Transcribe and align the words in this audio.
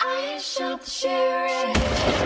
I 0.00 0.38
shot 0.38 0.82
the 0.84 0.90
sheriff. 0.90 2.18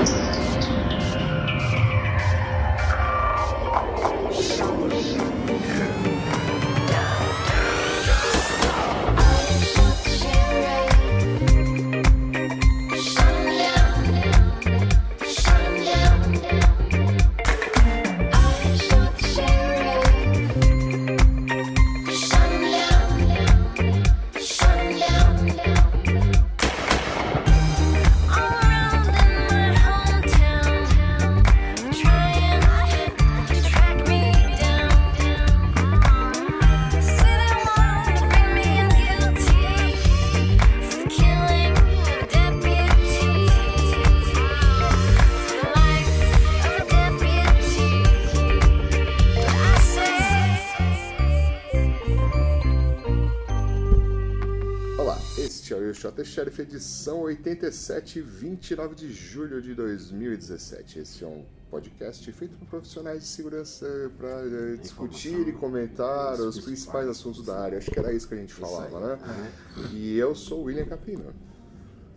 Sheriff, 56.33 56.63
edição 56.63 57.21
87, 57.21 58.23
29 58.23 58.95
de 58.95 59.13
julho 59.13 59.61
de 59.61 59.75
2017. 59.75 61.01
Este 61.01 61.25
é 61.25 61.27
um 61.27 61.45
podcast 61.71 62.33
feito 62.33 62.57
por 62.57 62.67
profissionais 62.69 63.21
de 63.21 63.29
segurança 63.29 64.11
para 64.17 64.79
discutir 64.79 65.47
e 65.47 65.53
comentar 65.53 66.41
os 66.41 66.59
principais 66.59 67.07
assuntos 67.07 67.45
da 67.45 67.61
área. 67.61 67.77
Acho 67.77 67.91
que 67.91 67.99
era 67.99 68.15
isso 68.15 68.27
que 68.27 68.33
a 68.33 68.39
gente 68.39 68.55
falava, 68.55 68.99
né? 68.99 69.53
E 69.93 70.17
eu 70.17 70.35
sou 70.35 70.61
o 70.61 70.63
William 70.65 70.87
Capino. 70.87 71.35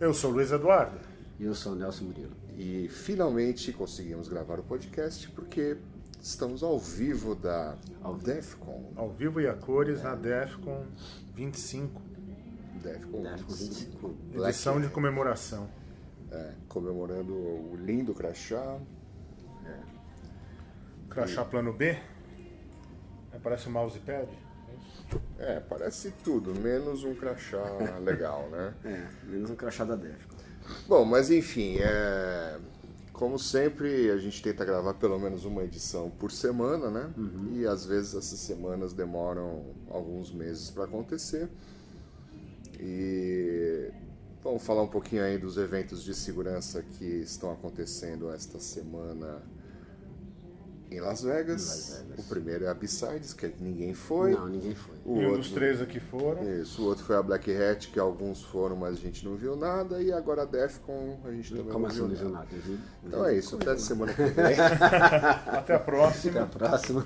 Eu 0.00 0.14
sou 0.14 0.30
o 0.30 0.32
Luiz 0.32 0.50
Eduardo. 0.50 0.98
E 1.38 1.44
eu 1.44 1.54
sou 1.54 1.72
o 1.72 1.76
Nelson 1.76 2.04
Murilo. 2.04 2.32
E 2.56 2.88
finalmente 2.88 3.70
conseguimos 3.70 4.28
gravar 4.28 4.58
o 4.58 4.62
podcast 4.62 5.28
porque 5.32 5.76
estamos 6.22 6.62
ao 6.62 6.78
vivo 6.78 7.34
da 7.34 7.76
DEFCON. 8.24 8.94
Ao 8.96 9.10
vivo 9.10 9.42
e 9.42 9.46
a 9.46 9.52
cores 9.52 10.02
na 10.02 10.14
DEFCON 10.14 10.86
25, 11.34 12.15
DEFCON, 12.86 13.22
Defcon 13.22 13.52
25. 13.52 14.14
edição 14.34 14.80
de 14.80 14.88
comemoração. 14.88 15.68
É, 16.30 16.52
comemorando 16.68 17.32
o 17.32 17.76
lindo 17.76 18.14
crachá. 18.14 18.78
Crachá 21.08 21.44
plano 21.44 21.72
B. 21.72 21.96
É, 23.32 23.38
parece 23.42 23.68
um 23.68 23.72
mousepad. 23.72 24.28
É, 25.38 25.60
parece 25.60 26.12
tudo, 26.22 26.54
menos 26.54 27.04
um 27.04 27.14
crachá 27.14 27.64
legal, 28.02 28.48
né? 28.50 28.74
É, 28.84 29.08
menos 29.24 29.50
um 29.50 29.56
crachá 29.56 29.84
da 29.84 29.96
Defcon. 29.96 30.36
Bom, 30.88 31.04
mas 31.04 31.30
enfim, 31.30 31.76
é... 31.78 32.58
como 33.12 33.38
sempre, 33.38 34.10
a 34.10 34.18
gente 34.18 34.42
tenta 34.42 34.64
gravar 34.64 34.94
pelo 34.94 35.18
menos 35.18 35.44
uma 35.44 35.62
edição 35.62 36.10
por 36.10 36.32
semana, 36.32 36.90
né? 36.90 37.10
E 37.52 37.66
às 37.66 37.86
vezes 37.86 38.14
essas 38.14 38.40
semanas 38.40 38.92
demoram 38.92 39.64
alguns 39.88 40.32
meses 40.32 40.70
para 40.70 40.84
acontecer. 40.84 41.48
E 42.78 43.90
vamos 44.42 44.62
falar 44.62 44.82
um 44.82 44.88
pouquinho 44.88 45.22
aí 45.24 45.38
dos 45.38 45.56
eventos 45.56 46.02
de 46.04 46.14
segurança 46.14 46.82
que 46.82 47.04
estão 47.04 47.50
acontecendo 47.52 48.30
esta 48.32 48.58
semana 48.60 49.42
em 50.88 51.00
Las 51.00 51.22
Vegas. 51.22 51.66
Las 51.66 52.02
Vegas. 52.06 52.24
O 52.24 52.28
primeiro 52.28 52.64
é 52.64 52.68
a 52.68 52.74
B-Sides, 52.74 53.34
que 53.34 53.52
ninguém 53.60 53.92
foi. 53.92 54.32
Não, 54.34 54.46
ninguém 54.46 54.74
foi. 54.74 54.94
O 55.04 55.16
e 55.16 55.24
um 55.24 55.30
outro- 55.30 55.38
dos 55.38 55.50
três 55.50 55.80
aqui 55.82 55.98
foram. 55.98 56.44
Isso, 56.60 56.80
o 56.82 56.84
outro 56.86 57.04
foi 57.04 57.16
a 57.16 57.22
Black 57.22 57.50
Hat, 57.52 57.88
que 57.88 57.98
alguns 57.98 58.42
foram, 58.42 58.76
mas 58.76 58.92
a 58.96 59.00
gente 59.00 59.24
não 59.24 59.34
viu 59.34 59.56
nada, 59.56 60.00
e 60.00 60.12
agora 60.12 60.42
a 60.42 60.44
Defcon 60.44 61.18
a 61.24 61.30
gente 61.32 61.50
também 61.56 61.72
Como 61.72 61.80
não 61.80 61.86
assim 61.88 61.98
viu 61.98 62.08
não 62.08 62.14
viu 62.16 62.28
nada. 62.30 62.46
Então 63.04 63.24
é 63.26 63.34
isso, 63.36 63.56
até 63.56 63.76
semana 63.78 64.14
que 64.14 64.22
vem. 64.22 64.44
Até 64.44 64.54
a 65.50 65.58
Até 65.58 65.74
a 65.74 65.78
próxima. 65.80 66.46
próxima. 66.46 67.04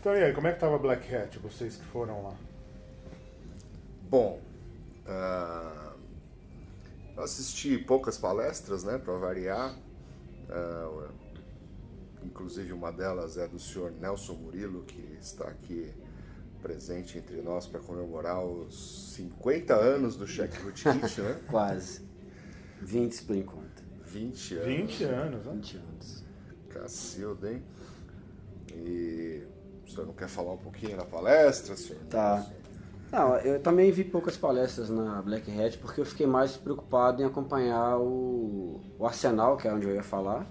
Então 0.00 0.14
e 0.14 0.22
aí, 0.22 0.32
como 0.32 0.46
é 0.46 0.52
que 0.52 0.60
tava 0.60 0.76
a 0.76 0.78
Black 0.78 1.12
Hat, 1.14 1.38
vocês 1.40 1.76
que 1.76 1.84
foram 1.86 2.22
lá? 2.22 2.34
Bom, 4.10 4.40
ah, 5.06 5.92
eu 7.16 7.22
assisti 7.22 7.78
poucas 7.78 8.18
palestras, 8.18 8.84
né, 8.84 8.98
para 8.98 9.14
variar. 9.14 9.76
Ah, 10.48 11.08
inclusive 12.24 12.72
uma 12.72 12.90
delas 12.90 13.36
é 13.36 13.46
do 13.46 13.58
senhor 13.58 13.92
Nelson 13.92 14.34
Murilo, 14.34 14.82
que 14.84 15.18
está 15.20 15.48
aqui 15.48 15.92
presente 16.62 17.18
entre 17.18 17.42
nós 17.42 17.66
para 17.66 17.78
comemorar 17.80 18.42
os 18.42 19.12
50 19.14 19.74
anos 19.74 20.16
do 20.16 20.26
Check 20.26 20.54
Root 20.62 20.82
Kit, 20.82 21.20
né? 21.20 21.40
Quase. 21.46 22.00
20 22.80 23.22
por 23.24 23.36
enquanto. 23.36 23.84
20 24.06 24.54
anos. 24.54 24.66
20 24.66 25.04
anos, 25.04 25.44
né? 25.44 25.52
20 25.52 25.76
anos. 25.76 26.24
Cacilda, 26.70 27.52
hein? 27.52 27.62
E 28.74 29.42
o 29.86 29.90
senhor 29.90 30.06
não 30.06 30.14
quer 30.14 30.28
falar 30.28 30.54
um 30.54 30.58
pouquinho 30.58 30.96
na 30.96 31.04
palestra, 31.04 31.76
senhor? 31.76 32.02
Tá. 32.04 32.50
Não, 33.14 33.36
eu 33.36 33.60
também 33.60 33.92
vi 33.92 34.02
poucas 34.02 34.36
palestras 34.36 34.90
na 34.90 35.22
Black 35.22 35.48
Hat 35.48 35.78
porque 35.78 36.00
eu 36.00 36.04
fiquei 36.04 36.26
mais 36.26 36.56
preocupado 36.56 37.22
em 37.22 37.24
acompanhar 37.24 37.96
o, 38.00 38.80
o 38.98 39.06
Arsenal, 39.06 39.56
que 39.56 39.68
é 39.68 39.72
onde 39.72 39.86
eu 39.86 39.94
ia 39.94 40.02
falar. 40.02 40.44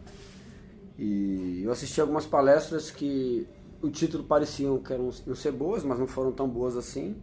E 0.97 1.62
eu 1.62 1.72
assisti 1.74 2.00
algumas 2.00 2.25
palestras 2.25 2.90
que 2.90 3.46
o 3.81 3.90
título 3.90 4.24
pareciam 4.24 4.78
que 4.78 4.94
eram, 4.94 5.09
iam 5.28 5.35
ser 5.35 5.51
boas, 5.51 5.84
mas 5.84 6.00
não 6.00 6.07
foram 6.07 6.31
tão 6.31 6.47
boas 6.47 6.78
assim. 6.78 7.18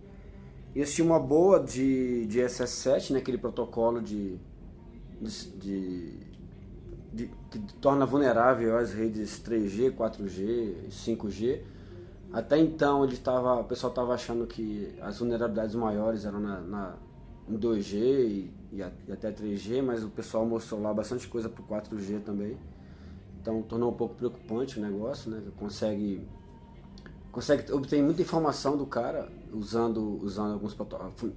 E 0.75 0.83
assisti 0.83 1.01
uma 1.01 1.19
boa 1.19 1.59
de, 1.59 2.27
de 2.27 2.41
SS7, 2.41 3.11
né, 3.15 3.21
aquele 3.21 3.39
protocolo 3.39 4.03
de, 4.03 4.37
de, 5.23 5.49
de- 5.57 6.19
de- 7.15 7.31
que 7.51 7.59
torna 7.81 8.05
vulnerável 8.05 8.77
as 8.77 8.93
redes 8.93 9.41
3G, 9.43 9.91
4G, 9.91 10.91
5G. 10.91 11.63
Até 12.33 12.59
então 12.59 13.05
ele 13.05 13.17
tava, 13.17 13.61
o 13.61 13.65
pessoal 13.65 13.91
estava 13.91 14.15
achando 14.15 14.47
que 14.47 14.95
as 15.01 15.19
vulnerabilidades 15.19 15.75
maiores 15.75 16.25
eram 16.25 16.39
na, 16.39 16.61
na, 16.61 16.95
em 17.49 17.59
2G 17.59 17.95
e, 17.95 18.55
e 18.73 18.83
até 19.13 19.33
3G, 19.33 19.83
mas 19.83 20.05
o 20.05 20.11
pessoal 20.11 20.47
mostrou 20.47 20.81
lá 20.81 20.95
bastante 20.95 21.27
coisa 21.27 21.49
para 21.49 21.83
4G 21.83 22.23
também. 22.23 22.57
Então 23.41 23.63
tornou 23.63 23.91
um 23.91 23.95
pouco 23.95 24.15
preocupante 24.15 24.79
o 24.79 24.83
negócio, 24.83 25.31
né? 25.31 25.43
Consegue 25.57 26.27
consegue 27.33 27.73
obter 27.73 28.03
muita 28.03 28.23
informação 28.23 28.77
do 28.77 28.85
cara 28.85 29.31
usando 29.53 30.19
usando 30.23 30.53
alguns 30.53 30.77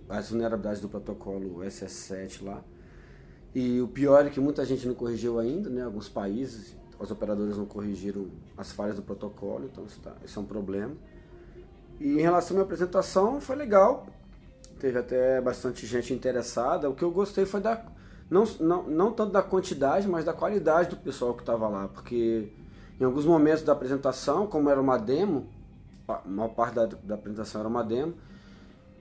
as 0.09 0.29
vulnerabilidades 0.29 0.81
do 0.81 0.89
protocolo 0.89 1.59
SS7 1.59 2.43
lá. 2.43 2.63
E 3.55 3.79
o 3.81 3.87
pior 3.87 4.25
é 4.25 4.29
que 4.29 4.39
muita 4.39 4.65
gente 4.65 4.87
não 4.87 4.95
corrigiu 4.95 5.39
ainda, 5.39 5.69
né? 5.69 5.83
Alguns 5.83 6.09
países, 6.09 6.75
os 7.03 7.11
operadores 7.11 7.57
não 7.57 7.65
corrigiram 7.65 8.27
as 8.57 8.71
falhas 8.71 8.95
do 8.95 9.01
protocolo, 9.01 9.65
então 9.65 9.85
isso, 9.85 9.99
tá, 9.99 10.13
isso 10.23 10.39
é 10.39 10.41
um 10.41 10.45
problema. 10.45 10.93
E 11.99 12.13
em 12.13 12.21
relação 12.21 12.51
à 12.51 12.53
minha 12.55 12.63
apresentação, 12.63 13.39
foi 13.39 13.55
legal. 13.55 14.07
Teve 14.79 14.99
até 14.99 15.39
bastante 15.41 15.85
gente 15.85 16.13
interessada. 16.13 16.89
O 16.89 16.95
que 16.95 17.03
eu 17.03 17.11
gostei 17.11 17.45
foi 17.45 17.61
da. 17.61 17.85
Não, 18.29 18.45
não, 18.59 18.83
não 18.83 19.11
tanto 19.11 19.31
da 19.31 19.41
quantidade, 19.41 20.07
mas 20.07 20.25
da 20.25 20.33
qualidade 20.33 20.89
do 20.89 20.97
pessoal 20.97 21.33
que 21.33 21.41
estava 21.41 21.67
lá. 21.67 21.87
Porque 21.87 22.49
em 22.99 23.03
alguns 23.03 23.25
momentos 23.25 23.63
da 23.63 23.73
apresentação, 23.73 24.47
como 24.47 24.69
era 24.69 24.81
uma 24.81 24.97
demo, 24.97 25.47
a 26.07 26.21
maior 26.25 26.49
parte 26.49 26.75
da, 26.75 26.85
da 26.85 27.15
apresentação 27.15 27.61
era 27.61 27.67
uma 27.67 27.83
demo, 27.83 28.13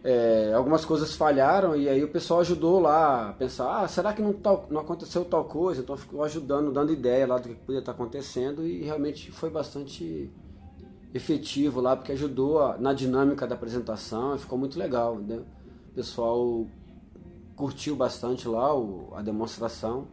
é, 0.04 0.52
algumas 0.54 0.84
coisas 0.84 1.14
falharam 1.14 1.76
e 1.76 1.88
aí 1.88 2.02
o 2.02 2.08
pessoal 2.08 2.40
ajudou 2.40 2.80
lá 2.80 3.30
a 3.30 3.32
pensar, 3.34 3.82
ah, 3.82 3.88
será 3.88 4.12
que 4.12 4.20
não, 4.20 4.32
tal, 4.32 4.66
não 4.68 4.80
aconteceu 4.80 5.24
tal 5.24 5.44
coisa? 5.44 5.80
Então 5.80 5.96
ficou 5.96 6.24
ajudando, 6.24 6.72
dando 6.72 6.92
ideia 6.92 7.26
lá 7.26 7.38
do 7.38 7.48
que 7.48 7.54
podia 7.54 7.78
estar 7.78 7.92
acontecendo 7.92 8.66
e 8.66 8.82
realmente 8.82 9.30
foi 9.30 9.48
bastante 9.48 10.28
efetivo 11.14 11.80
lá, 11.80 11.94
porque 11.94 12.12
ajudou 12.12 12.60
a- 12.62 12.78
na 12.78 12.92
dinâmica 12.92 13.46
da 13.46 13.54
apresentação 13.54 14.34
e 14.34 14.38
ficou 14.38 14.58
muito 14.58 14.78
legal. 14.78 15.16
Né? 15.16 15.40
O 15.90 15.94
pessoal 15.94 16.66
curtiu 17.54 17.94
bastante 17.94 18.48
lá 18.48 18.74
o- 18.74 19.12
a 19.14 19.22
demonstração, 19.22 20.08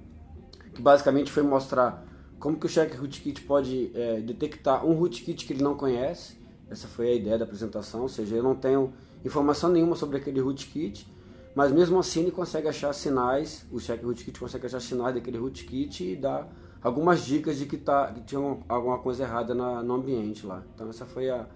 que 0.73 0.81
basicamente 0.81 1.31
foi 1.31 1.41
mostrar 1.41 2.05
como 2.37 2.57
que 2.57 2.65
o 2.65 2.69
Check 2.69 2.93
Rootkit 2.95 3.41
pode 3.41 3.91
é, 3.95 4.21
detectar 4.21 4.85
um 4.85 4.93
rootkit 4.93 5.45
que 5.45 5.53
ele 5.53 5.63
não 5.63 5.75
conhece. 5.75 6.37
Essa 6.69 6.87
foi 6.87 7.09
a 7.09 7.13
ideia 7.15 7.37
da 7.37 7.45
apresentação, 7.45 8.01
ou 8.01 8.07
seja, 8.09 8.35
eu 8.35 8.43
não 8.43 8.55
tenho 8.55 8.93
informação 9.25 9.69
nenhuma 9.69 9.95
sobre 9.95 10.17
aquele 10.17 10.39
rootkit, 10.39 11.07
mas 11.55 11.71
mesmo 11.71 11.99
assim 11.99 12.21
ele 12.21 12.31
consegue 12.31 12.67
achar 12.67 12.93
sinais, 12.93 13.65
o 13.71 13.79
Check 13.79 14.03
Rootkit 14.03 14.39
consegue 14.39 14.65
achar 14.65 14.79
sinais 14.79 15.15
daquele 15.15 15.37
rootkit 15.37 16.03
e 16.11 16.15
dar 16.15 16.47
algumas 16.81 17.25
dicas 17.25 17.57
de 17.57 17.65
que, 17.65 17.77
tá, 17.77 18.11
que 18.13 18.21
tinha 18.21 18.39
alguma 18.69 18.99
coisa 18.99 19.23
errada 19.23 19.53
na- 19.53 19.83
no 19.83 19.95
ambiente 19.95 20.45
lá. 20.45 20.63
Então 20.73 20.89
essa 20.89 21.05
foi 21.05 21.29
a, 21.29 21.47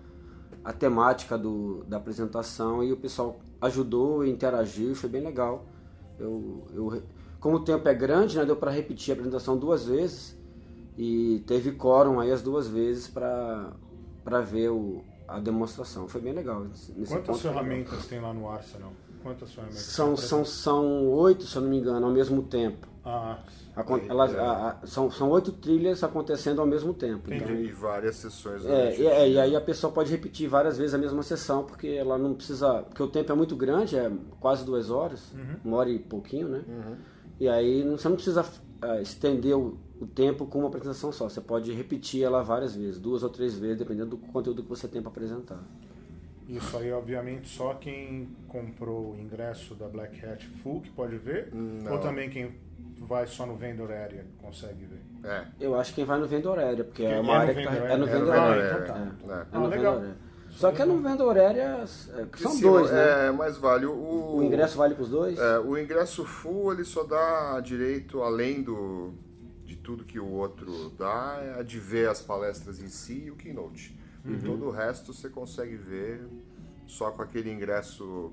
a 0.63 0.73
temática 0.73 1.37
do, 1.37 1.83
da 1.85 1.97
apresentação 1.97 2.83
e 2.83 2.91
o 2.91 2.97
pessoal 2.97 3.39
ajudou 3.61 4.25
interagiu, 4.25 4.93
foi 4.95 5.09
bem 5.09 5.21
legal. 5.23 5.65
Eu, 6.19 6.67
eu, 6.73 7.03
como 7.39 7.57
o 7.57 7.59
tempo 7.63 7.87
é 7.87 7.93
grande, 7.93 8.37
né, 8.37 8.45
deu 8.45 8.55
para 8.57 8.71
repetir 8.71 9.11
a 9.11 9.13
apresentação 9.13 9.57
duas 9.57 9.85
vezes 9.85 10.37
e 10.97 11.43
teve 11.47 11.71
quórum 11.71 12.19
aí 12.19 12.31
as 12.31 12.41
duas 12.41 12.67
vezes 12.67 13.07
para 13.07 13.71
ver 14.41 14.69
o, 14.69 15.01
a 15.27 15.39
demonstração. 15.39 16.07
Foi 16.07 16.21
bem 16.21 16.33
legal. 16.33 16.61
Nesse 16.63 16.91
Quantas 16.93 17.09
ponto 17.27 17.39
foi 17.39 17.49
legal. 17.49 17.63
ferramentas 17.63 18.05
tem 18.07 18.19
lá 18.21 18.33
no 18.33 18.49
Arsenal? 18.49 18.91
Quantas 19.21 19.51
ferramentas? 19.51 19.81
São, 19.81 20.15
tem? 20.15 20.17
são, 20.25 20.45
são 20.45 21.07
oito, 21.09 21.45
se 21.45 21.55
eu 21.55 21.61
não 21.61 21.69
me 21.69 21.77
engano, 21.77 22.05
ao 22.05 22.11
mesmo 22.11 22.43
tempo. 22.43 22.87
Ah, 23.05 23.39
Acon- 23.75 23.95
Aí, 23.95 24.07
elas- 24.07 24.33
é. 24.33 24.39
a- 24.39 24.77
a- 24.81 24.87
são, 24.87 25.09
são 25.11 25.29
oito 25.31 25.51
trilhas 25.51 26.03
acontecendo 26.03 26.61
ao 26.61 26.67
mesmo 26.67 26.93
tempo. 26.93 27.27
Entendi. 27.33 27.43
Então, 27.51 27.55
E 27.55 27.71
várias 27.71 28.15
sessões 28.17 28.65
É, 28.65 28.95
e, 28.97 29.05
é, 29.07 29.29
e 29.31 29.39
aí 29.39 29.55
a 29.55 29.61
pessoa 29.61 29.91
pode 29.91 30.09
repetir 30.11 30.47
várias 30.47 30.77
vezes 30.77 30.93
a 30.93 30.97
mesma 30.97 31.21
sessão, 31.23 31.63
porque 31.63 31.87
ela 31.87 32.17
não 32.17 32.33
precisa. 32.33 32.83
Porque 32.83 33.01
o 33.03 33.07
tempo 33.07 33.31
é 33.31 33.35
muito 33.35 33.55
grande, 33.57 33.97
é 33.97 34.09
quase 34.39 34.63
duas 34.63 34.89
horas, 34.89 35.33
uma 35.65 35.77
hora 35.77 35.89
e 35.89 35.99
pouquinho, 35.99 36.47
né? 36.47 36.63
E 37.39 37.47
aí 37.49 37.83
não- 37.83 37.97
você 37.97 38.07
não 38.07 38.15
precisa 38.15 38.45
ah, 38.81 39.01
estender 39.01 39.57
o, 39.57 39.77
o 39.99 40.05
tempo 40.07 40.45
com 40.45 40.59
uma 40.59 40.67
apresentação 40.67 41.11
só. 41.11 41.29
Você 41.29 41.41
pode 41.41 41.71
repetir 41.71 42.23
ela 42.23 42.41
várias 42.43 42.75
vezes, 42.75 42.99
duas 42.99 43.23
ou 43.23 43.29
três 43.29 43.57
vezes, 43.57 43.77
dependendo 43.77 44.11
do 44.11 44.17
conteúdo 44.17 44.63
que 44.63 44.69
você 44.69 44.87
tem 44.87 45.01
para 45.01 45.11
apresentar. 45.11 45.63
Isso 46.47 46.75
aí, 46.77 46.91
obviamente, 46.91 47.47
só 47.47 47.73
quem 47.75 48.29
comprou 48.47 49.13
o 49.13 49.17
ingresso 49.19 49.75
da 49.75 49.87
Black 49.87 50.25
Hat 50.25 50.45
Full 50.61 50.81
que 50.81 50.89
pode 50.91 51.17
ver? 51.17 51.49
Não. 51.53 51.93
Ou 51.93 51.99
também 51.99 52.29
quem 52.29 52.53
vai 52.99 53.25
só 53.25 53.45
no 53.45 53.55
Vendor 53.55 53.91
Area 53.91 54.25
consegue 54.41 54.85
ver? 54.85 55.01
É. 55.23 55.45
Eu 55.59 55.79
acho 55.79 55.91
que 55.91 55.95
quem 55.95 56.05
vai 56.05 56.19
no 56.19 56.27
vendor 56.27 56.59
aérea, 56.59 56.83
porque 56.83 57.03
É 57.03 57.13
é 57.13 57.19
uma 57.19 57.33
no 57.35 57.39
área 57.39 57.55
que 57.55 57.63
tá, 57.63 57.73
é 57.73 57.97
no 57.97 58.05
vendor 58.05 58.35
É 58.35 58.41
vendor 58.41 58.57
É, 58.57 58.89
é. 58.89 58.99
né? 58.99 59.47
É 59.51 59.57
Ah, 59.57 59.67
legal. 59.67 60.03
Só 60.49 60.71
que 60.71 60.81
é 60.81 60.85
no 60.85 61.01
vendor 61.01 61.37
aérea, 61.37 61.79
é, 61.81 62.37
são 62.37 62.51
Sim, 62.51 62.61
dois, 62.61 62.91
né? 62.91 63.27
É, 63.27 63.31
mas 63.31 63.57
vale 63.57 63.85
o. 63.85 64.35
O 64.35 64.43
ingresso 64.43 64.77
vale 64.77 64.93
para 64.93 65.03
os 65.03 65.09
dois? 65.09 65.39
É, 65.39 65.59
o 65.59 65.77
ingresso 65.77 66.23
full 66.25 66.73
ele 66.73 66.83
só 66.83 67.03
dá 67.03 67.59
direito, 67.61 68.21
além 68.21 68.61
do, 68.61 69.13
tudo 69.83 70.03
que 70.05 70.19
o 70.19 70.25
outro 70.27 70.89
dá, 70.97 71.39
é 71.41 71.59
a 71.59 71.63
de 71.63 71.79
ver 71.79 72.09
as 72.09 72.21
palestras 72.21 72.79
em 72.81 72.87
si 72.87 73.23
e 73.25 73.31
o 73.31 73.35
keynote. 73.35 73.95
Uhum. 74.25 74.39
Todo 74.39 74.65
o 74.67 74.71
resto 74.71 75.13
você 75.13 75.29
consegue 75.29 75.75
ver 75.75 76.25
só 76.87 77.11
com 77.11 77.21
aquele 77.21 77.51
ingresso 77.51 78.31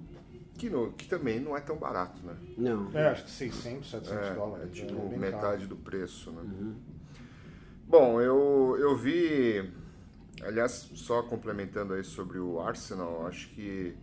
que, 0.56 0.70
no- 0.70 0.92
que 0.92 1.08
também 1.08 1.40
não 1.40 1.56
é 1.56 1.60
tão 1.60 1.76
barato, 1.76 2.24
né? 2.24 2.36
Não. 2.56 2.90
É, 2.96 3.08
acho 3.08 3.24
que 3.24 3.30
600, 3.30 3.90
700 3.90 4.26
É, 4.26 4.34
dólares. 4.34 4.66
é 4.66 4.70
tipo 4.70 5.08
bem 5.08 5.18
metade 5.18 5.64
caro. 5.64 5.66
do 5.68 5.76
preço, 5.76 6.30
né? 6.30 6.42
Uhum. 6.42 6.74
Bom, 7.88 8.20
eu, 8.20 8.76
eu 8.78 8.96
vi, 8.96 9.68
aliás, 10.42 10.88
só 10.94 11.22
complementando 11.22 11.94
aí 11.94 12.04
sobre 12.04 12.38
o 12.38 12.60
Arsenal, 12.60 13.26
acho 13.26 13.48
que 13.50 13.94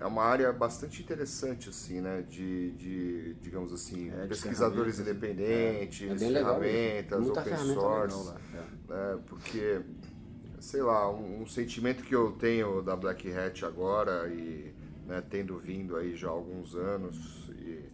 é 0.00 0.06
uma 0.06 0.22
área 0.22 0.52
bastante 0.52 1.02
interessante, 1.02 1.68
assim, 1.68 2.00
né? 2.00 2.22
De, 2.28 2.70
de 2.72 3.34
digamos 3.42 3.72
assim, 3.72 4.10
É, 4.10 4.22
de 4.22 4.28
pesquisadores 4.28 4.96
ferramentas, 4.96 5.00
independentes, 5.00 6.10
É 6.10 6.14
legal. 6.28 6.60
mesmo. 6.60 6.78
ferramentas, 6.78 7.18
Muita 7.24 7.40
open 7.40 7.44
ferramenta 7.44 7.80
source, 7.80 8.16
legal 8.16 8.40
é. 8.54 8.92
né? 8.92 9.18
Porque, 9.26 9.80
sei 10.60 10.82
lá, 10.82 11.10
um, 11.10 11.42
um 11.42 11.46
sentimento 11.46 12.02
que 12.04 12.14
eu 12.14 12.32
tenho 12.32 12.82
da 12.82 12.94
Black 12.96 13.30
Hat 13.32 13.64
agora 13.64 14.28
e 14.28 14.74
né, 15.06 15.22
tendo 15.30 15.56
vindo 15.58 15.96
aí 15.96 16.16
já 16.16 16.28
há 16.28 16.32
alguns 16.32 16.74
anos 16.74 17.48
e 17.58 17.84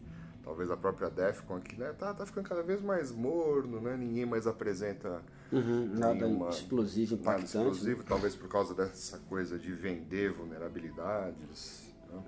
talvez 0.42 0.70
a 0.70 0.76
própria 0.76 1.10
Defcon 1.10 1.56
aqui, 1.56 1.76
né, 1.76 1.92
tá, 1.92 2.12
tá 2.14 2.24
ficando 2.26 2.48
cada 2.48 2.62
vez 2.62 2.80
mais 2.80 3.12
morno, 3.12 3.80
né? 3.80 3.96
Ninguém 3.96 4.26
mais 4.26 4.46
apresenta 4.46 5.22
Uhum, 5.52 5.86
nada 5.94 6.14
nenhuma- 6.26 6.48
explosivo, 6.48 7.16
nada 7.16 7.38
impactante. 7.38 7.54
né? 7.54 7.70
explosivo, 7.70 8.02
talvez 8.04 8.34
por 8.34 8.48
causa 8.48 8.74
dessa 8.74 9.18
coisa 9.28 9.58
de 9.58 9.70
vender 9.72 10.32
vulnerabilidades. 10.32 11.81
Né? 12.12 12.22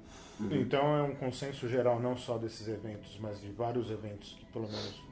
Então 0.52 0.96
é 0.96 1.02
um 1.02 1.14
consenso 1.14 1.68
geral, 1.68 2.00
não 2.00 2.16
só 2.16 2.36
desses 2.38 2.66
eventos, 2.66 3.16
mas 3.20 3.40
de 3.40 3.50
vários 3.52 3.90
eventos 3.90 4.36
que 4.38 4.44
pelo 4.46 4.66
menos 4.66 5.02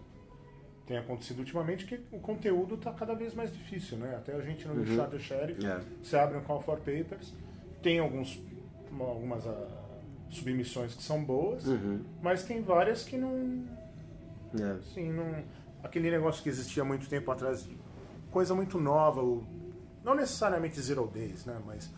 tem 0.87 0.97
acontecido 0.99 1.39
ultimamente, 1.39 1.87
que 1.87 2.01
o 2.11 2.19
conteúdo 2.19 2.75
está 2.75 2.93
cada 2.93 3.15
vez 3.15 3.33
mais 3.35 3.53
difícil, 3.53 3.99
né? 3.99 4.17
Até 4.17 4.35
a 4.35 4.41
gente 4.41 4.67
no 4.67 4.75
Uhum. 4.75 4.97
chat 4.97 5.11
do 5.11 5.19
Sheriff, 5.21 5.65
É. 5.65 5.81
você 6.03 6.17
abre 6.17 6.37
um 6.37 6.43
Call 6.43 6.61
for 6.61 6.77
Papers, 6.79 7.33
tem 7.81 8.01
alguns, 8.01 8.41
uma- 8.91 9.05
algumas 9.07 9.47
ah, 9.47 9.69
submissões 10.29 10.95
que 10.95 11.03
são 11.03 11.23
boas, 11.25 11.67
Uhum. 11.67 12.03
mas 12.21 12.43
tem 12.43 12.61
várias 12.63 13.05
que 13.05 13.17
não, 13.17 13.65
É. 14.61 14.73
assim, 14.79 15.11
não... 15.13 15.45
Aquele 15.85 16.11
negócio 16.11 16.43
que 16.43 16.49
existia 16.49 16.85
muito 16.85 17.09
tempo 17.09 17.31
atrás, 17.31 17.69
coisa 18.31 18.55
muito 18.55 18.81
nova, 18.81 19.21
o- 19.23 19.45
não 20.05 20.15
necessariamente 20.15 20.81
Zero 20.81 21.07
Days, 21.13 21.45
né? 21.45 21.61
Mas 21.67 21.91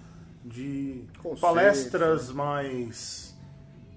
de 0.44 1.06
Conceitos, 1.18 1.40
palestras 1.40 2.30
mais 2.30 3.34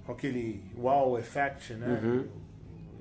com 0.06 0.14
aquele 0.14 0.64
wow 0.78 1.20
effect, 1.20 1.74
né? 1.74 2.00
Uhum. 2.02 2.28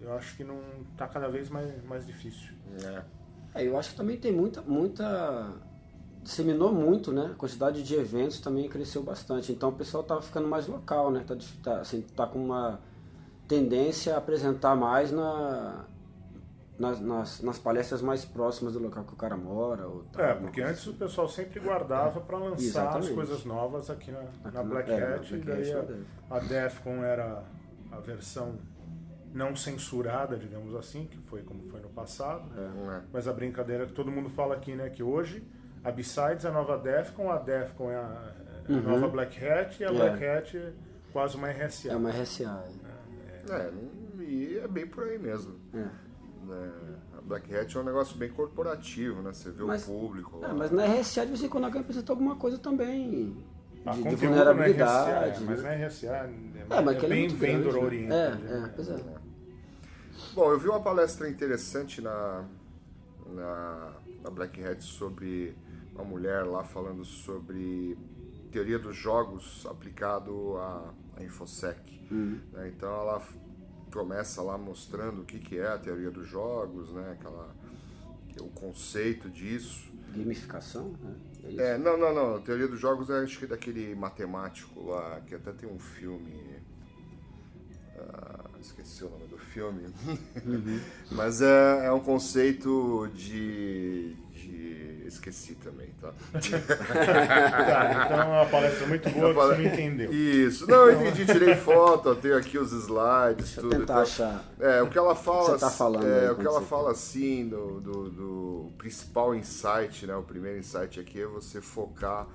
Eu 0.03 0.15
acho 0.15 0.37
que 0.37 0.45
não 0.45 0.61
tá 0.97 1.07
cada 1.07 1.29
vez 1.29 1.49
mais, 1.49 1.85
mais 1.85 2.07
difícil. 2.07 2.55
É. 2.85 3.03
É, 3.55 3.67
eu 3.67 3.79
acho 3.79 3.91
que 3.91 3.97
também 3.97 4.17
tem 4.19 4.33
muita, 4.33 4.61
muita. 4.63 5.55
Disseminou 6.23 6.73
muito, 6.73 7.13
né? 7.13 7.31
A 7.33 7.35
quantidade 7.35 7.83
de 7.83 7.95
eventos 7.95 8.41
também 8.41 8.69
cresceu 8.69 9.03
bastante. 9.03 9.53
Então 9.53 9.69
o 9.69 9.73
pessoal 9.73 10.03
tá 10.03 10.21
ficando 10.21 10.49
mais 10.49 10.67
local, 10.67 11.11
né? 11.11 11.25
Tá, 11.27 11.37
tá, 11.63 11.81
assim, 11.81 12.03
tá 12.03 12.27
com 12.27 12.45
uma 12.45 12.81
tendência 13.47 14.15
a 14.15 14.19
apresentar 14.19 14.75
mais 14.75 15.13
na, 15.13 15.85
nas, 16.79 17.01
nas, 17.01 17.43
nas 17.43 17.59
palestras 17.59 18.03
mais 18.03 18.25
próximas 18.25 18.75
do 18.75 18.79
local 18.79 19.05
que 19.05 19.13
o 19.13 19.17
cara 19.17 19.37
mora. 19.37 19.87
Ou 19.87 20.05
tal, 20.13 20.25
É, 20.25 20.35
porque 20.35 20.61
antes 20.61 20.87
o 20.87 20.95
pessoal 20.95 21.29
sempre 21.29 21.61
guardava 21.61 22.21
para 22.21 22.39
lançar 22.39 22.63
Exatamente. 22.63 23.09
as 23.09 23.15
coisas 23.15 23.45
novas 23.45 23.89
aqui 23.91 24.11
na, 24.11 24.21
Aqui 24.45 24.55
na 24.55 24.63
Black 24.63 24.91
é, 24.91 25.01
na 25.01 25.15
Hat, 25.17 25.35
e 25.35 25.39
Black 25.39 25.63
daí 25.63 25.73
Hat, 25.73 25.93
a, 26.31 26.37
a 26.37 26.39
Defcon 26.41 27.03
era 27.05 27.43
a 27.91 27.99
versão 28.01 28.57
não 29.33 29.55
censurada, 29.55 30.37
digamos 30.37 30.75
assim, 30.75 31.07
que 31.07 31.19
foi 31.19 31.43
como 31.43 31.63
foi 31.69 31.81
no 31.81 31.89
passado. 31.91 32.51
É. 32.57 33.01
Mas 33.13 33.29
a 33.29 33.33
brincadeira 33.33 33.87
que 33.87 33.93
todo 33.93 34.11
mundo 34.11 34.31
fala 34.31 34.55
aqui, 34.55 34.75
né, 34.75 34.89
que 34.89 35.03
hoje 35.03 35.43
a 35.85 35.91
Besides 35.91 36.45
é 36.45 36.49
a 36.49 36.53
nova 36.53 36.79
Defcon, 36.79 37.31
a 37.31 37.39
Defcon 37.39 37.91
é 37.91 37.97
a, 37.97 38.33
é 38.69 38.73
a 38.73 38.81
nova 38.81 39.09
Black 39.09 39.37
Hat 39.45 39.81
e 39.81 39.85
a 39.85 39.89
É. 39.89 39.93
Black 39.93 40.25
Hat 40.27 40.57
é 40.57 40.73
quase 41.13 41.37
uma 41.37 41.51
RSA. 41.51 41.93
É 41.93 41.97
uma 41.97 42.11
RSA. 42.11 42.65
É, 43.49 43.71
e 44.23 44.59
é 44.59 44.67
bem 44.67 44.87
por 44.87 45.05
aí 45.05 45.19
mesmo. 45.19 45.55
É. 46.49 46.55
né? 46.55 46.73
A 47.19 47.21
Black 47.23 47.55
Hat 47.55 47.77
é 47.77 47.81
um 47.81 47.85
negócio 47.85 48.17
bem 48.17 48.31
corporativo, 48.31 49.23
né? 49.23 49.33
Você 49.33 49.51
vê 49.51 49.65
Mas- 49.65 49.83
o 49.83 49.87
público 49.87 50.39
lá. 50.39 50.51
É, 50.51 50.53
mas 50.53 50.71
na 50.71 50.85
RSA 50.87 51.23
de 51.23 51.29
vez 51.33 51.43
em 51.45 51.49
quando 51.49 51.65
alguém 51.65 51.81
apresenta 51.81 52.13
alguma 52.13 52.37
coisa 52.37 52.59
também. 52.59 53.37
A 53.85 53.93
De, 53.93 54.03
de 54.03 54.17
vulnerabilidade. 54.17 55.11
na 55.11 55.27
RSA, 55.27 55.41
né? 55.41 55.47
mas 55.49 55.63
na 55.63 55.71
RSA 55.87 56.07
é, 56.07 56.67
É, 56.71 56.81
mas 56.83 56.97
ele 56.97 57.07
é 57.07 57.09
bem 57.09 57.21
muito 57.29 57.39
grande, 57.39 57.57
vendor 57.63 57.75
né? 57.75 57.81
oriented. 57.87 58.13
É, 58.53 58.57
é, 58.65 58.69
pois 58.75 58.89
é. 58.89 58.97
Bom, 60.35 60.51
eu 60.53 60.59
vi 60.59 60.69
uma 60.69 60.81
palestra 60.81 61.29
interessante 61.29 62.01
na, 62.01 62.45
na, 63.27 63.93
na 64.23 64.31
Black 64.31 64.63
Hat 64.65 64.83
sobre 64.85 65.57
uma 65.95 66.05
mulher 66.05 66.45
lá 66.45 66.63
falando 66.65 67.05
sobre 67.05 67.97
teoria 68.51 68.79
dos 68.79 68.97
jogos 68.97 69.65
aplicado 69.71 70.57
à, 70.59 70.93
à 71.17 71.23
Infosec. 71.23 71.81
né? 72.11 72.69
Então 72.75 72.89
ela 72.93 73.23
começa 73.97 74.43
lá 74.43 74.59
mostrando 74.59 75.23
o 75.23 75.25
que, 75.25 75.39
que 75.39 75.59
é 75.59 75.67
a 75.67 75.79
teoria 75.79 76.11
dos 76.11 76.29
jogos, 76.29 76.93
né? 76.93 77.13
Aquela, 77.13 77.55
o 78.41 78.51
conceito 78.51 79.31
disso. 79.31 79.91
Gamificação, 80.15 80.95
né? 81.03 81.15
É. 81.57 81.73
É, 81.73 81.79
não, 81.79 81.97
não, 81.97 82.15
não. 82.15 82.37
A 82.37 82.41
teoria 82.41 82.69
dos 82.69 82.79
jogos 82.79 83.09
é 83.09 83.21
acho 83.21 83.39
que 83.39 83.47
daquele 83.47 83.95
matemático 83.95 84.91
lá, 84.91 85.21
que 85.27 85.35
até 85.35 85.51
tem 85.53 85.69
um 85.69 85.79
filme. 85.79 86.61
ah, 87.99 88.51
esqueci 88.61 89.03
o 89.03 89.09
nome 89.09 89.27
do 89.29 89.39
filme. 89.39 89.89
Mas 91.11 91.41
é, 91.41 91.87
é 91.87 91.93
um 91.93 92.01
conceito 92.01 93.09
de. 93.15 94.15
Esqueci 95.07 95.55
também, 95.57 95.89
tá? 96.01 96.13
Tá, 96.97 98.05
então 98.07 98.21
é 98.21 98.25
uma 98.43 98.47
palestra 98.47 98.87
muito 98.87 99.09
boa 99.11 99.29
que 99.29 99.35
você 99.35 99.63
não 99.63 99.73
entendeu. 99.73 100.13
Isso. 100.13 100.67
Não, 100.69 100.89
eu 100.89 101.01
entendi, 101.01 101.27
tirei 101.27 101.55
foto, 101.55 102.09
eu 102.11 102.17
tenho 102.17 102.37
aqui 102.37 102.59
os 102.59 102.73
slides, 102.73 103.37
Deixa 103.55 103.61
eu 103.61 103.65
tudo. 103.65 103.79
tentar 103.79 103.93
então- 103.93 104.03
achar. 104.03 104.45
É, 104.59 104.83
o 104.83 104.89
que 104.89 104.99
ela 104.99 105.15
fala, 105.15 105.51
Você 105.51 105.59
tá 105.59 105.71
falando 105.71 106.07
é, 106.07 106.21
aí 106.27 106.31
o 106.31 106.37
que 106.37 106.47
ela 106.47 106.63
fala 106.63 106.91
assim 106.91 107.49
do, 107.49 107.81
do, 107.81 108.11
do 108.11 108.73
principal 108.79 109.35
insight, 109.35 110.07
né? 110.07 110.17
O 110.17 110.23
primeiro 110.23 110.59
insight 110.59 110.99
aqui 111.01 111.21
é 111.21 111.27
você 111.27 111.61
focar 111.61 112.27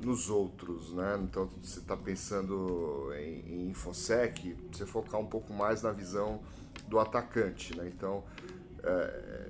nos 0.00 0.30
outros, 0.30 0.92
né? 0.92 1.18
Então 1.22 1.48
você 1.60 1.80
está 1.80 1.96
pensando 1.96 3.10
em, 3.18 3.40
em 3.66 3.68
infosec, 3.70 4.56
você 4.72 4.86
focar 4.86 5.20
um 5.20 5.26
pouco 5.26 5.52
mais 5.52 5.82
na 5.82 5.90
visão 5.92 6.40
do 6.86 6.98
atacante, 6.98 7.76
né? 7.76 7.90
Então, 7.94 8.22
é, 8.82 9.47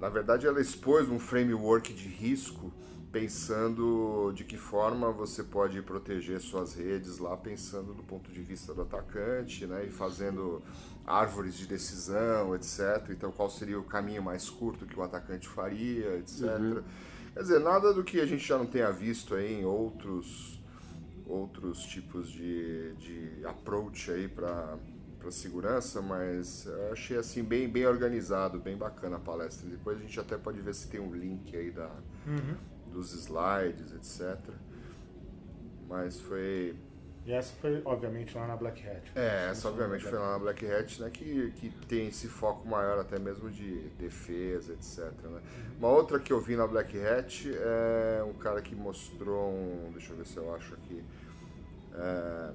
na 0.00 0.08
verdade, 0.08 0.46
ela 0.46 0.60
expôs 0.60 1.08
um 1.08 1.18
framework 1.18 1.92
de 1.92 2.08
risco 2.08 2.72
pensando 3.10 4.30
de 4.34 4.44
que 4.44 4.58
forma 4.58 5.10
você 5.10 5.42
pode 5.42 5.80
proteger 5.80 6.38
suas 6.38 6.74
redes 6.74 7.18
lá, 7.18 7.34
pensando 7.34 7.94
do 7.94 8.02
ponto 8.02 8.30
de 8.30 8.42
vista 8.42 8.74
do 8.74 8.82
atacante, 8.82 9.66
né, 9.66 9.86
e 9.86 9.90
fazendo 9.90 10.62
árvores 11.06 11.54
de 11.54 11.66
decisão, 11.66 12.54
etc. 12.54 13.08
Então, 13.10 13.32
qual 13.32 13.48
seria 13.48 13.78
o 13.78 13.84
caminho 13.84 14.22
mais 14.22 14.50
curto 14.50 14.84
que 14.84 14.98
o 14.98 15.02
atacante 15.02 15.48
faria, 15.48 16.18
etc. 16.18 16.42
Quer 17.32 17.40
dizer, 17.40 17.60
nada 17.60 17.94
do 17.94 18.04
que 18.04 18.20
a 18.20 18.26
gente 18.26 18.46
já 18.46 18.58
não 18.58 18.66
tenha 18.66 18.90
visto 18.90 19.34
aí 19.34 19.60
em 19.60 19.64
outros 19.64 20.56
outros 21.26 21.80
tipos 21.80 22.30
de, 22.30 22.94
de 22.94 23.44
approach 23.44 24.10
aí 24.12 24.28
para 24.28 24.78
para 25.26 25.32
segurança, 25.32 26.00
mas 26.00 26.66
eu 26.66 26.92
achei 26.92 27.16
assim 27.16 27.42
bem, 27.42 27.68
bem 27.68 27.84
organizado, 27.84 28.60
bem 28.60 28.76
bacana 28.76 29.16
a 29.16 29.18
palestra. 29.18 29.68
Depois 29.68 29.98
a 29.98 30.00
gente 30.00 30.20
até 30.20 30.36
pode 30.36 30.60
ver 30.60 30.72
se 30.72 30.86
tem 30.86 31.00
um 31.00 31.12
link 31.12 31.56
aí 31.56 31.72
da, 31.72 31.90
dos 32.92 33.12
slides, 33.12 33.92
etc. 33.92 34.38
Mas 35.88 36.20
foi. 36.20 36.76
E 37.24 37.32
essa 37.32 37.52
foi, 37.56 37.82
obviamente, 37.84 38.36
lá 38.36 38.46
na 38.46 38.56
Black 38.56 38.88
Hat. 38.88 39.10
É, 39.16 39.48
essa 39.50 39.68
obviamente 39.68 40.04
foi 40.04 40.16
lá 40.16 40.34
na 40.34 40.38
Black 40.38 40.64
Hat, 40.64 41.02
né, 41.02 41.10
que, 41.10 41.50
que 41.56 41.70
tem 41.88 42.06
esse 42.06 42.28
foco 42.28 42.68
maior 42.68 43.00
até 43.00 43.18
mesmo 43.18 43.50
de 43.50 43.80
defesa, 43.98 44.74
etc. 44.74 45.10
Né? 45.24 45.42
Uma 45.76 45.88
outra 45.88 46.20
que 46.20 46.32
eu 46.32 46.40
vi 46.40 46.54
na 46.54 46.68
Black 46.68 46.96
Hat 47.04 47.50
é 47.52 48.22
um 48.22 48.34
cara 48.34 48.62
que 48.62 48.76
mostrou 48.76 49.50
um. 49.50 49.90
Deixa 49.90 50.12
eu 50.12 50.18
ver 50.18 50.26
se 50.26 50.36
eu 50.36 50.54
acho 50.54 50.74
aqui. 50.74 51.02
É, 51.96 52.52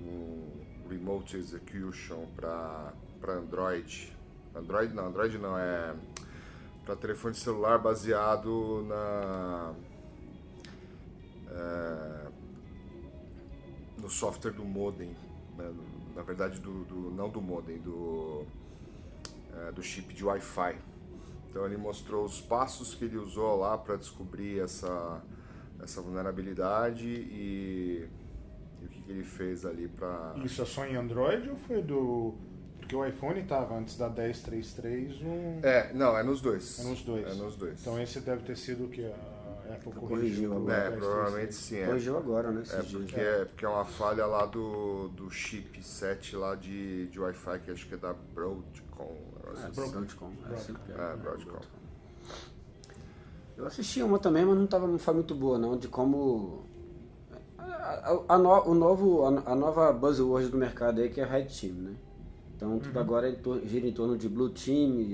um 0.00 0.55
Remote 0.88 1.36
Execution 1.36 2.26
para 2.36 2.92
Android. 3.28 4.16
Android 4.54 4.94
não, 4.94 5.06
Android 5.06 5.38
não, 5.38 5.58
é 5.58 5.94
para 6.84 6.96
telefone 6.96 7.34
celular 7.34 7.78
baseado 7.78 8.84
na. 8.88 9.74
é, 11.50 12.26
no 13.98 14.08
software 14.08 14.52
do 14.52 14.64
modem, 14.64 15.16
né? 15.56 15.74
na 16.14 16.22
verdade 16.22 16.60
do, 16.60 16.84
do- 16.84 17.10
não 17.10 17.28
do 17.28 17.40
modem, 17.40 17.78
do, 17.78 18.44
é, 19.54 19.72
do 19.72 19.82
chip 19.82 20.14
de 20.14 20.24
Wi-Fi. 20.24 20.78
Então 21.50 21.64
ele 21.66 21.76
mostrou 21.76 22.24
os 22.24 22.40
passos 22.40 22.94
que 22.94 23.04
ele 23.06 23.16
usou 23.16 23.56
lá 23.56 23.76
para 23.78 23.96
descobrir 23.96 24.60
essa, 24.60 25.22
essa 25.82 26.00
vulnerabilidade 26.02 27.06
e, 27.06 28.08
que, 29.06 29.12
ele 29.12 29.24
fez 29.24 29.64
ali 29.64 29.88
para. 29.88 30.34
Isso 30.44 30.62
é 30.62 30.64
só 30.64 30.84
em 30.86 30.96
Android 30.96 31.48
ou 31.48 31.56
foi 31.56 31.82
do. 31.82 32.34
Porque 32.78 32.94
o 32.94 33.04
iPhone 33.04 33.42
tava 33.42 33.76
antes 33.76 33.96
da 33.96 34.08
1033 34.08 35.22
um. 35.22 35.60
É, 35.62 35.92
não, 35.92 36.16
é 36.16 36.22
nos 36.22 36.40
dois. 36.40 36.78
É 36.78 36.84
nos 36.84 37.02
dois. 37.02 37.26
É 37.26 37.34
nos 37.34 37.56
dois. 37.56 37.80
Então 37.80 38.00
esse 38.00 38.20
deve 38.20 38.42
ter 38.42 38.56
sido 38.56 38.84
o 38.84 38.88
que 38.88 39.04
a 39.04 39.74
Apple 39.74 39.92
Corrigiu 39.92 40.50
corrigiu. 40.50 40.56
agora. 40.56 40.74
é, 40.74 40.90
1033. 40.90 40.98
provavelmente 40.98 41.54
sim. 41.54 41.76
É, 41.76 41.86
Corrigiu 41.86 42.16
agora, 42.16 42.50
né? 42.50 42.62
É 42.70 42.82
porque, 42.82 43.20
é 43.20 43.44
porque 43.44 43.64
é 43.64 43.68
uma 43.68 43.84
falha 43.84 44.26
lá 44.26 44.46
do, 44.46 45.08
do 45.08 45.30
chip 45.30 45.82
7 45.82 46.36
lá 46.36 46.54
de, 46.54 47.06
de 47.08 47.20
Wi-Fi, 47.20 47.58
que 47.60 47.70
acho 47.70 47.86
que 47.88 47.94
é 47.94 47.96
da 47.96 48.12
Broadcom. 48.12 49.16
É, 49.46 49.66
assim. 49.66 49.90
Broadcom. 49.90 50.32
É, 50.52 50.56
sempre 50.56 50.92
é. 50.92 51.12
É, 51.12 51.16
Broadcom. 51.16 51.60
Eu 53.56 53.66
assisti 53.66 54.02
uma 54.02 54.18
também, 54.18 54.44
mas 54.44 54.56
não, 54.56 54.66
tava, 54.66 54.86
não 54.86 54.98
foi 54.98 55.14
muito 55.14 55.34
boa, 55.34 55.58
não, 55.58 55.76
de 55.78 55.88
como. 55.88 56.66
A, 58.28 58.38
no- 58.38 58.62
o 58.70 58.74
novo, 58.74 59.24
a, 59.24 59.52
a 59.52 59.54
nova 59.54 59.92
buzzword 59.92 60.48
do 60.48 60.56
mercado 60.58 61.00
aí 61.00 61.08
que 61.08 61.20
é 61.20 61.24
Red 61.24 61.46
Team, 61.46 61.74
né? 61.74 61.92
Então 62.56 62.78
tudo 62.78 62.98
agora 62.98 63.28
é 63.28 63.36
gira 63.66 63.86
em 63.86 63.92
torno 63.92 64.16
de 64.16 64.28
Blue 64.28 64.48
Team, 64.48 65.06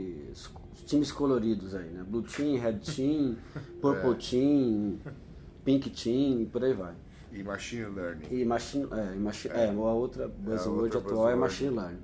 times 0.87 1.11
coloridos 1.13 1.75
aí, 1.75 1.89
né? 1.91 2.05
Blue 2.07 2.23
Team, 2.23 2.59
Red 2.61 2.79
Team, 2.95 3.37
Purple 3.81 4.15
Team, 4.17 4.99
Pink 5.65 5.91
Team 5.91 6.41
e 6.43 6.47
por 6.47 6.63
aí 6.65 6.73
vai. 6.73 6.95
E 7.33 7.43
Machine 7.43 7.87
Learning. 7.87 8.27
E 8.31 8.45
machine, 8.45 8.87
é, 8.93 9.17
e 9.17 9.19
machine, 9.19 9.55
é, 9.55 9.69
a 9.71 9.73
outra 9.73 10.29
buzzword 10.29 10.83
outra 10.83 10.99
atual 11.01 11.31
é 11.31 11.33
buzzword. 11.35 11.41
machine 11.41 11.71
learning. 11.71 11.99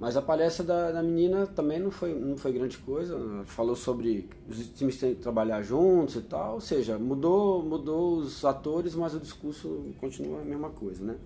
Mas 0.00 0.16
a 0.16 0.22
palestra 0.22 0.64
da, 0.64 0.92
da 0.92 1.02
menina 1.02 1.46
também 1.46 1.80
não 1.80 1.90
foi, 1.90 2.14
não 2.14 2.36
foi 2.36 2.52
grande 2.52 2.78
coisa. 2.78 3.18
Falou 3.46 3.74
sobre 3.74 4.28
os 4.48 4.68
times 4.68 4.96
têm 4.96 5.14
que 5.14 5.20
trabalhar 5.20 5.60
juntos 5.62 6.14
e 6.16 6.20
tal. 6.22 6.54
Ou 6.54 6.60
seja, 6.60 6.96
mudou, 6.98 7.64
mudou 7.64 8.18
os 8.18 8.44
atores, 8.44 8.94
mas 8.94 9.14
o 9.14 9.18
discurso 9.20 9.92
continua 10.00 10.40
a 10.40 10.44
mesma 10.44 10.70
coisa, 10.70 11.04
né? 11.04 11.16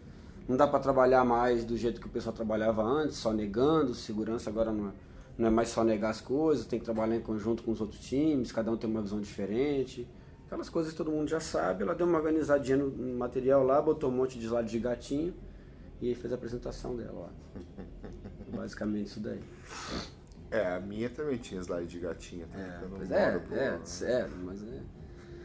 Não 0.49 0.57
dá 0.57 0.67
para 0.67 0.81
trabalhar 0.81 1.25
mais 1.25 1.64
do 1.64 1.76
jeito 1.76 2.00
que 2.00 2.07
o 2.07 2.11
pessoal 2.11 2.35
trabalhava 2.35 2.83
antes, 2.83 3.17
só 3.17 3.33
negando, 3.33 3.95
segurança 3.95 4.50
agora 4.50 4.73
não 4.73 4.88
é, 4.88 4.93
não 5.38 5.47
é 5.49 5.50
mais 5.50 5.69
só 5.69 5.85
negar 5.85 6.11
as 6.11 6.21
coisas, 6.21 6.67
tem 6.67 6.79
que 6.79 6.85
trabalhar 6.85 7.14
em 7.14 7.21
conjunto 7.21 7.62
com 7.62 7.71
os 7.71 7.81
outros 7.81 8.00
times, 8.00 8.50
cada 8.50 8.71
um 8.71 8.76
tem 8.76 8.91
uma 8.91 9.02
visão 9.02 9.21
diferente. 9.21 10.09
Aquelas 10.47 10.69
coisas 10.69 10.93
que 10.93 10.99
todo 10.99 11.11
mundo 11.11 11.29
já 11.29 11.41
sabe. 11.41 11.83
Ela 11.83 11.95
deu 11.95 12.07
uma 12.07 12.19
organizadinha 12.19 12.76
no 12.76 13.19
material 13.19 13.62
lá, 13.62 13.81
botou 13.81 14.11
um 14.11 14.14
monte 14.14 14.38
de 14.38 14.47
slide 14.47 14.71
de 14.71 14.79
gatinho 14.79 15.35
e 16.00 16.14
fez 16.14 16.33
a 16.33 16.37
apresentação 16.37 16.97
dela 16.97 17.21
lá. 17.21 17.33
Basicamente 18.52 19.06
isso 19.06 19.21
daí. 19.21 19.40
É, 20.50 20.75
a 20.75 20.80
minha 20.80 21.09
também 21.09 21.38
tinha 21.38 21.61
slide 21.61 21.88
de 21.88 21.99
gatinha. 21.99 22.47
Tá? 22.47 22.59
É, 22.59 22.80
pois 22.88 23.11
é, 23.11 23.38
pro- 23.38 23.56
é, 23.56 23.78
sério, 23.85 24.32
mas 24.44 24.62
é. 24.62 24.80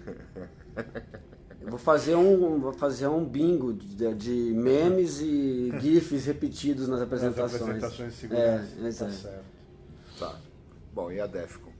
Eu 1.59 1.69
vou 1.71 1.79
fazer 1.79 2.15
um, 2.15 2.59
vou 2.59 2.71
fazer 2.71 3.07
um 3.07 3.25
bingo 3.25 3.73
de, 3.73 4.13
de 4.13 4.53
memes 4.53 5.19
e 5.19 5.71
GIFs 5.81 6.25
repetidos 6.25 6.87
nas 6.87 6.99
Nas 6.99 7.07
apresentações. 7.07 7.61
apresentações 7.61 8.13
de 8.13 8.19
segurança. 8.19 8.75
É, 8.75 8.81
tá 8.81 8.87
é. 8.87 8.91
certo. 8.91 9.45
Tá. 10.19 10.39
Bom, 10.93 11.11
e 11.11 11.19
a 11.19 11.27
Defcon? 11.27 11.71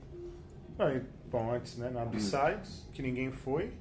Não, 0.78 0.96
e, 0.96 1.02
bom, 1.30 1.52
antes, 1.54 1.78
né, 1.78 1.90
na 1.90 2.06
B-Sides, 2.06 2.88
que 2.92 3.02
ninguém 3.02 3.32
foi. 3.32 3.72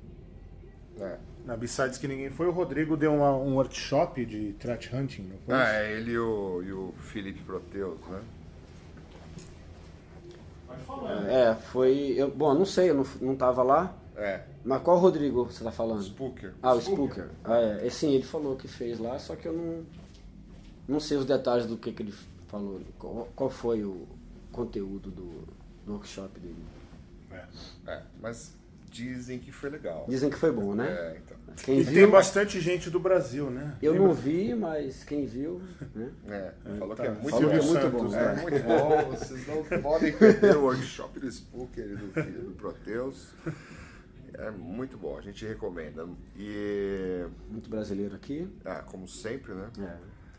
É. 1.00 1.18
Na 1.46 1.56
B-Sides 1.56 1.96
que 1.96 2.08
ninguém 2.08 2.28
foi, 2.28 2.46
o 2.48 2.50
Rodrigo 2.50 2.96
deu 2.96 3.14
uma- 3.14 3.36
um 3.36 3.54
workshop 3.54 4.26
de 4.26 4.52
threat 4.54 4.94
hunting, 4.94 5.22
não 5.22 5.38
foi? 5.46 5.54
Ah, 5.54 5.72
é 5.74 5.92
ele 5.92 6.10
e 6.10 6.18
o, 6.18 6.62
e 6.62 6.72
o 6.72 6.92
Felipe 6.98 7.40
Proteus, 7.44 7.98
né? 8.08 8.20
Pode 10.66 10.82
falar. 10.82 11.30
É, 11.30 11.54
foi. 11.54 12.14
Eu, 12.16 12.30
bom, 12.30 12.52
não 12.52 12.64
sei, 12.66 12.90
eu 12.90 12.94
não, 12.94 13.06
não 13.20 13.36
tava 13.36 13.62
lá. 13.62 13.94
É, 14.16 14.42
Mas 14.64 14.82
qual 14.82 14.98
Rodrigo 14.98 15.44
você 15.44 15.62
tá 15.62 15.70
falando? 15.70 16.02
Spooker. 16.02 16.54
Ah, 16.62 16.72
o 16.74 16.80
Spooker. 16.80 17.28
Ah, 17.44 17.58
é. 17.58 17.86
E, 17.86 17.90
Sim, 17.90 18.12
ele 18.12 18.24
falou 18.24 18.56
que 18.56 18.66
fez 18.66 18.98
lá, 18.98 19.18
só 19.18 19.36
que 19.36 19.46
eu 19.46 19.52
não. 19.52 19.84
Não 20.88 21.00
sei 21.00 21.16
os 21.18 21.24
detalhes 21.26 21.66
do 21.66 21.76
que, 21.76 21.92
que 21.92 22.02
ele 22.02 22.14
falou. 22.48 22.80
Qual, 22.98 23.28
qual 23.36 23.50
foi 23.50 23.84
o 23.84 24.06
conteúdo 24.52 25.10
do, 25.10 25.44
do 25.84 25.92
workshop 25.92 26.40
dele. 26.40 26.56
É. 27.30 27.44
É, 27.92 28.02
mas 28.20 28.54
dizem 28.96 29.38
que 29.38 29.52
foi 29.52 29.70
legal. 29.70 30.06
Dizem 30.08 30.30
que 30.30 30.36
foi 30.36 30.50
bom, 30.52 30.74
né? 30.74 30.88
É, 30.88 31.18
então. 31.24 31.36
Quem 31.64 31.80
E 31.80 31.84
tem 31.84 31.94
viu. 31.94 32.10
bastante 32.10 32.60
gente 32.60 32.90
do 32.90 33.00
Brasil, 33.00 33.50
né? 33.50 33.76
Eu 33.80 33.92
Tem 33.92 34.00
não 34.02 34.12
vi, 34.12 34.54
mas 34.54 35.02
quem 35.04 35.24
viu, 35.26 35.60
né? 35.94 36.10
É, 36.28 36.52
falou 36.78 36.94
tá. 36.94 37.02
que 37.04 37.08
é 37.08 37.12
muito 37.12 37.30
Falou 37.30 37.48
que 37.50 37.56
é 37.56 37.58
bom. 37.60 37.66
muito 37.66 37.80
Santos, 37.80 38.02
bom. 38.02 38.08
né? 38.10 38.36
É 38.38 38.42
muito 38.42 38.62
bom, 38.64 39.10
vocês 39.16 39.46
não 39.46 39.80
podem 39.82 40.12
perder 40.12 40.56
o 40.56 40.62
workshop 40.64 41.18
do 41.18 41.32
Spooker 41.32 41.84
e 41.86 41.96
do 41.96 42.12
filho 42.12 42.42
do 42.42 42.52
Proteus. 42.52 43.28
É 44.34 44.50
muito 44.50 44.98
bom, 44.98 45.16
a 45.16 45.22
gente 45.22 45.46
recomenda. 45.46 46.06
E, 46.36 47.24
Muito 47.48 47.70
brasileiro 47.70 48.14
aqui. 48.16 48.46
ah, 48.64 48.82
como 48.82 49.08
sempre, 49.08 49.54
né? 49.54 49.70
É, 49.78 49.96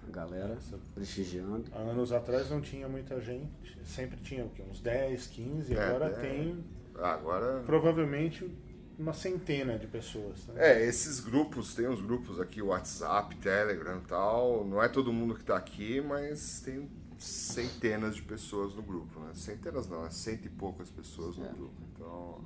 a 0.07 0.11
galera 0.11 0.55
prestigiando. 0.93 1.65
Há 1.73 1.79
anos 1.79 2.11
atrás 2.11 2.47
não 2.51 2.61
tinha 2.61 2.87
muita 2.87 3.19
gente, 3.19 3.49
sempre 3.83 4.17
tinha 4.21 4.45
o 4.45 4.49
quê? 4.49 4.61
Uns 4.69 4.79
10, 4.81 5.25
15, 5.27 5.73
É, 5.75 5.83
agora 5.83 6.05
é. 6.07 6.09
tem 6.19 6.63
Agora. 6.97 7.61
provavelmente 7.65 8.49
uma 8.97 9.13
centena 9.13 9.77
de 9.77 9.85
pessoas. 9.87 10.47
Né? 10.47 10.53
É, 10.57 10.85
esses 10.85 11.19
grupos, 11.19 11.75
tem 11.75 11.87
uns 11.87 12.01
grupos 12.01 12.39
aqui, 12.39 12.61
WhatsApp, 12.61 13.35
Telegram 13.37 13.97
e 13.99 14.07
tal. 14.07 14.65
Não 14.65 14.81
é 14.81 14.89
todo 14.89 15.13
mundo 15.13 15.35
que 15.35 15.43
tá 15.43 15.55
aqui, 15.55 16.01
mas 16.01 16.61
tem 16.61 16.89
centenas 17.19 18.15
de 18.15 18.21
pessoas 18.23 18.75
no 18.75 18.81
grupo, 18.81 19.19
né? 19.19 19.31
Centenas 19.33 19.87
não, 19.87 20.05
é 20.05 20.09
cento 20.09 20.45
e 20.45 20.49
poucas 20.49 20.89
pessoas 20.89 21.37
no 21.37 21.45
É. 21.45 21.49
grupo. 21.49 21.73
Então. 21.93 22.41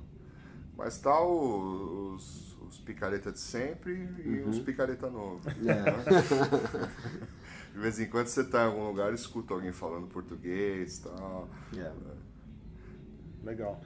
Mas 0.76 0.98
tá 0.98 1.20
o- 1.22 2.14
os, 2.14 2.56
os 2.68 2.78
picareta 2.80 3.30
de 3.32 3.38
sempre 3.40 3.92
e 4.24 4.40
os 4.46 4.58
picareta 4.58 5.08
novos. 5.10 5.44
É. 5.66 6.92
De 7.72 7.78
vez 7.78 7.98
em 7.98 8.06
quando 8.06 8.26
você 8.26 8.44
tá 8.44 8.64
em 8.64 8.66
algum 8.66 8.86
lugar 8.88 9.12
e 9.12 9.14
escuta 9.14 9.54
alguém 9.54 9.72
falando 9.72 10.06
português 10.06 10.98
e 10.98 11.02
tal. 11.04 11.48
É. 11.74 11.90
Legal. 13.42 13.80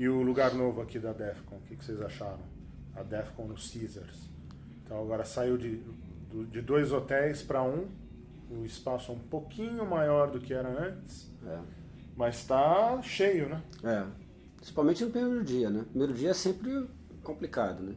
E 0.00 0.08
o 0.08 0.22
lugar 0.22 0.54
novo 0.54 0.80
aqui 0.80 0.98
da 0.98 1.12
Defcon, 1.12 1.56
o 1.56 1.60
que, 1.68 1.76
que 1.76 1.84
vocês 1.84 2.00
acharam? 2.00 2.38
A 2.96 3.02
Defcon 3.02 3.44
no 3.48 3.54
Caesars. 3.54 4.30
Então 4.82 4.98
agora 4.98 5.26
saiu 5.26 5.58
de, 5.58 5.78
de 6.50 6.62
dois 6.62 6.90
hotéis 6.90 7.42
para 7.42 7.62
um, 7.62 7.84
o 8.50 8.64
espaço 8.64 9.12
é 9.12 9.14
um 9.14 9.18
pouquinho 9.18 9.84
maior 9.84 10.30
do 10.30 10.40
que 10.40 10.54
era 10.54 10.70
antes, 10.70 11.30
É. 11.46 11.58
mas 12.16 12.36
está 12.36 12.98
cheio, 13.02 13.50
né? 13.50 13.62
É. 13.84 14.06
Principalmente 14.56 15.04
no 15.04 15.10
primeiro 15.10 15.44
dia, 15.44 15.68
né? 15.68 15.84
Primeiro 15.90 16.14
dia 16.14 16.30
é 16.30 16.34
sempre 16.34 16.88
complicado, 17.22 17.82
né? 17.82 17.94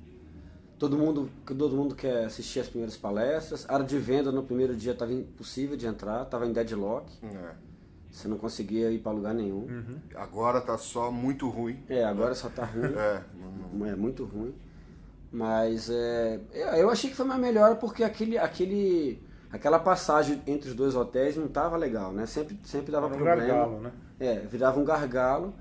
Todo 0.78 0.98
mundo, 0.98 1.30
todo 1.46 1.74
mundo 1.74 1.96
quer 1.96 2.26
assistir 2.26 2.60
as 2.60 2.68
primeiras 2.68 2.98
palestras. 2.98 3.66
A 3.70 3.76
área 3.76 3.86
de 3.86 3.98
venda 3.98 4.30
no 4.30 4.44
primeiro 4.44 4.76
dia 4.76 4.92
estava 4.92 5.14
impossível 5.14 5.78
de 5.78 5.86
entrar, 5.86 6.24
estava 6.24 6.46
em 6.46 6.52
deadlock. 6.52 7.10
É. 7.24 7.73
Você 8.14 8.28
não 8.28 8.38
conseguia 8.38 8.92
ir 8.92 9.00
para 9.00 9.12
lugar 9.12 9.34
nenhum. 9.34 9.68
Agora 10.16 10.62
tá 10.62 10.78
só 10.78 11.12
muito 11.12 11.50
ruim. 11.50 11.84
É, 11.90 12.04
agora 12.06 12.36
só 12.36 12.48
tá 12.48 12.64
ruim. 12.64 12.94
É, 12.96 13.22
não- 13.34 13.80
não- 13.80 13.86
É 13.88 13.96
muito 13.96 14.24
ruim. 14.24 14.54
Mas 15.32 15.90
é, 15.90 16.40
eu 16.54 16.68
eu 16.68 16.90
achei 16.92 17.10
que 17.10 17.16
foi 17.16 17.26
uma 17.26 17.38
melhora 17.40 17.76
porque 17.76 18.04
aquele, 18.04 18.38
aquele, 18.38 19.20
aquela 19.52 19.80
passagem 19.80 20.40
entre 20.46 20.70
os 20.70 20.76
dois 20.76 20.96
hotéis 20.96 21.36
não 21.36 21.48
tava 21.48 21.76
legal, 21.76 22.12
né? 22.14 22.28
Sempre, 22.28 22.60
sempre 22.64 22.92
dava 22.92 23.08
Era 23.08 23.16
um 23.16 23.18
problema. 23.18 23.42
gargalo, 23.48 23.80
né? 23.82 23.92
É, 24.20 24.36
virava 24.42 24.80
um 24.80 24.86
gargalo. 24.86 25.56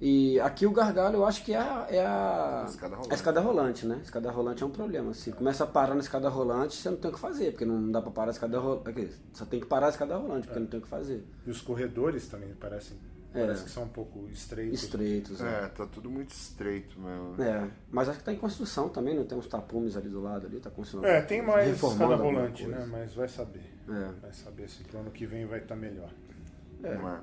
E 0.00 0.38
aqui 0.40 0.66
o 0.66 0.72
gargalo 0.72 1.16
eu 1.16 1.24
acho 1.24 1.42
que 1.42 1.54
é 1.54 1.56
a, 1.56 1.86
é 1.88 2.04
a, 2.04 2.66
escada 2.68 2.96
rolante. 2.96 3.12
a 3.12 3.14
escada 3.14 3.40
rolante, 3.40 3.86
né? 3.86 3.96
A 3.98 4.02
escada 4.02 4.30
rolante 4.30 4.62
é 4.62 4.66
um 4.66 4.70
problema. 4.70 5.14
Se 5.14 5.32
começa 5.32 5.64
a 5.64 5.66
parar 5.66 5.94
na 5.94 6.00
escada 6.00 6.28
rolante, 6.28 6.76
você 6.76 6.90
não 6.90 6.98
tem 6.98 7.10
o 7.10 7.14
que 7.14 7.20
fazer, 7.20 7.52
porque 7.52 7.64
não 7.64 7.90
dá 7.90 8.02
pra 8.02 8.10
parar 8.10 8.30
a 8.30 8.32
escada 8.32 8.58
rolante. 8.58 9.10
Só 9.32 9.46
tem 9.46 9.58
que 9.58 9.66
parar 9.66 9.86
a 9.86 9.90
escada 9.90 10.16
rolante, 10.16 10.46
porque 10.46 10.60
não 10.60 10.66
tem 10.66 10.80
o 10.80 10.82
que 10.82 10.88
fazer. 10.88 11.24
E 11.46 11.50
os 11.50 11.62
corredores 11.62 12.28
também 12.28 12.52
parecem. 12.54 12.98
É. 13.32 13.40
Parece 13.40 13.64
que 13.64 13.70
são 13.70 13.84
um 13.84 13.88
pouco 13.88 14.28
estreitos. 14.28 14.82
Estreitos. 14.82 15.40
É. 15.40 15.64
É, 15.64 15.68
tá 15.68 15.86
tudo 15.86 16.10
muito 16.10 16.30
estreito 16.30 16.98
mesmo. 17.00 17.42
É, 17.42 17.70
mas 17.90 18.08
acho 18.08 18.18
que 18.18 18.24
tá 18.24 18.32
em 18.32 18.38
construção 18.38 18.88
também, 18.90 19.14
não 19.14 19.24
tem 19.24 19.36
uns 19.36 19.46
tapumes 19.46 19.96
ali 19.96 20.08
do 20.08 20.22
lado 20.22 20.46
ali, 20.46 20.60
tá 20.60 20.70
construindo. 20.70 21.06
É, 21.06 21.22
tem 21.22 21.40
mais 21.40 21.74
escada 21.74 22.16
rolante, 22.16 22.66
né? 22.66 22.86
Mas 22.90 23.14
vai 23.14 23.28
saber. 23.28 23.64
É. 23.88 24.20
Vai 24.20 24.32
saber 24.32 24.68
se 24.68 24.84
pro 24.84 25.00
ano 25.00 25.10
que 25.10 25.24
vem 25.24 25.46
vai 25.46 25.60
estar 25.60 25.76
melhor. 25.76 26.10
Não 26.80 27.08
é? 27.08 27.20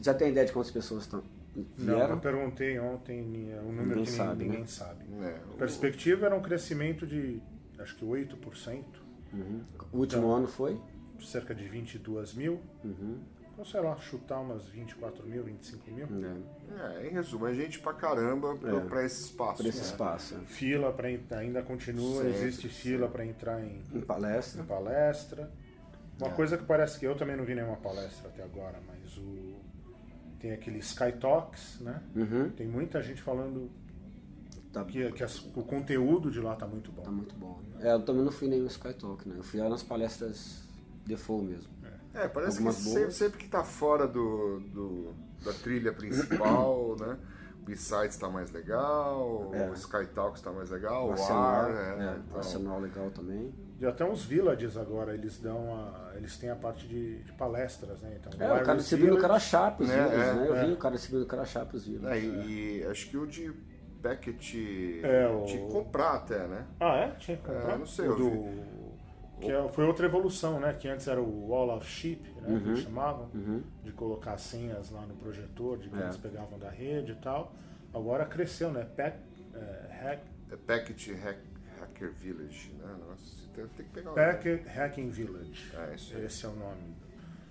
Já 0.00 0.14
tem 0.14 0.30
ideia 0.30 0.46
de 0.46 0.52
quantas 0.52 0.70
pessoas 0.70 1.02
estão 1.02 1.22
Não, 1.54 1.64
vieram? 1.96 2.14
eu 2.14 2.20
perguntei 2.20 2.78
ontem 2.78 3.22
ni- 3.22 3.52
um 3.54 3.72
número 3.72 3.88
Ninguém 4.00 4.04
que 4.04 4.10
sabe, 4.10 4.30
ninguém, 4.30 4.46
né? 4.48 4.52
ninguém 4.54 4.66
sabe. 4.66 5.04
É, 5.22 5.36
A 5.54 5.56
perspectiva 5.58 6.26
era 6.26 6.34
um 6.34 6.42
crescimento 6.42 7.06
de 7.06 7.42
acho 7.78 7.96
que 7.96 8.04
8%, 8.04 9.02
Uhum. 9.32 9.62
O 9.92 9.98
último 9.98 10.22
Então- 10.22 10.36
ano 10.36 10.46
foi? 10.46 10.78
cerca 11.20 11.54
de 11.54 11.66
22 11.68 12.34
mil. 12.34 12.60
Uhum. 12.84 13.20
Então, 13.52 13.64
sei 13.64 13.80
lá, 13.80 13.94
chutar 13.96 14.40
umas 14.40 14.66
24 14.66 15.26
mil, 15.26 15.44
25 15.44 15.90
mil. 15.90 16.06
É, 16.76 17.02
É, 17.02 17.06
em 17.06 17.10
resumo, 17.10 17.46
é 17.46 17.54
gente 17.54 17.78
pra 17.80 17.92
caramba 17.94 18.56
pra, 18.56 18.76
É. 18.76 18.80
pra 18.80 19.04
esse 19.04 19.22
espaço. 19.26 19.58
por 19.62 19.66
esse 19.66 19.78
né? 19.78 19.84
espaço. 19.84 20.34
Fila 20.46 20.92
para 20.92 21.08
ainda 21.38 21.62
continua, 21.62 22.22
Sempre, 22.22 22.28
existe 22.46 22.68
fila 22.68 23.08
para 23.08 23.24
entrar 23.26 23.62
em, 23.62 23.82
Em 23.94 24.00
palestra. 24.00 24.62
em 24.62 24.66
palestra. 24.66 25.50
Uma 26.18 26.28
É. 26.28 26.34
coisa 26.34 26.56
que 26.58 26.64
parece 26.64 26.98
que 26.98 27.06
eu 27.06 27.14
também 27.16 27.36
não 27.36 27.44
vi 27.44 27.54
nenhuma 27.54 27.76
palestra 27.76 28.28
até 28.28 28.42
agora, 28.42 28.80
mas 28.86 29.16
o 29.18 29.60
tem 30.42 30.52
aquele 30.52 30.80
Sky 30.80 31.12
Talks, 31.20 31.78
né? 31.80 32.02
Uhum. 32.14 32.50
Tem 32.50 32.66
muita 32.66 33.00
gente 33.02 33.22
falando 33.22 33.70
Tá, 34.72 34.82
que, 34.84 35.12
que 35.12 35.22
as- 35.22 35.38
o 35.54 35.62
conteúdo 35.62 36.30
de 36.30 36.40
lá 36.40 36.56
tá 36.56 36.66
muito 36.66 36.90
bom. 36.90 37.02
tá 37.02 37.10
muito 37.10 37.34
bom. 37.36 37.60
É, 37.80 37.92
eu 37.92 38.02
também 38.04 38.24
não 38.24 38.32
fui 38.32 38.48
nenhum 38.48 38.66
Sky 38.66 38.94
Talk, 38.94 39.28
né? 39.28 39.34
Eu 39.38 39.42
fui 39.42 39.60
lá 39.60 39.68
nas 39.68 39.82
palestras 39.82 40.62
default 41.06 41.44
mesmo. 41.46 41.70
É, 42.14 42.26
parece 42.28 42.56
que 42.58 42.62
Algumas 42.66 42.76
sempre, 42.76 43.00
boas. 43.02 43.14
sempre 43.14 43.38
que 43.38 43.48
tá 43.48 43.62
fora 43.62 44.06
do, 44.08 44.60
do- 44.60 45.14
da 45.44 45.52
trilha 45.52 45.92
principal, 45.92 46.96
né? 47.00 47.18
O 47.60 47.64
B-Sides 47.64 48.16
tá 48.16 48.28
mais 48.30 48.50
legal, 48.50 49.50
É. 49.54 49.70
o 49.70 49.74
Sky 49.74 50.06
Talks 50.14 50.40
tá 50.42 50.50
mais 50.50 50.68
legal, 50.70 51.04
O 51.06 51.08
o 51.10 51.12
Arsenal, 51.12 51.42
Ar, 51.42 51.70
é, 51.70 51.74
é, 51.74 52.10
o 52.10 52.16
então, 52.18 52.36
Arsenal 52.38 52.80
legal 52.80 53.10
também. 53.10 53.54
E 53.82 53.86
até 53.86 54.04
uns 54.04 54.24
villages 54.24 54.76
agora, 54.76 55.12
eles 55.12 55.40
dão 55.40 55.74
a, 55.74 56.12
eles 56.14 56.38
têm 56.38 56.48
a 56.50 56.54
parte 56.54 56.86
de, 56.86 57.18
de 57.24 57.32
palestras, 57.32 58.00
né? 58.00 58.16
Então, 58.20 58.32
É, 58.40 58.62
o 58.62 58.64
cara 58.64 58.78
distribuindo 58.78 59.14
o 59.14 59.16
Village- 59.16 59.40
crachá 59.40 59.70
pros 59.72 59.90
É, 59.90 59.96
vírus, 60.06 60.12
é, 60.22 60.34
né? 60.34 60.46
Eu 60.48 60.54
é. 60.56 60.64
vi 60.66 60.72
o 60.72 60.76
cara 60.76 60.94
distribuindo 60.94 61.26
o 61.26 61.28
crachá 61.28 61.66
pros 61.66 61.84
vírus. 61.86 62.04
É, 62.06 62.18
e, 62.20 62.78
e 62.78 62.84
acho 62.84 63.10
que 63.10 63.16
o 63.16 63.26
de 63.26 63.52
Beckett 64.00 65.00
É, 65.02 65.26
o- 65.26 65.44
de 65.46 65.58
comprar 65.72 66.12
até, 66.14 66.46
né? 66.46 66.64
Ah, 66.78 66.94
é? 66.96 67.08
Tinha 67.18 67.36
que 67.36 67.42
comprar? 67.42 67.72
É, 67.74 67.78
não 67.78 67.86
sei, 67.86 68.06
O 68.06 68.10
eu 68.12 68.16
do... 68.16 68.72
Que 69.40 69.50
é- 69.50 69.68
foi 69.70 69.84
outra 69.84 70.06
evolução, 70.06 70.60
né? 70.60 70.72
Que 70.74 70.86
antes 70.86 71.08
era 71.08 71.20
o 71.20 71.48
Wall 71.48 71.76
of 71.76 71.84
Sheep, 71.84 72.22
né? 72.36 72.42
Que 72.46 72.52
Uhum. 72.52 72.58
eles 72.68 72.78
chamavam. 72.84 73.28
De 73.82 73.90
colocar 73.90 74.38
senhas 74.38 74.90
lá 74.92 75.02
no 75.02 75.14
projetor, 75.16 75.78
de 75.78 75.88
que 75.88 75.96
É. 75.98 76.02
eles 76.04 76.16
pegavam 76.16 76.56
da 76.56 76.70
rede 76.70 77.10
e 77.12 77.16
tal. 77.16 77.52
Agora 77.92 78.24
cresceu, 78.26 78.70
né? 78.70 78.86
Pack, 78.96 79.18
é, 79.54 79.88
hack, 80.04 80.20
É 80.52 80.56
Beckett 80.56 81.12
Hack, 81.14 81.38
Hacker 81.80 82.12
Village, 82.12 82.72
né? 82.78 82.94
Nossa, 83.08 83.41
tem, 83.54 83.66
tem 83.68 83.86
que 83.86 83.92
pegar 83.92 84.10
o 84.10 84.14
Packet 84.14 84.66
Hacking 84.66 85.10
Village. 85.10 85.72
É, 85.74 85.94
isso 85.94 86.16
aí. 86.16 86.24
Esse 86.24 86.44
é 86.44 86.48
o 86.48 86.54
nome. 86.56 86.94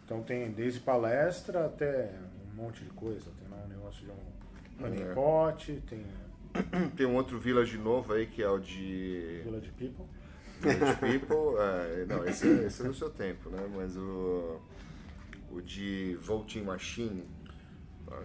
Então 0.05 0.22
tem 0.24 0.51
desde 0.51 0.79
palestra 0.79 1.65
até 1.65 2.12
um 2.51 2.55
monte 2.55 2.84
de 2.84 2.89
coisa. 2.91 3.31
Tem 3.39 3.48
lá 3.50 3.63
um 3.63 3.67
negócio 3.67 4.05
de 4.05 4.12
um 4.12 4.86
honeypot, 4.86 5.81
tem 5.89 6.05
Tem 6.98 7.05
um 7.05 7.15
outro 7.15 7.39
village 7.39 7.77
novo 7.77 8.12
aí 8.13 8.27
que 8.27 8.43
é 8.43 8.50
o 8.50 8.60
de 8.60 9.41
Village 9.43 9.72
People. 9.77 10.05
Village 10.60 10.96
People. 11.00 11.58
é, 11.60 12.05
não, 12.05 12.25
esse, 12.27 12.46
é- 12.48 12.65
esse 12.65 12.81
é 12.81 12.86
do 12.86 12.93
seu 12.93 13.10
tempo, 13.10 13.50
né? 13.50 13.65
Mas 13.74 13.96
o, 13.96 14.60
o 15.50 15.62
de 15.62 16.17
Voting 16.22 16.63
Machine. 16.63 17.24
tá? 18.05 18.22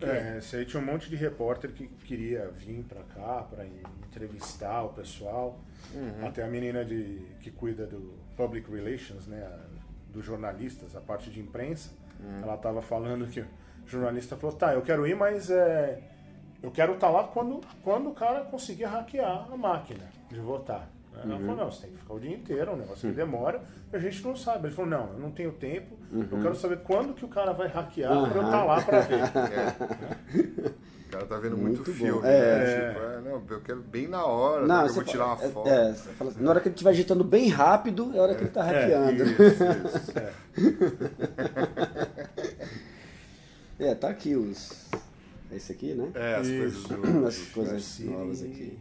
É, 0.00 0.36
esse 0.38 0.56
aí 0.56 0.64
tinha 0.66 0.82
um 0.82 0.84
monte 0.86 1.08
de 1.08 1.16
repórter 1.16 1.72
que 1.72 1.86
queria 1.86 2.48
vir 2.50 2.82
pra 2.84 3.02
cá 3.02 3.42
pra 3.48 3.64
entrevistar 3.64 4.82
o 4.82 4.90
pessoal. 4.90 5.58
Uhum. 5.94 6.26
Até 6.26 6.42
a 6.42 6.46
menina 6.48 6.84
de, 6.84 7.22
que 7.40 7.50
cuida 7.50 7.86
do 7.86 8.14
Public 8.36 8.70
Relations, 8.70 9.26
né, 9.26 9.42
a- 9.42 9.66
dos 10.12 10.24
jornalistas, 10.24 10.94
a 10.96 11.00
parte 11.00 11.30
de 11.30 11.40
imprensa, 11.40 11.90
Uhum. 12.20 12.42
ela 12.42 12.56
tava 12.56 12.80
falando 12.82 13.26
que 13.26 13.40
o 13.40 13.46
jornalista 13.86 14.36
falou, 14.36 14.56
tá, 14.56 14.72
eu 14.74 14.82
quero 14.82 15.06
ir, 15.06 15.14
mas 15.14 15.50
é, 15.50 16.02
eu 16.62 16.70
quero 16.70 16.94
estar 16.94 17.10
lá 17.10 17.24
quando, 17.24 17.60
quando 17.82 18.08
o 18.10 18.14
cara 18.14 18.40
conseguir 18.44 18.84
hackear 18.84 19.50
a 19.52 19.56
máquina 19.56 20.04
de 20.30 20.40
votar. 20.40 20.88
Ela 21.22 21.34
Uhum. 21.34 21.40
falou, 21.40 21.56
não, 21.56 21.70
você 21.70 21.82
tem 21.82 21.90
que 21.92 21.98
ficar 21.98 22.14
o 22.14 22.20
dia 22.20 22.34
inteiro, 22.36 22.70
é 22.70 22.74
um 22.74 22.76
negócio 22.76 23.08
que 23.08 23.14
demora, 23.16 23.62
e 23.92 23.96
a 23.96 23.98
gente 23.98 24.22
não 24.24 24.36
sabe. 24.36 24.66
Ele 24.68 24.74
falou, 24.74 24.90
não, 24.90 25.12
eu 25.14 25.18
não 25.18 25.30
tenho 25.30 25.52
tempo, 25.52 25.96
Uhum. 26.12 26.26
eu 26.30 26.42
quero 26.42 26.54
saber 26.56 26.78
quando 26.80 27.14
que 27.14 27.24
o 27.24 27.28
cara 27.28 27.52
vai 27.52 27.68
hackear 27.68 28.28
pra 28.30 28.40
eu 28.40 28.44
estar 28.44 28.64
lá 28.64 28.82
pra 28.82 29.00
ver. 29.00 29.20
O 31.06 31.08
cara 31.18 31.26
tá 31.28 31.38
vendo 31.38 31.56
muito, 31.56 31.76
Muito 31.78 31.92
filme, 31.94 32.20
É. 32.26 32.58
né? 32.58 32.88
Tipo, 32.92 33.04
é, 33.06 33.20
não, 33.30 33.42
eu 33.48 33.60
quero 33.62 33.80
bem 33.80 34.06
na 34.08 34.26
hora, 34.26 34.66
Não, 34.66 34.86
eu 34.86 34.92
vou 34.92 35.04
tirar 35.04 35.26
uma 35.26 35.36
fala- 35.36 35.48
é- 35.48 35.52
foto. 35.52 35.68
É, 35.68 35.94
fala 35.94 36.32
na 36.38 36.50
hora 36.50 36.60
que 36.60 36.68
ele 36.68 36.74
estiver 36.74 36.90
agitando 36.90 37.24
bem 37.24 37.48
rápido, 37.48 38.10
é 38.14 38.18
a 38.18 38.22
hora 38.22 38.34
que 38.34 38.42
ele 38.42 38.50
tá 38.50 38.64
hackeando. 38.64 39.22
isso, 39.22 39.62
isso, 39.96 40.12
é. 40.18 40.32
É, 43.78 43.94
tá 43.94 44.08
aqui 44.08 44.34
os. 44.34 44.86
Esse 45.52 45.72
aqui, 45.72 45.94
né? 45.94 46.10
É, 46.14 46.36
as 46.36 46.46
Isso. 46.48 46.88
coisas 46.88 47.12
do. 47.12 47.26
As 47.26 47.38
coisas 47.48 47.98
novas 48.00 48.42
aqui. 48.42 48.78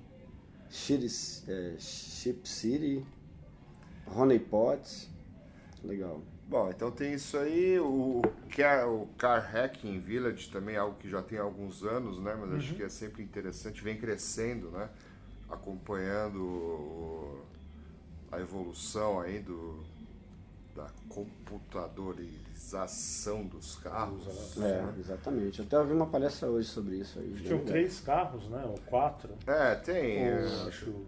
É, 1.47 1.75
Chip 1.79 2.47
City, 2.47 3.05
Honeypot. 4.07 5.09
Legal. 5.83 6.21
Bom, 6.47 6.69
então 6.69 6.91
tem 6.91 7.13
isso 7.15 7.37
aí, 7.37 7.79
o 7.79 8.21
Car, 8.55 8.87
o 8.87 9.07
Car 9.17 9.51
Hacking 9.55 9.99
Village 9.99 10.49
também 10.49 10.75
é 10.75 10.77
algo 10.77 10.95
que 10.99 11.09
já 11.09 11.21
tem 11.21 11.39
alguns 11.39 11.83
anos, 11.83 12.19
né? 12.19 12.35
Mas 12.39 12.51
acho 12.53 12.75
que 12.75 12.83
é 12.83 12.89
sempre 12.89 13.23
interessante, 13.23 13.83
vem 13.83 13.97
crescendo, 13.97 14.69
né? 14.69 14.89
Acompanhando 15.49 16.41
o- 16.43 17.41
a 18.31 18.39
evolução 18.39 19.19
aí 19.19 19.39
do, 19.39 19.83
da 20.75 20.87
computadorização 21.09 22.44
dos 23.49 23.75
carros. 23.75 24.57
É, 24.57 24.99
exatamente. 24.99 25.59
Eu 25.59 25.65
até 25.65 25.79
ouvi 25.79 25.93
uma 25.93 26.07
palestra 26.07 26.49
hoje 26.49 26.67
sobre 26.67 26.97
isso 26.97 27.19
aí. 27.19 27.33
Tinham 27.35 27.51
legal. 27.59 27.65
três 27.65 27.99
carros, 27.99 28.47
né? 28.49 28.63
Ou 28.65 28.79
quatro. 28.85 29.33
É, 29.45 29.75
tem. 29.75 30.17
Ou, 30.33 30.39
é, 30.39 30.45
acho 30.67 31.05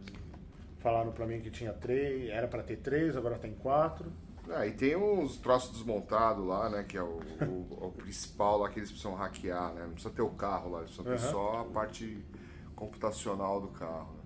falaram 0.80 1.12
pra 1.12 1.26
mim 1.26 1.42
que 1.42 1.50
tinha 1.50 1.74
três, 1.74 2.30
era 2.30 2.48
pra 2.48 2.62
ter 2.64 2.78
três, 2.78 3.16
agora 3.18 3.38
tem 3.38 3.54
quatro. 3.54 4.12
Ah, 4.50 4.66
e 4.66 4.72
tem 4.72 4.96
uns 4.96 5.38
troços 5.38 5.72
desmontados 5.76 6.46
lá, 6.46 6.70
né? 6.70 6.84
Que 6.88 6.98
é 6.98 7.04
o, 7.04 7.20
o- 7.42 7.88
o 7.88 7.92
principal 7.92 8.60
lá 8.60 8.70
que 8.70 8.80
eles 8.80 8.90
precisam 8.90 9.14
hackear, 9.16 9.74
né? 9.74 9.84
Não 9.86 9.92
precisa 9.94 10.14
ter 10.14 10.22
o 10.22 10.30
carro 10.30 10.72
lá, 10.72 10.80
eles 10.80 10.92
precisam 10.96 11.18
ter 11.18 11.22
Aham. 11.24 11.32
só 11.32 11.62
a 11.62 11.66
parte 11.66 12.24
computacional 12.76 13.60
do 13.60 13.68
carro. 13.70 14.14
né? 14.14 14.22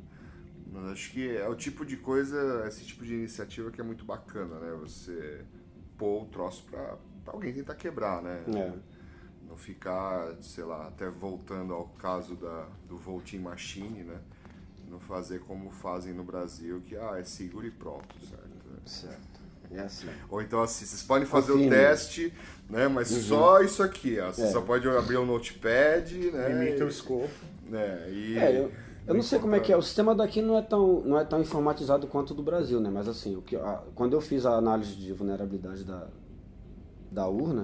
Mas 0.74 0.91
acho 0.91 1.12
que 1.12 1.36
é 1.36 1.48
o 1.50 1.56
tipo 1.56 1.84
de 1.86 1.98
coisa, 1.98 2.65
esse 2.67 2.86
tipo 2.86 3.04
de 3.04 3.15
iniciativa 3.15 3.72
que 3.72 3.82
é 3.82 3.84
muito 3.84 4.06
bacana, 4.06 4.60
né? 4.60 4.78
Você 4.82 5.44
pôr 5.98 6.24
o 6.24 6.26
troço 6.28 6.63
pra 6.70 6.98
alguém 7.27 7.53
tentar 7.53 7.75
quebrar, 7.75 8.21
né? 8.21 8.41
É. 8.55 8.71
Não 9.47 9.57
ficar, 9.57 10.34
sei 10.41 10.63
lá, 10.63 10.88
até 10.88 11.10
voltando 11.10 11.73
ao 11.73 11.86
caso 11.99 12.36
da, 12.36 12.67
do 12.88 12.97
Voting 12.97 13.39
Machine, 13.39 14.03
né? 14.03 14.17
Não 14.89 14.99
fazer 14.99 15.39
como 15.41 15.71
fazem 15.71 16.13
no 16.13 16.23
Brasil, 16.23 16.81
que 16.81 16.95
ah, 16.97 17.15
é 17.17 17.23
seguro 17.23 17.65
e 17.65 17.71
pronto, 17.71 18.15
certo? 18.25 18.51
Certo. 18.86 19.41
É 19.73 19.79
assim. 19.81 20.07
Ou 20.29 20.41
então 20.41 20.62
assim, 20.62 20.86
vocês 20.86 21.01
podem 21.01 21.25
fazer 21.25 21.53
o 21.53 21.69
teste, 21.69 22.34
né? 22.69 22.88
Mas 22.89 23.07
só 23.07 23.62
isso 23.62 23.81
aqui, 23.81 24.19
ó. 24.19 24.31
Você 24.31 24.43
É. 24.43 24.47
só 24.47 24.60
pode 24.62 24.86
abrir 24.89 25.17
um 25.17 25.25
notepad, 25.25 26.13
né? 26.31 26.49
Limita 26.49 26.84
o 26.86 26.89
escopo. 26.89 27.29
né, 27.69 28.10
e- 28.12 28.38
É, 28.38 28.60
eu, 28.60 28.71
eu 29.07 29.13
não 29.13 29.21
sei 29.21 29.39
como 29.39 29.55
é 29.55 29.60
que 29.62 29.71
é. 29.71 29.77
O 29.77 29.81
sistema 29.81 30.13
daqui 30.13 30.41
não 30.41 30.57
é 30.57 30.62
tão, 30.62 30.99
não 31.01 31.17
é 31.17 31.23
tão 31.23 31.39
informatizado 31.39 32.05
quanto 32.05 32.31
o 32.31 32.34
do 32.34 32.43
Brasil, 32.43 32.81
né? 32.81 32.89
Mas 32.89 33.07
assim, 33.07 33.38
o 33.38 33.41
que, 33.41 33.55
a- 33.55 33.81
quando 33.95 34.12
eu 34.12 34.19
fiz 34.19 34.45
a 34.45 34.55
análise 34.57 34.93
de 34.95 35.13
vulnerabilidade 35.13 35.86
da, 35.86 36.10
da 37.12 37.28
urna, 37.28 37.62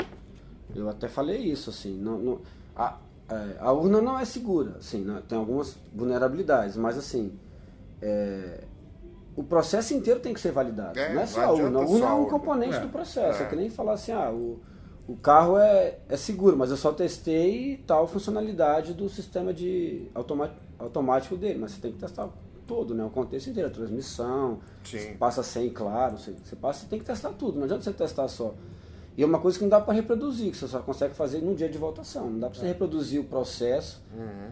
eu 0.75 0.89
até 0.89 1.07
falei 1.07 1.37
isso, 1.39 1.69
assim, 1.69 1.95
não, 1.97 2.17
não- 2.19 2.41
a, 2.75 2.97
é, 3.29 3.55
a 3.59 3.71
urna 3.71 4.01
não 4.01 4.19
é 4.19 4.25
segura, 4.25 4.75
assim, 4.79 5.01
né? 5.01 5.23
tem 5.27 5.37
algumas 5.37 5.75
vulnerabilidades, 5.95 6.75
mas 6.77 6.97
assim, 6.97 7.31
é, 8.01 8.63
o 9.35 9.43
processo 9.43 9.93
inteiro 9.93 10.19
tem 10.19 10.33
que 10.33 10.39
ser 10.39 10.51
validado. 10.51 10.99
É, 10.99 11.13
não 11.13 11.21
é 11.21 11.25
não 11.25 11.27
só 11.27 11.41
a 11.41 11.51
urna. 11.51 11.79
A 11.79 11.81
urna 11.85 12.05
é 12.05 12.11
um 12.13 12.25
componente 12.25 12.75
É, 12.75 12.79
do 12.79 12.89
processo. 12.89 13.41
É. 13.41 13.45
é. 13.45 13.49
que 13.49 13.55
nem 13.55 13.69
falar 13.69 13.93
assim, 13.93 14.11
ah, 14.11 14.31
o, 14.31 14.59
o 15.07 15.15
carro 15.15 15.57
é, 15.57 15.99
é 16.09 16.17
seguro, 16.17 16.57
mas 16.57 16.71
eu 16.71 16.77
só 16.77 16.91
testei 16.91 17.77
tal 17.87 18.07
funcionalidade 18.07 18.93
do 18.93 19.07
sistema 19.07 19.53
de 19.53 20.09
automático 20.79 21.37
dele, 21.37 21.59
mas 21.59 21.71
você 21.71 21.81
tem 21.81 21.91
que 21.91 21.99
testar 21.99 22.29
todo, 22.65 22.93
né? 22.93 23.03
O 23.03 23.09
contexto 23.09 23.49
inteiro, 23.49 23.69
a 23.69 23.71
transmissão, 23.71 24.59
Sim. 24.83 25.15
passa 25.17 25.41
sem 25.43 25.69
claro, 25.69 26.17
você, 26.17 26.33
você 26.43 26.55
passa, 26.55 26.81
você 26.81 26.87
tem 26.87 26.99
que 26.99 27.05
testar 27.05 27.29
tudo, 27.29 27.57
não 27.57 27.63
adianta 27.65 27.83
você 27.83 27.93
testar 27.93 28.27
só. 28.27 28.53
E 29.17 29.23
é 29.23 29.25
uma 29.25 29.39
coisa 29.39 29.57
que 29.57 29.63
não 29.63 29.69
dá 29.69 29.81
para 29.81 29.93
reproduzir, 29.95 30.51
que 30.51 30.57
você 30.57 30.67
só 30.67 30.79
consegue 30.79 31.15
fazer 31.15 31.41
num 31.41 31.55
dia 31.55 31.67
de 31.67 31.77
votação. 31.77 32.29
Não 32.29 32.39
dá 32.39 32.49
para 32.49 32.59
você 32.59 32.67
reproduzir 32.67 33.19
o 33.19 33.23
processo, 33.23 34.01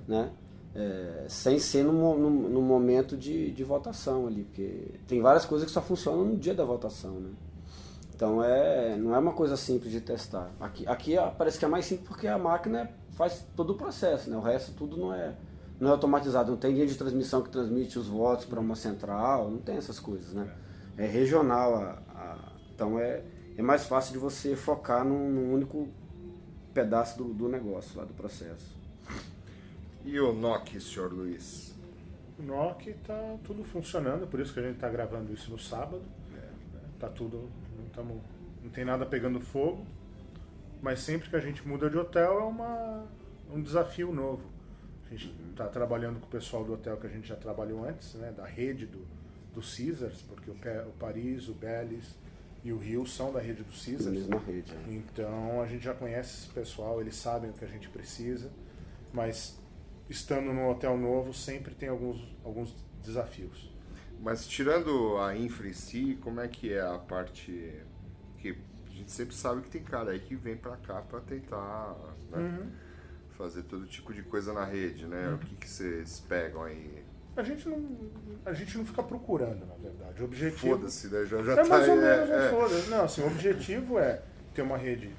né? 0.08 0.32
É, 0.74 1.26
sem 1.30 1.58
ser 1.60 1.84
no, 1.86 1.94
no, 2.18 2.30
no 2.50 2.62
momento 2.62 3.16
de, 3.16 3.52
de 3.52 3.64
votação 3.64 4.28
ali, 4.28 4.44
porque 4.44 4.92
tem 5.08 5.22
várias 5.22 5.46
coisas 5.46 5.66
que 5.68 5.72
só 5.72 5.82
funcionam 5.82 6.26
no 6.26 6.36
dia 6.36 6.54
da 6.54 6.66
votação, 6.66 7.12
né? 7.14 7.30
Então 8.14 8.44
é, 8.44 8.96
não 8.98 9.14
é 9.16 9.20
uma 9.20 9.34
coisa 9.34 9.56
simples 9.56 9.92
de 9.92 10.02
testar. 10.02 10.50
Aqui, 10.60 10.86
aqui 10.88 11.18
ah, 11.18 11.28
parece 11.38 11.60
que 11.60 11.66
é 11.66 11.68
mais 11.68 11.86
simples 11.86 12.08
porque 12.08 12.28
a 12.28 12.38
máquina 12.38 12.90
faz 13.12 13.46
todo 13.56 13.72
o 13.72 13.76
processo, 13.76 14.30
né? 14.30 14.36
O 14.36 14.42
resto 14.42 14.72
tudo 14.74 14.98
não 14.98 15.14
é, 15.14 15.34
não 15.80 15.90
é 15.90 15.92
automatizado. 15.92 16.52
Não 16.52 16.58
tem 16.58 16.74
linha 16.74 16.88
de 16.88 16.96
transmissão 16.96 17.42
que 17.42 17.50
transmite 17.50 17.98
os 18.00 18.08
votos 18.08 18.46
para 18.46 18.60
uma 18.60 18.76
central, 18.76 19.50
não 19.50 19.60
tem 19.60 19.78
essas 19.78 20.00
coisas, 20.00 20.34
né? 20.34 20.50
É 20.98 21.06
regional. 21.06 21.76
A, 21.76 22.00
a- 22.16 22.52
então 22.74 23.00
é, 23.00 23.22
é 23.58 23.62
mais 23.62 23.86
fácil 23.86 24.14
de 24.14 24.20
você 24.20 24.56
focar 24.56 25.06
num, 25.06 25.30
num 25.30 25.54
único 25.54 25.88
pedaço 26.74 27.18
do, 27.18 27.34
do 27.34 27.48
negócio 27.48 27.98
lá, 27.98 28.04
do 28.04 28.14
processo. 28.14 28.76
E 30.04 30.20
o 30.20 30.34
NOC, 30.34 30.80
senhor 30.80 31.12
Luiz? 31.12 31.74
O 32.38 32.44
NOC 32.44 32.94
tá 33.06 33.38
tudo 33.44 33.64
funcionando, 33.64 34.28
por 34.28 34.40
isso 34.42 34.54
que 34.54 34.60
a 34.60 34.64
gente 34.64 34.78
tá 34.78 34.90
gravando 34.90 35.34
isso 35.34 35.50
no 35.50 35.58
sábado. 35.58 36.04
né? 36.32 36.42
Tá 37.00 37.08
tudo. 37.08 37.50
Não, 37.78 37.86
tamo, 37.94 38.22
não 38.62 38.70
tem 38.70 38.84
nada 38.84 39.06
pegando 39.06 39.40
fogo. 39.40 39.86
Mas 40.82 41.00
sempre 41.00 41.30
que 41.30 41.36
a 41.36 41.40
gente 41.40 41.66
muda 41.66 41.90
de 41.90 41.98
hotel 41.98 42.40
é 42.40 42.44
uma, 42.44 43.06
um 43.50 43.62
desafio 43.62 44.14
novo. 44.14 44.44
A 45.08 45.10
gente 45.10 45.34
está 45.52 45.68
trabalhando 45.68 46.20
com 46.20 46.26
o 46.26 46.30
pessoal 46.30 46.66
do 46.66 46.74
hotel 46.74 46.98
que 46.98 47.08
a 47.08 47.10
gente 47.10 47.28
já 47.28 47.36
trabalhou 47.36 47.86
antes, 47.86 48.14
né? 48.16 48.34
Da 48.36 48.46
rede 48.46 48.86
do, 48.86 49.00
do 49.54 49.62
Caesars, 49.62 50.22
porque 50.24 50.52
o, 50.52 50.54
o 50.54 50.92
Paris, 51.00 51.48
o 51.48 51.54
Bellis 51.54 52.16
e 52.66 52.74
o 52.74 52.78
Rio 52.78 53.06
são 53.06 53.32
da 53.32 53.40
rede 53.40 53.62
do 53.62 53.72
Caesars. 53.72 54.08
mesma 54.08 54.40
rede. 54.40 54.74
né? 54.74 54.84
Então 54.88 55.62
a 55.62 55.68
gente 55.68 55.84
já 55.84 55.94
conhece 55.94 56.40
esse 56.40 56.50
pessoal, 56.50 57.00
eles 57.00 57.16
sabem 57.16 57.52
o 57.52 57.54
que 57.54 57.64
a 57.64 57.68
gente 57.68 57.88
precisa, 57.90 58.52
mas 59.14 59.62
estando 60.10 60.52
num 60.52 60.68
hotel 60.68 60.98
novo 60.98 61.32
sempre 61.32 61.76
tem 61.76 61.88
alguns, 61.88 62.28
alguns 62.44 62.76
desafios. 63.04 63.72
Mas 64.20 64.48
tirando 64.48 65.16
a 65.20 65.38
infra 65.38 65.68
em 65.68 65.74
si, 65.74 66.18
como 66.24 66.42
é 66.42 66.48
que 66.48 66.74
é 66.74 66.82
a 66.82 66.98
parte 66.98 67.52
que 68.40 68.58
a 68.88 68.90
gente 68.90 69.12
sempre 69.12 69.36
sabe 69.36 69.62
que 69.62 69.70
tem 69.70 69.84
cara 69.84 70.10
aí 70.10 70.20
que 70.20 70.36
vem 70.36 70.58
pra 70.58 70.76
cá 70.78 71.04
pra 71.04 71.22
tentar 71.22 71.96
né, 72.32 72.68
fazer 73.38 73.62
todo 73.64 73.86
tipo 73.86 74.12
de 74.12 74.24
coisa 74.24 74.52
na 74.54 74.66
rede, 74.66 75.06
né? 75.06 75.32
O 75.34 75.38
que, 75.38 75.56
que 75.56 75.70
vocês 75.70 76.20
pegam 76.28 76.64
aí? 76.64 77.05
A 77.36 77.44
gente 77.44 77.68
não, 77.68 77.80
a 78.46 78.54
gente 78.54 78.78
não 78.78 78.86
fica 78.86 79.04
procurando, 79.04 79.66
na 79.66 79.76
verdade. 79.76 80.22
O 80.22 80.26
objetivo 80.26 80.78
Foda-se, 80.78 81.08
né? 81.08 81.26
Já, 81.26 81.44
já 81.44 81.52
é 81.52 81.56
tá 81.56 81.66
mais 81.66 81.88
ou 81.90 81.96
menos 81.96 82.30
é, 82.30 82.34
um 82.36 82.40
é. 82.40 82.50
foda. 82.50 82.76
Não, 82.90 83.04
assim, 83.04 83.22
o 83.22 83.28
objetivo 83.28 84.00
é 84.00 84.22
ter 84.54 84.62
uma 84.62 84.78
rede 84.78 85.10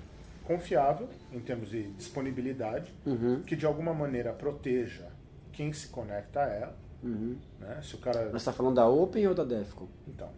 confiável 0.44 1.08
em 1.32 1.40
termos 1.40 1.68
de 1.70 1.82
disponibilidade, 1.92 2.94
Uhum. 3.04 3.42
que 3.42 3.54
de 3.56 3.66
alguma 3.66 3.92
maneira 3.92 4.32
proteja 4.32 5.08
quem 5.52 5.72
se 5.72 5.88
conecta 5.88 6.40
a 6.42 6.46
ela. 6.46 6.76
Uhum. 7.02 7.36
Né? 7.60 7.80
Se 7.82 7.94
o 7.94 7.98
cara 7.98 8.20
Mas 8.24 8.30
você 8.30 8.36
está 8.38 8.52
falando 8.52 8.76
da 8.76 8.88
Open 8.88 9.26
ou 9.26 9.34
da 9.34 9.44
Defcon? 9.44 9.88
Então, 10.08 10.30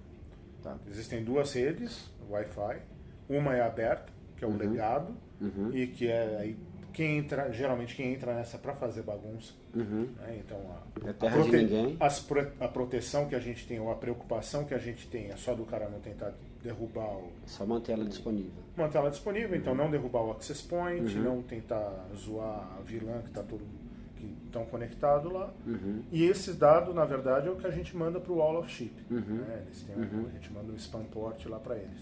Tá. 0.62 0.76
existem 0.88 1.22
duas 1.22 1.52
redes 1.52 2.10
Wi-Fi. 2.28 2.82
Uma 3.28 3.54
é 3.54 3.60
aberta, 3.60 4.12
que 4.36 4.44
é 4.44 4.48
o 4.48 4.56
legado, 4.56 5.14
Uhum. 5.40 5.70
e 5.72 5.86
que 5.86 6.08
é 6.08 6.36
aí 6.40 6.58
quem 6.98 7.18
entra, 7.18 7.52
geralmente 7.52 7.94
quem 7.94 8.12
entra 8.12 8.34
nessa 8.34 8.58
para 8.58 8.74
fazer 8.74 9.02
bagunça. 9.02 9.52
Uhum. 9.72 10.08
né? 10.18 10.40
Então 10.44 10.58
a, 10.58 11.08
É 11.08 11.12
terra 11.12 11.42
de 11.42 11.50
ninguém. 11.56 11.96
as 12.00 12.26
a 12.60 12.66
proteção 12.68 13.26
que 13.28 13.36
a 13.36 13.38
gente 13.38 13.66
tem, 13.68 13.78
ou 13.78 13.90
a 13.92 13.94
preocupação 13.94 14.64
que 14.64 14.74
a 14.74 14.78
gente 14.78 15.06
tem 15.06 15.28
é 15.30 15.36
só 15.36 15.54
do 15.54 15.64
cara 15.64 15.88
não 15.88 16.00
tentar 16.00 16.32
derrubar 16.60 17.16
o, 17.16 17.30
Só 17.46 17.64
manter 17.64 17.92
ela 17.92 18.04
disponível. 18.04 18.50
manter 18.76 18.98
ela 18.98 19.10
disponível, 19.10 19.56
então 19.56 19.76
não 19.76 19.88
derrubar 19.88 20.22
o 20.24 20.32
access 20.32 20.60
point, 20.60 21.16
Uhum. 21.16 21.22
não 21.22 21.42
tentar 21.42 22.08
zoar 22.16 22.76
a 22.76 22.82
vilã 22.82 23.20
que 23.22 23.28
está 23.28 23.42
todo 23.44 23.64
que 24.16 24.34
estão 24.46 24.64
conectados 24.66 25.30
lá. 25.32 25.52
Uhum. 25.64 26.02
E 26.10 26.24
esse 26.24 26.52
dado, 26.54 26.92
na 26.92 27.04
verdade, 27.04 27.46
é 27.46 27.50
o 27.52 27.54
que 27.54 27.64
a 27.68 27.70
gente 27.70 27.96
manda 27.96 28.18
para 28.18 28.32
o 28.32 28.38
Wall 28.38 28.58
of 28.58 28.68
Chip. 28.68 28.92
Uhum. 29.08 29.20
né? 29.46 29.62
Eles 29.64 29.82
têm 29.82 29.94
um- 29.94 30.26
a 30.26 30.30
gente 30.32 30.52
manda 30.52 30.72
um 30.72 30.74
spam 30.74 31.04
port 31.04 31.46
lá 31.46 31.60
para 31.60 31.76
eles. 31.76 32.00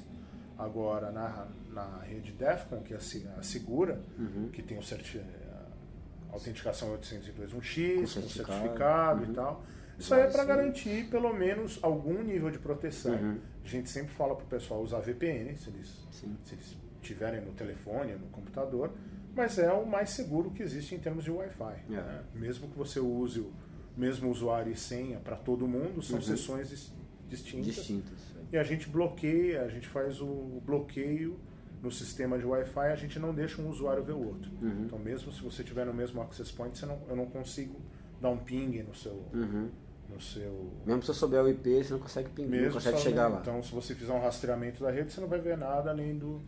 Agora, 0.59 1.11
na, 1.11 1.47
na 1.71 1.99
rede 1.99 2.33
DEFCON, 2.33 2.81
que 2.83 2.95
é 2.95 2.97
a 2.97 3.01
se- 3.01 3.27
a 3.39 3.43
segura, 3.43 4.01
Uhum. 4.19 4.49
que 4.53 4.63
tem 4.63 4.79
o 4.79 4.83
certi- 4.83 5.19
a 5.21 6.33
autenticação 6.33 6.93
802.1x, 6.93 7.95
Com 7.95 8.01
com 8.01 8.07
certificado. 8.07 8.53
certificado 8.61 9.25
Uhum. 9.25 9.31
e 9.31 9.35
tal. 9.35 9.65
Isso 9.99 10.15
aí 10.15 10.23
é 10.23 10.27
para 10.31 10.45
garantir 10.45 11.09
pelo 11.11 11.33
menos 11.33 11.79
algum 11.83 12.23
nível 12.23 12.51
de 12.51 12.59
proteção. 12.59 13.15
Uhum. 13.15 13.39
A 13.65 13.69
gente 13.69 13.89
sempre 13.91 14.13
fala 14.15 14.35
para 14.35 14.45
o 14.45 14.49
pessoal 14.49 14.83
usar 14.83 15.01
VPN, 15.01 15.57
se 15.57 15.69
eles, 15.71 16.07
Sim. 16.11 16.37
se 16.45 16.55
eles 16.55 16.77
tiverem 17.03 17.41
no 17.41 17.53
telefone, 17.53 18.15
no 18.15 18.27
computador, 18.29 18.93
mas 19.35 19.59
é 19.59 19.73
o 19.73 19.87
mais 19.87 20.11
seguro 20.11 20.51
que 20.51 20.63
existe 20.63 20.95
em 20.95 20.99
termos 20.99 21.25
de 21.25 21.31
Wi-Fi. 21.31 21.75
É. 21.91 21.93
né? 21.95 22.23
Mesmo 22.35 22.69
que 22.69 22.77
você 22.77 22.99
use 23.01 23.41
o 23.41 23.53
mesmo 23.97 24.31
usuário 24.31 24.71
e 24.73 24.77
senha 24.77 25.19
para 25.19 25.37
todo 25.37 25.67
mundo, 25.67 26.03
são 26.03 26.17
Uhum. 26.17 26.23
sessões 26.23 26.69
dis- 26.71 26.93
distintas. 27.29 27.67
Distintas. 27.75 28.36
E 28.53 28.57
a 28.57 28.63
gente 28.63 28.89
bloqueia, 28.89 29.63
a 29.63 29.69
gente 29.69 29.89
faz 29.89 30.21
o 30.21 30.61
bloqueio 30.65 31.39
no 31.83 31.91
sistema 31.91 32.39
de 32.39 32.45
Wi-Fi, 32.45 32.89
a 32.93 32.97
gente 32.97 33.19
não 33.19 33.35
deixa 33.35 33.61
um 33.61 33.69
usuário 33.69 34.03
ver 34.03 34.13
o 34.13 34.25
outro. 34.27 34.51
Uhum. 34.63 34.85
Então, 34.85 34.99
mesmo 34.99 35.31
se 35.33 35.43
você 35.43 35.63
tiver 35.63 35.85
no 35.85 35.93
mesmo 35.95 36.21
access 36.23 36.51
point, 36.53 36.85
não, 36.87 36.99
eu 37.09 37.17
não 37.17 37.27
consigo 37.27 37.81
dar 38.21 38.31
um 38.31 38.39
ping 38.39 38.83
no 38.83 38.95
seu. 38.95 39.23
Uhum. 39.35 39.69
No 40.09 40.21
seu 40.21 40.71
Mesmo 40.87 41.03
se 41.03 41.11
eu 41.11 41.15
souber 41.15 41.43
o 41.43 41.49
IP, 41.49 41.83
você 41.83 41.93
não 41.93 41.99
consegue 41.99 42.29
pingar, 42.31 42.51
não 42.53 42.59
mesmo 42.59 42.75
consegue 42.75 42.97
só- 42.97 43.03
chegar 43.03 43.29
lá. 43.29 43.41
Então, 43.41 43.61
se 43.63 43.73
você 43.73 43.95
fizer 43.95 44.13
um 44.13 44.21
rastreamento 44.21 44.83
da 44.85 44.91
rede, 44.91 45.13
você 45.13 45.21
não 45.21 45.29
vai 45.29 45.41
ver 45.41 45.59
nada 45.59 45.91
além 45.91 46.17
do, 46.17 46.41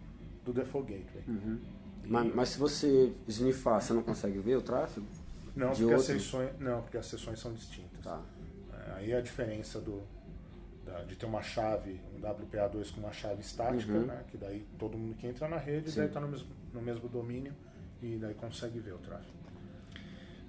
do 0.44 0.52
default 0.52 0.90
gateway. 0.92 1.24
Uhum. 1.26 1.58
Mas, 2.06 2.34
mas 2.34 2.48
se 2.50 2.58
você 2.58 3.12
snifar, 3.26 3.80
você 3.82 3.92
não 3.92 4.02
consegue 4.02 4.38
ver 4.38 4.56
o 4.56 4.62
tráfego? 4.62 5.06
Não, 5.56 5.68
porque 5.70 5.82
as 5.82 5.90
outro? 5.90 6.04
sessões, 6.04 6.50
não, 6.60 6.82
porque 6.82 6.96
as 6.96 7.06
sessões 7.06 7.40
são 7.40 7.52
distintas. 7.52 8.00
Tá. 8.02 8.22
É, 8.72 8.92
Aí 8.92 9.12
é 9.12 9.16
a 9.18 9.20
diferença 9.20 9.80
do, 9.80 10.00
de 11.06 11.16
ter 11.16 11.26
uma 11.26 11.42
chave, 11.42 12.00
um 12.14 12.20
WPA2 12.20 12.92
com 12.92 13.00
uma 13.00 13.12
chave 13.12 13.40
estática, 13.40 13.92
Uhum. 13.92 14.06
né? 14.06 14.24
Que 14.28 14.36
daí 14.36 14.66
todo 14.78 14.96
mundo 14.98 15.14
que 15.16 15.26
entra 15.26 15.48
na 15.48 15.56
rede 15.58 15.90
Sim. 15.90 15.98
daí 16.00 16.08
está 16.08 16.20
no 16.20 16.28
mesmo, 16.28 16.48
no 16.72 16.80
mesmo 16.82 17.08
domínio 17.08 17.54
e 18.02 18.16
daí 18.16 18.34
consegue 18.34 18.78
ver 18.80 18.94
o 18.94 18.98
tráfego. 18.98 19.36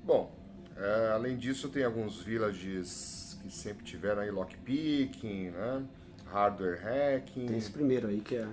Bom, 0.03 0.31
é, 0.75 1.11
além 1.13 1.37
disso 1.37 1.69
tem 1.69 1.83
alguns 1.83 2.21
villages 2.21 3.37
que 3.41 3.51
sempre 3.51 3.83
tiveram 3.85 4.21
aí 4.21 4.31
lockpicking, 4.31 5.51
né? 5.51 5.85
Hardware 6.25 6.79
hacking. 6.81 7.45
Tem 7.47 7.57
esse 7.57 7.71
primeiro 7.71 8.07
aí 8.07 8.21
que 8.21 8.35
é 8.35 8.47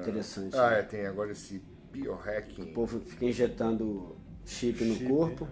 interessante. 0.00 0.56
Ah, 0.56 0.70
né? 0.70 0.80
é, 0.80 0.82
tem 0.82 1.06
agora 1.06 1.32
esse 1.32 1.62
biohacking. 1.92 2.62
O 2.70 2.72
povo 2.72 3.00
fica 3.00 3.24
injetando 3.26 4.16
chip 4.46 4.82
no 4.84 4.94
Chip, 4.94 5.08
corpo. 5.08 5.48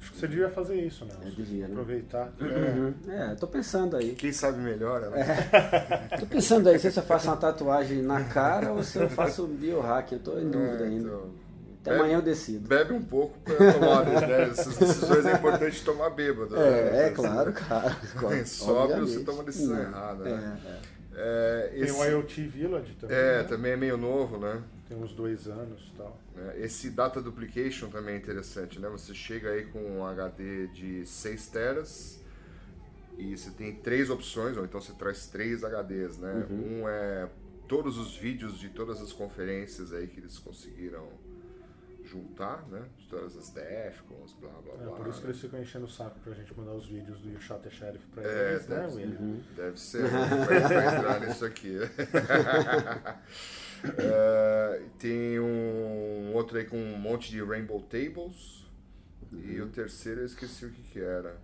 Acho 0.00 0.12
que 0.12 0.18
você 0.18 0.28
devia 0.28 0.48
fazer 0.48 0.76
isso, 0.76 1.04
né? 1.04 1.12
Eu 1.22 1.30
devia, 1.30 1.66
né? 1.68 1.72
Aproveitar. 1.72 2.32
Uhum. 2.40 2.94
É, 3.08 3.34
tô 3.34 3.46
pensando 3.46 3.96
aí. 3.96 4.12
Quem 4.14 4.32
sabe 4.32 4.58
melhor, 4.58 5.00
né? 5.10 6.08
Tô 6.18 6.26
pensando 6.26 6.68
aí 6.68 6.78
se 6.78 6.86
eu 6.88 7.02
faço 7.02 7.28
uma 7.28 7.36
tatuagem 7.36 8.00
na 8.02 8.24
cara 8.24 8.72
ou 8.72 8.82
se 8.82 8.98
eu 8.98 9.10
faço 9.10 9.46
biohack. 9.46 10.12
Eu 10.14 10.18
tô 10.20 10.38
em 10.38 10.48
dúvida 10.50 10.84
É, 10.84 10.86
ainda. 10.88 11.08
então, 11.08 11.30
Até 11.82 11.94
amanhã 11.94 12.16
eu 12.16 12.22
decido. 12.22 12.66
Bebe 12.66 12.94
um 12.94 13.02
pouco 13.02 13.38
pra 13.40 13.54
tomar, 13.74 14.04
né? 14.06 14.42
Essas 14.50 14.76
decisões 14.78 15.26
é 15.26 15.32
importante 15.34 15.84
tomar 15.84 16.08
bêbado. 16.10 16.54
né? 16.56 16.62
É, 16.62 16.96
é 16.96 17.04
Assim, 17.06 17.14
claro, 17.14 17.52
cara. 17.52 17.96
Sóbrio, 18.46 18.80
Obviamente. 18.82 19.10
você 19.12 19.20
toma 19.24 19.42
decisão 19.44 19.76
Não, 19.76 19.82
errada, 19.82 20.28
É, 20.28 20.32
né? 20.36 20.60
é. 20.64 21.00
É, 21.22 21.68
Tem 21.74 21.80
esse, 21.82 21.92
o 22.00 22.04
IoT 22.04 22.42
Village 22.46 22.94
também. 22.98 23.14
é, 23.16 23.38
né? 23.38 23.42
também 23.44 23.72
é 23.72 23.76
meio 23.76 23.98
novo, 23.98 24.38
né? 24.38 24.58
Tem 24.90 24.98
uns 24.98 25.12
dois 25.12 25.46
anos 25.46 25.92
e 25.94 25.96
tal. 25.96 26.20
né? 26.34 26.54
Esse 26.58 26.90
Data 26.90 27.22
Duplication 27.22 27.88
também 27.90 28.16
é 28.16 28.18
interessante, 28.18 28.80
né? 28.80 28.88
Você 28.88 29.14
chega 29.14 29.50
aí 29.50 29.66
com 29.66 29.78
um 29.78 30.04
HD 30.04 30.66
de 30.66 31.06
6 31.06 31.46
teras 31.46 32.20
e 33.16 33.38
você 33.38 33.52
tem 33.52 33.72
três 33.76 34.10
opções, 34.10 34.56
ou 34.56 34.64
então 34.64 34.80
você 34.80 34.92
traz 34.92 35.28
três 35.28 35.62
HDs, 35.62 36.18
né? 36.18 36.44
Uhum. 36.50 36.82
Um 36.82 36.88
é 36.88 37.30
todos 37.68 37.98
os 37.98 38.16
vídeos 38.16 38.58
de 38.58 38.68
todas 38.68 39.00
as 39.00 39.12
conferências 39.12 39.92
aí 39.92 40.08
que 40.08 40.18
eles 40.18 40.40
conseguiram 40.40 41.06
juntar, 42.10 42.66
né? 42.68 42.82
De 42.98 43.06
todas 43.08 43.36
as 43.36 43.50
DEFCONs, 43.50 44.32
blá 44.40 44.50
blá 44.50 44.74
É, 44.74 44.76
blá. 44.84 44.96
por 44.96 45.06
isso 45.08 45.20
que 45.20 45.26
eles 45.28 45.40
ficam 45.40 45.60
enchendo 45.60 45.84
o 45.84 45.88
saco 45.88 46.18
pra 46.20 46.34
gente 46.34 46.52
mandar 46.58 46.72
os 46.72 46.86
vídeos 46.86 47.20
do 47.20 47.40
Shot 47.40 47.70
Sheriff 47.70 48.04
pra 48.08 48.22
É, 48.24 48.52
eles, 48.52 48.66
né, 48.66 48.76
deve, 48.80 48.94
William? 48.96 49.40
deve 49.56 49.80
ser, 49.80 50.02
né? 50.10 50.26
vai 50.46 50.96
entrar 50.96 51.20
nisso 51.26 51.44
aqui. 51.44 51.76
É, 53.98 54.82
tem 54.98 55.40
um 55.40 56.32
outro 56.34 56.58
aí 56.58 56.66
com 56.66 56.76
um 56.76 56.98
monte 56.98 57.30
de 57.30 57.42
Rainbow 57.42 57.80
Tables. 57.80 58.66
E 59.32 59.60
o 59.60 59.68
terceiro 59.68 60.20
eu 60.20 60.26
esqueci 60.26 60.66
o 60.66 60.70
que, 60.70 60.82
que 60.82 61.00
era. 61.00 61.38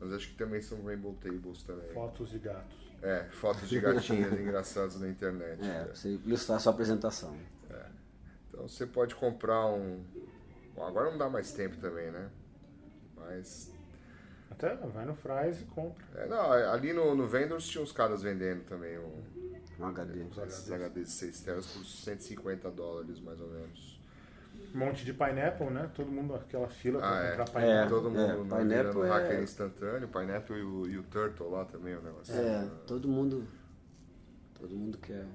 Mas 0.00 0.12
acho 0.12 0.28
que 0.30 0.34
também 0.34 0.60
são 0.60 0.82
Rainbow 0.84 1.14
Tables 1.22 1.62
também. 1.62 1.92
Fotos 1.92 2.30
de 2.30 2.38
gatos. 2.40 2.76
É, 3.02 3.24
fotos 3.30 3.68
de 3.68 3.78
gatinhos 3.78 4.32
engraçados 4.40 5.00
na 5.00 5.08
internet. 5.08 5.62
É, 5.62 5.66
É. 5.68 5.84
pra 5.84 5.94
você 5.94 6.08
ilustrar 6.24 6.56
a 6.56 6.60
sua 6.60 6.72
apresentação. 6.72 7.36
Então 8.56 8.66
você 8.66 8.86
pode 8.86 9.14
comprar 9.14 9.66
um. 9.66 10.02
Bom, 10.74 10.82
agora 10.86 11.10
não 11.10 11.18
dá 11.18 11.28
mais 11.28 11.52
tempo 11.52 11.76
também, 11.76 12.10
né? 12.10 12.30
Mas. 13.14 13.70
Até 14.50 14.74
vai 14.74 15.04
no 15.04 15.14
Fries 15.14 15.60
e 15.60 15.64
compra. 15.66 16.02
É, 16.14 16.26
não, 16.26 16.50
ali 16.50 16.94
no, 16.94 17.14
no 17.14 17.26
Vendors 17.26 17.68
tinha 17.68 17.84
uns 17.84 17.92
caras 17.92 18.22
vendendo 18.22 18.64
também 18.64 18.98
um 18.98 19.22
Um 19.78 19.84
HD. 19.86 20.20
Esses 20.46 20.70
HDs. 20.70 20.90
HDs 20.90 21.04
de 21.06 21.10
6 21.10 21.40
telas 21.42 21.66
por 21.66 21.84
150 21.84 22.70
dólares, 22.70 23.20
mais 23.20 23.38
ou 23.40 23.48
menos. 23.48 24.00
Um 24.74 24.78
monte 24.78 25.04
de 25.04 25.12
Pineapple, 25.12 25.68
né? 25.68 25.90
Todo 25.94 26.10
mundo 26.10 26.34
aquela 26.34 26.68
fila 26.68 26.98
pra 26.98 27.10
Ah, 27.10 27.24
é. 27.24 27.36
comprar 27.36 27.60
É, 27.60 27.62
Pineapple. 27.66 27.90
Todo 27.90 28.10
mundo 28.10 28.54
é, 28.54 28.56
é, 28.56 28.58
Pineapple 28.62 29.02
é- 29.02 29.08
hacker 29.08 29.42
instantâneo, 29.42 30.08
Pineapple 30.08 30.56
e 30.56 30.62
o, 30.62 30.86
e 30.88 30.98
o 30.98 31.02
Turtle 31.02 31.50
lá 31.50 31.64
também, 31.66 31.94
o 31.94 32.00
negócio. 32.00 32.34
É, 32.34 32.66
todo 32.86 33.06
mundo. 33.06 33.46
Todo 34.58 34.74
mundo 34.74 34.96
quer 34.96 35.26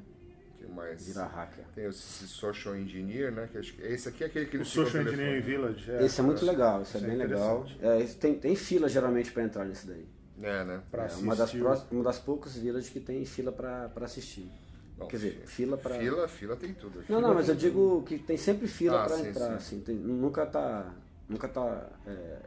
Que 0.66 0.72
mais? 0.72 1.06
virar 1.08 1.26
hacker. 1.28 1.64
Tem 1.74 1.86
esse 1.86 2.28
Social 2.28 2.76
Engineer, 2.76 3.32
né? 3.32 3.50
Que 3.52 3.58
acho 3.58 3.74
que 3.74 3.82
esse 3.82 4.08
aqui 4.10 4.24
é 4.24 4.28
aquele 4.28 4.46
que 4.46 4.58
O 4.58 4.60
eles 4.60 4.70
ficam 4.70 4.86
Social 4.86 5.04
telefone. 5.04 5.28
Engineering 5.38 5.46
Village. 5.74 5.92
Esse 6.06 6.20
é 6.20 6.24
muito 6.24 6.46
legal, 6.46 6.82
esse 6.82 6.96
é 6.96 7.00
isso 7.00 7.06
é 7.06 7.10
bem 7.10 7.18
legal. 7.18 7.66
É, 7.82 8.04
tem, 8.20 8.36
tem 8.36 8.56
fila 8.56 8.88
geralmente 8.88 9.32
pra 9.32 9.44
entrar 9.44 9.66
nesse 9.66 9.88
daí. 9.88 10.06
É, 10.42 10.64
né? 10.64 10.82
Pra 10.92 11.06
É 11.06 11.14
uma 11.16 11.36
das, 11.36 11.54
o- 11.54 11.58
pró- 11.60 11.82
uma 11.92 12.04
das 12.04 12.20
poucas 12.20 12.56
vilas 12.56 12.90
que 12.90 13.00
tem 13.00 13.24
fila 13.26 13.52
pra, 13.52 13.90
pra 13.90 14.06
assistir. 14.06 14.50
Bom, 14.98 15.08
Quer 15.08 15.18
dizer, 15.18 15.44
fila 15.48 15.78
pra. 15.78 15.96
Fila, 15.96 16.28
fila 16.28 16.56
tem 16.56 16.74
tudo. 16.74 16.98
Não, 17.00 17.04
Fila 17.06 17.22
não, 17.22 17.34
mas 17.34 17.46
tem 17.48 17.56
eu 17.56 17.60
digo 17.60 18.04
que 18.04 18.18
tem 18.20 18.38
sempre 18.38 18.68
fila 18.68 19.02
Ah, 19.04 19.06
pra 19.08 19.18
sim, 19.18 19.28
entrar, 19.30 19.48
sim. 19.48 19.54
assim. 19.56 19.80
tem- 19.82 19.96
nunca 19.96 20.46
tá. 20.46 20.94
Nunca 21.30 21.48
tá 21.48 21.90
é, 22.06 22.38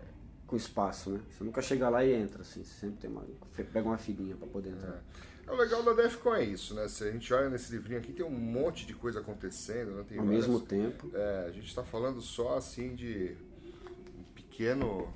com 0.54 0.56
espaço, 0.56 1.10
né? 1.10 1.20
Você 1.30 1.42
nunca 1.42 1.60
chega 1.60 1.88
lá 1.88 2.04
e 2.04 2.12
entra, 2.12 2.42
assim. 2.42 2.62
Você 2.62 2.80
sempre 2.80 2.96
tem 3.00 3.10
uma. 3.10 3.24
Pega 3.56 3.82
uma 3.88 3.98
filinha 3.98 4.36
pra 4.36 4.46
poder 4.46 4.70
entrar. 4.70 5.02
É, 5.46 5.50
o 5.50 5.56
legal 5.56 5.82
da 5.82 5.92
Defcon 5.92 6.34
é 6.36 6.44
isso, 6.44 6.74
né? 6.74 6.86
Se 6.86 7.02
a 7.04 7.10
gente 7.10 7.34
olha 7.34 7.50
nesse 7.50 7.72
livrinho 7.72 7.98
aqui, 7.98 8.12
tem 8.12 8.24
um 8.24 8.30
monte 8.30 8.86
de 8.86 8.94
coisa 8.94 9.18
acontecendo, 9.20 9.90
né? 9.96 10.04
Tem 10.08 10.18
Ao 10.18 10.24
várias- 10.24 10.46
mesmo 10.46 10.60
tempo. 10.64 11.10
É, 11.12 11.46
a 11.48 11.50
gente 11.50 11.66
está 11.66 11.82
falando 11.82 12.20
só 12.22 12.56
assim 12.56 12.94
de 12.94 13.36
um 14.16 14.22
pequeno 14.34 15.12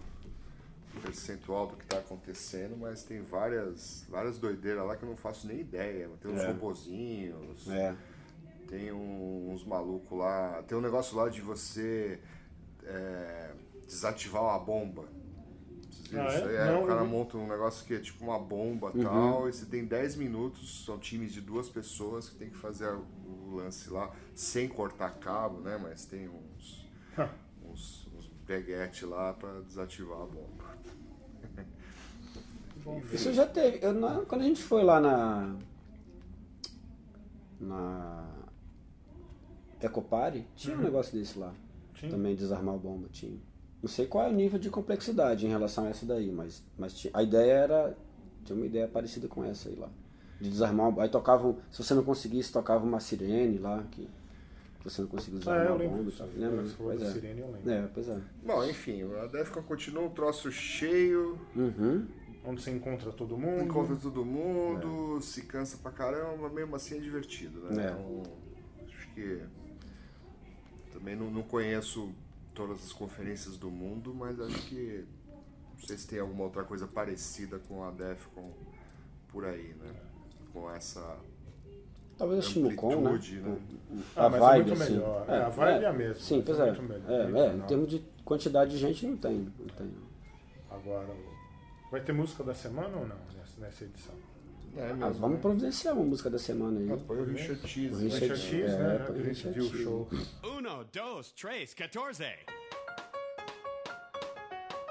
percentual 1.03 1.68
do 1.68 1.77
que 1.77 1.85
está 1.85 1.98
acontecendo, 1.98 2.77
mas 2.77 3.05
tem 3.05 3.22
várias, 3.22 4.05
várias 4.09 4.38
doideiras 4.38 4.85
lá 4.85 4.96
que 4.96 5.05
eu 5.05 5.09
não 5.09 5.16
faço 5.16 5.46
nem 5.46 5.61
ideia. 5.61 6.11
Tem 6.20 6.33
uns 6.33 6.40
É. 6.40 6.46
robozinhos, 6.48 7.68
É. 7.68 7.94
tem 8.66 8.90
um- 8.92 9.53
uns 9.53 9.64
malucos 9.64 10.18
lá. 10.18 10.62
Tem 10.66 10.77
um 10.77 10.81
negócio 10.81 11.16
lá 11.16 11.29
de 11.29 11.40
você 11.40 12.18
é, 12.85 13.51
desativar 13.87 14.42
uma 14.42 14.59
bomba. 14.59 15.05
Ah, 16.16 16.27
isso 16.29 16.37
é? 16.38 16.49
aí? 16.49 16.57
É, 16.57 16.73
Não, 16.73 16.85
o 16.85 16.87
cara 16.87 17.01
eu 17.01 17.07
monta 17.07 17.37
um 17.37 17.47
negócio 17.49 17.87
que 17.87 17.94
é 17.94 17.99
tipo 17.99 18.25
uma 18.25 18.38
bomba 18.38 18.90
e 18.94 18.99
Uhum. 18.99 19.05
tal, 19.05 19.49
e 19.49 19.53
você 19.53 19.66
tem 19.66 19.85
10 19.85 20.16
minutos, 20.16 20.85
são 20.85 20.99
times 20.99 21.33
de 21.33 21.40
duas 21.40 21.68
pessoas 21.68 22.29
que 22.29 22.37
tem 22.37 22.49
que 22.51 22.57
fazer 22.57 22.88
o 23.27 23.55
lance 23.57 23.90
lá, 23.90 24.11
sem 24.35 24.68
cortar 24.68 25.11
cabo, 25.18 25.61
né? 25.61 25.79
Mas 25.83 26.05
tem 26.07 26.29
uns, 26.29 26.87
uns, 27.64 28.07
uns 28.16 28.27
baguete 28.47 29.05
lá 29.05 29.35
para 29.35 29.61
desativar 29.62 30.23
a 30.23 30.27
bomba. 30.27 30.64
Bom, 32.85 33.03
Isso 33.12 33.33
já 33.35 33.47
teve. 33.47 33.85
eu 33.85 33.92
não- 33.92 34.25
quando 34.25 34.42
a 34.42 34.44
gente 34.44 34.62
foi 34.62 34.83
lá 34.83 35.01
na. 35.01 35.57
Na. 37.61 38.27
Ecopare, 39.81 40.47
tinha 40.57 40.77
um 40.77 40.83
negócio 40.83 41.16
desse 41.18 41.38
lá. 41.38 41.53
Tinha? 41.94 42.11
Também 42.11 42.35
desarmar 42.35 42.75
a 42.75 42.79
bomba, 42.79 43.09
tinha. 43.12 43.38
Não 43.82 43.88
sei 43.88 44.06
qual 44.06 44.26
é 44.26 44.28
o 44.28 44.32
nível 44.32 44.58
de 44.58 44.70
complexidade 44.70 45.46
em 45.46 45.50
relação 45.50 45.84
a 45.84 45.88
essa 45.90 46.04
daí, 46.04 46.30
mas, 46.32 46.62
mas 46.78 47.06
a 47.12 47.22
ideia 47.22 47.52
era. 47.52 47.96
Tinha 48.44 48.56
uma 48.56 48.66
ideia 48.66 48.88
parecida 48.88 49.28
com 49.28 49.44
essa 49.44 49.68
aí 49.68 49.76
lá. 49.76 49.88
De 50.40 50.48
desarmar 50.50 50.88
uma, 50.88 51.02
Aí 51.02 51.08
tocavam. 51.08 51.58
Se 51.70 51.82
você 51.82 51.94
não 51.94 52.02
conseguisse, 52.04 52.52
tocava 52.52 52.84
uma 52.84 52.98
sirene 53.00 53.58
lá, 53.58 53.84
que, 53.90 54.08
você 54.82 55.02
não 55.02 55.08
conseguia 55.08 55.38
Ah, 55.38 55.40
desarmar 55.40 55.66
eu 55.66 55.72
a 55.74 55.76
lembro. 55.76 55.96
bomba 55.98 56.10
e 56.10 56.12
tal. 56.12 56.28
Lembra? 56.36 56.64
Pois 56.78 57.02
é. 57.02 57.12
sirene, 57.12 57.40
eu 57.40 57.50
lembro. 57.52 57.70
É, 57.70 57.88
pois 57.92 58.08
é. 58.08 58.20
Bom, 58.44 58.64
enfim, 58.64 59.02
a 59.22 59.26
Defcon 59.26 59.62
continua 59.62 60.02
um 60.04 60.10
troço 60.10 60.50
cheio, 60.50 61.38
Uhum. 61.54 62.06
Onde 62.44 62.62
você 62.62 62.70
encontra 62.70 63.12
todo 63.12 63.36
mundo. 63.36 63.62
encontra 63.64 63.94
todo 63.96 64.24
mundo, 64.24 65.20
se 65.20 65.42
cansa 65.42 65.76
pra 65.82 65.90
caramba, 65.90 66.48
mesmo 66.48 66.74
assim 66.76 66.96
é 66.96 67.00
divertido, 67.00 67.60
né? 67.64 67.86
É. 67.88 67.90
Então, 67.90 68.22
acho 68.86 69.14
que 69.14 69.42
também 70.92 71.14
não, 71.14 71.30
não 71.30 71.42
conheço 71.42 72.08
todas 72.59 72.85
as 72.85 72.92
conferências 72.92 73.57
do 73.57 73.71
mundo, 73.71 74.12
mas 74.12 74.40
acho 74.40 74.66
que 74.66 75.05
não 75.79 75.87
sei 75.87 75.97
se 75.97 76.09
tem 76.09 76.18
alguma 76.18 76.42
outra 76.42 76.64
coisa 76.64 76.88
parecida 76.88 77.61
com 77.68 77.85
a 77.85 77.92
Defcon 77.92 78.53
por 79.29 79.44
aí, 79.44 79.75
né? 79.75 79.94
Com 80.53 80.68
essa 80.68 81.16
Talvez 82.16 82.44
a 82.44 82.49
Shimocon, 82.49 82.88
né? 82.88 83.11
amplitude, 83.11 83.40
né? 83.40 83.59
Ah, 84.16 84.27
a 84.27 84.29
mas 84.29 84.35
é 84.35 84.44
vibe, 84.44 84.66
muito 84.66 84.83
assim. 84.83 84.92
melhor. 84.94 85.25
É, 85.29 85.37
a 85.37 85.49
vibe 85.49 85.85
é 85.85 85.87
a 85.87 85.92
mesma, 85.92 86.14
Sim, 86.21 86.37
mas 86.38 86.44
pois 86.47 86.59
é 86.59 86.62
é. 86.62 86.66
É, 86.66 87.47
é, 87.47 87.55
em 87.55 87.61
termos 87.61 87.88
de 87.88 88.05
quantidade 88.25 88.71
de 88.73 88.79
gente, 88.79 89.07
não 89.07 89.16
tem. 89.16 89.53
Não 89.57 89.66
tem. 89.77 89.94
Agora, 90.68 91.14
vai 91.92 92.01
ter 92.01 92.12
música 92.12 92.42
da 92.42 92.55
semana 92.55 92.97
ou 92.97 93.07
não 93.07 93.16
nessa, 93.38 93.61
nessa 93.61 93.85
edição? 93.85 94.16
É 94.76 94.90
Ah, 94.90 94.94
mesmo, 94.94 95.14
vamos 95.14 95.37
né? 95.37 95.42
providenciar 95.42 95.94
uma 95.94 96.04
música 96.04 96.31
da 96.31 96.38
semana 96.38 96.78
aí. 96.81 96.90
Ah, 96.92 96.96
Põe 97.07 97.18
o 97.18 97.24
Richard 97.24 97.66
Cheese. 97.68 97.94
O? 97.94 97.98
Richard 97.98 98.20
Richard 98.26 98.40
Cheese, 98.42 98.74
é, 98.74 98.78
né? 98.78 98.98
põe 99.07 99.14
A 99.16 99.18
gente 99.18 99.28
Richard 99.28 99.61
viu 99.61 99.64
o 99.70 99.76
show. 99.83 100.09
Uno, 100.44 100.85
dos, 100.92 101.33
tres, 101.33 101.74
catorce. 101.74 102.24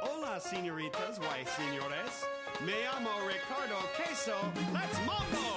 Hola, 0.02 0.40
señoritas, 0.40 1.18
why, 1.20 1.46
señores? 1.46 2.26
Me 2.62 2.74
llamo 2.84 3.10
Ricardo 3.28 3.76
Queso. 3.96 4.32
Let's 4.74 4.98
mambo! 5.06 5.57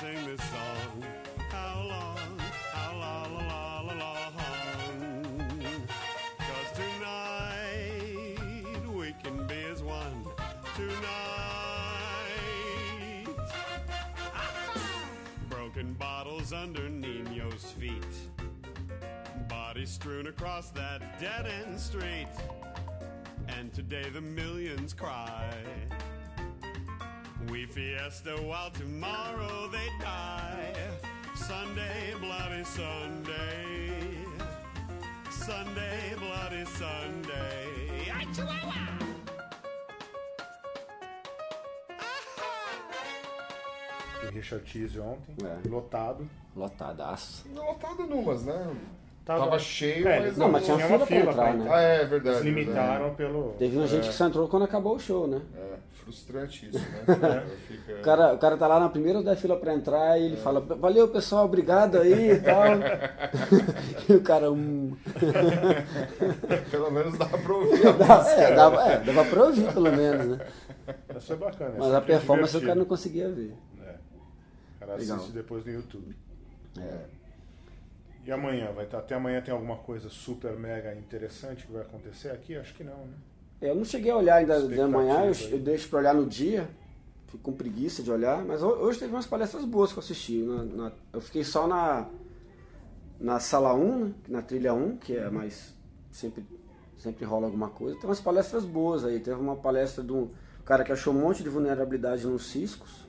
Sing 0.00 0.24
this 0.24 0.40
song? 0.50 1.04
How 1.50 1.84
long, 1.86 2.38
how 2.72 2.92
long, 2.96 3.34
la, 3.34 3.80
la, 3.80 3.94
la, 3.94 4.30
long? 4.38 5.46
Cause 6.38 6.70
tonight 6.74 8.38
we 8.94 9.14
can 9.22 9.46
be 9.46 9.62
as 9.70 9.82
one. 9.82 10.24
Tonight. 10.76 10.96
Broken 15.50 15.92
bottles 15.94 16.52
under 16.52 16.88
Nino's 16.88 17.72
feet. 17.72 18.06
Bodies 19.48 19.90
strewn 19.90 20.26
across 20.28 20.70
that 20.70 21.20
dead 21.20 21.46
end 21.46 21.78
street. 21.78 22.28
And 23.48 23.72
today 23.74 24.08
the 24.10 24.20
millions 24.22 24.94
cry. 24.94 25.52
We 27.52 27.66
fiesta 27.66 28.34
while 28.48 28.70
tomorrow 28.70 29.68
they 29.68 29.88
die. 30.00 30.72
Sunday, 31.34 32.14
bloody 32.18 32.64
Sunday. 32.64 34.24
Sunday, 35.30 36.14
bloody 36.18 36.64
Sunday. 36.64 38.10
Ay, 38.10 38.26
Chihuahua! 38.32 38.88
O 44.24 44.30
Richard 44.34 44.66
Cheese 44.66 44.98
ontem, 44.98 45.36
É. 45.44 45.68
lotado. 45.68 46.28
Lotadaço. 46.56 47.46
Lotado 47.54 48.06
numas, 48.06 48.44
né? 48.44 48.76
Tava- 49.24 49.44
Tava 49.44 49.58
cheio, 49.58 50.08
É, 50.08 50.18
mas 50.20 50.36
Não, 50.36 50.50
mas 50.50 50.64
tinha 50.64 50.76
tinha 50.76 50.86
fila 50.88 50.98
uma 50.98 51.06
pra 51.06 51.16
fila 51.16 51.30
entrar, 51.30 51.44
pra 51.44 51.52
né? 51.54 51.60
entrar. 51.64 51.76
Ah, 51.76 51.80
é 51.82 52.04
verdade. 52.06 52.36
Eles 52.38 52.42
limitaram 52.44 53.14
pelo. 53.14 53.54
Teve 53.58 53.76
uma 53.76 53.86
gente 53.86 54.08
que 54.08 54.14
só 54.14 54.26
entrou 54.26 54.48
quando 54.48 54.64
acabou 54.64 54.96
o 54.96 54.98
show, 54.98 55.28
né? 55.28 55.40
É, 55.56 55.74
frustrante 56.04 56.68
isso, 56.68 56.78
né? 56.80 57.44
Fica- 57.68 57.92
O 57.98 58.02
cara, 58.02 58.34
o 58.34 58.38
cara 58.38 58.56
tá 58.56 58.66
lá 58.66 58.80
na 58.80 58.88
primeira 58.88 59.22
da 59.22 59.36
fila 59.36 59.56
pra 59.56 59.74
entrar 59.74 60.18
e 60.18 60.24
ele 60.24 60.36
fala, 60.36 60.60
valeu 60.60 61.06
pessoal, 61.06 61.44
obrigado 61.44 61.98
aí 62.00 62.32
e 62.32 62.40
tal. 62.40 62.64
e 64.10 64.12
o 64.14 64.20
cara, 64.22 64.50
hum. 64.50 64.96
Pelo 66.70 66.90
menos 66.90 67.16
dá 67.16 67.26
pra 67.26 67.54
ouvir 67.54 67.86
a 67.86 67.92
Dá, 67.92 68.18
música. 68.18 68.40
é, 68.40 68.54
dava, 68.54 68.82
é, 68.90 68.98
dava 69.00 69.24
pra 69.24 69.44
ouvir 69.44 69.72
pelo 69.72 69.92
menos, 69.92 70.26
né? 70.38 70.46
Isso 71.16 71.32
é 71.32 71.36
bacana. 71.36 71.74
é 71.76 71.78
Mas 71.78 71.94
a 71.94 72.00
performance 72.00 72.56
o 72.56 72.60
divertido. 72.60 72.66
cara 72.66 72.78
não 72.80 72.86
conseguia 72.86 73.28
ver. 73.30 73.54
É. 73.86 73.94
O 74.76 74.80
cara 74.80 74.94
Legal. 74.96 75.16
assiste 75.16 75.32
depois 75.32 75.64
no 75.64 75.70
YouTube. 75.72 76.16
É. 76.78 77.21
E 78.24 78.30
amanhã? 78.30 78.70
Vai 78.72 78.84
estar, 78.84 78.98
até 78.98 79.14
amanhã 79.14 79.40
tem 79.40 79.52
alguma 79.52 79.76
coisa 79.76 80.08
super 80.08 80.52
mega 80.52 80.94
interessante 80.94 81.66
que 81.66 81.72
vai 81.72 81.82
acontecer 81.82 82.30
aqui? 82.30 82.56
Acho 82.56 82.72
que 82.74 82.84
não, 82.84 82.96
né? 83.06 83.14
Eu 83.60 83.74
não 83.74 83.84
cheguei 83.84 84.10
a 84.10 84.16
olhar 84.16 84.36
ainda 84.36 84.54
de 84.54 84.62
Expectativa 84.74 84.98
manhã, 84.98 85.24
eu, 85.26 85.50
eu 85.50 85.58
deixo 85.58 85.88
pra 85.88 85.98
olhar 86.00 86.14
no 86.14 86.26
dia, 86.26 86.68
fico 87.28 87.38
com 87.42 87.52
preguiça 87.52 88.02
de 88.02 88.10
olhar, 88.10 88.44
mas 88.44 88.62
ho- 88.62 88.66
hoje 88.80 88.98
teve 88.98 89.12
umas 89.12 89.26
palestras 89.26 89.64
boas 89.64 89.92
que 89.92 89.98
eu 89.98 90.02
assisti. 90.02 90.38
Na- 90.42 90.64
na- 90.64 90.92
eu 91.12 91.20
fiquei 91.20 91.42
só 91.44 91.66
na, 91.66 92.08
na 93.20 93.38
sala 93.40 93.74
1, 93.74 93.98
né, 94.06 94.12
na 94.28 94.42
trilha 94.42 94.74
1, 94.74 94.96
que 94.96 95.16
é 95.16 95.28
mais. 95.30 95.72
sempre, 96.10 96.44
sempre 96.98 97.24
rola 97.24 97.46
alguma 97.46 97.70
coisa. 97.70 97.96
Tem 97.98 98.08
umas 98.08 98.20
palestras 98.20 98.64
boas 98.64 99.04
aí. 99.04 99.18
Teve 99.18 99.40
uma 99.40 99.56
palestra 99.56 100.04
de 100.04 100.12
um 100.12 100.28
cara 100.64 100.84
que 100.84 100.92
achou 100.92 101.12
um 101.14 101.18
monte 101.20 101.42
de 101.42 101.48
vulnerabilidade 101.48 102.26
nos 102.26 102.46
ciscos. 102.50 103.06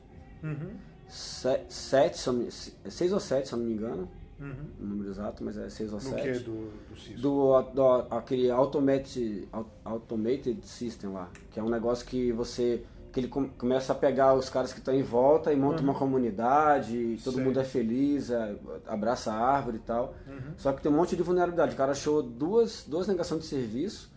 Se- 1.08 1.60
Sete, 1.70 2.18
se 2.18 2.32
me- 2.32 2.52
se- 2.52 2.74
seis 2.90 3.12
ou 3.12 3.20
sete, 3.20 3.48
se 3.50 3.54
eu 3.54 3.60
não 3.60 3.66
me 3.66 3.74
engano. 3.74 4.10
O 4.40 4.84
número 4.86 5.10
exato, 5.10 5.44
mas 5.44 5.58
é 5.58 5.70
seis 5.70 5.90
ou 5.94 6.00
No 6.00 6.02
sete 6.02 6.22
que 6.40 6.40
do, 6.46 6.72
do 6.90 7.00
Cisco? 7.00 7.22
do, 7.22 7.62
do 7.74 7.84
aquele 8.12 8.50
automated, 8.52 9.48
au- 9.52 9.70
automated 9.86 10.60
system 10.66 11.12
lá, 11.12 11.30
que 11.52 11.60
é 11.60 11.64
um 11.64 11.70
negócio 11.70 12.06
que 12.06 12.32
você 12.32 12.84
que 13.12 13.20
ele 13.20 13.28
com- 13.28 13.48
começa 13.48 13.94
a 13.94 13.96
pegar 13.96 14.34
os 14.34 14.50
caras 14.50 14.74
que 14.74 14.80
estão 14.80 14.92
em 14.94 15.04
volta 15.04 15.54
e 15.54 15.56
monta 15.56 15.84
uma 15.84 15.94
comunidade, 15.94 17.20
todo 17.24 17.36
Sei. 17.36 17.44
mundo 17.44 17.60
é 17.60 17.64
feliz, 17.64 18.32
é, 18.32 18.56
abraça 18.88 19.32
a 19.32 19.36
árvore 19.36 19.78
e 19.78 19.82
tal. 19.82 20.16
Só 20.58 20.74
que 20.74 20.82
tem 20.82 20.92
um 20.92 20.96
monte 20.96 21.16
de 21.16 21.22
vulnerabilidade. 21.22 21.76
O 21.76 21.78
cara 21.78 21.92
achou 21.92 22.24
duas, 22.24 22.84
duas 22.88 23.08
negações 23.08 23.42
de 23.42 23.48
serviço, 23.48 24.12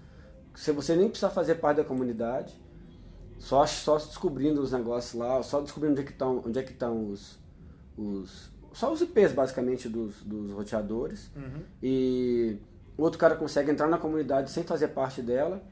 se 0.54 0.72
você 0.72 0.96
nem 0.96 1.08
precisa 1.10 1.28
fazer 1.30 1.56
parte 1.56 1.76
da 1.76 1.84
comunidade, 1.84 2.54
só, 3.38 3.66
só 3.66 3.96
descobrindo 3.98 4.62
os 4.62 4.72
negócios 4.72 5.12
lá, 5.12 5.42
só 5.42 5.60
descobrindo 5.60 5.92
onde 5.92 6.00
é 6.00 6.04
que 6.04 6.12
estão, 6.12 6.42
onde 6.46 6.58
é 6.58 6.62
que 6.62 6.72
estão 6.72 7.06
os, 7.08 7.38
os. 7.98 8.50
Só 8.76 8.92
os 8.92 9.00
IPs 9.00 9.32
basicamente 9.32 9.88
dos, 9.88 10.22
dos 10.22 10.50
roteadores. 10.52 11.30
E 11.82 12.58
o 12.98 13.02
outro 13.02 13.18
cara 13.18 13.34
consegue 13.34 13.70
entrar 13.70 13.86
na 13.86 13.96
comunidade 13.96 14.50
sem 14.50 14.64
fazer 14.64 14.88
parte 14.88 15.22
dela, 15.22 15.62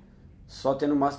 só 0.47 0.75
tendo 0.75 0.95
uma, 0.95 1.11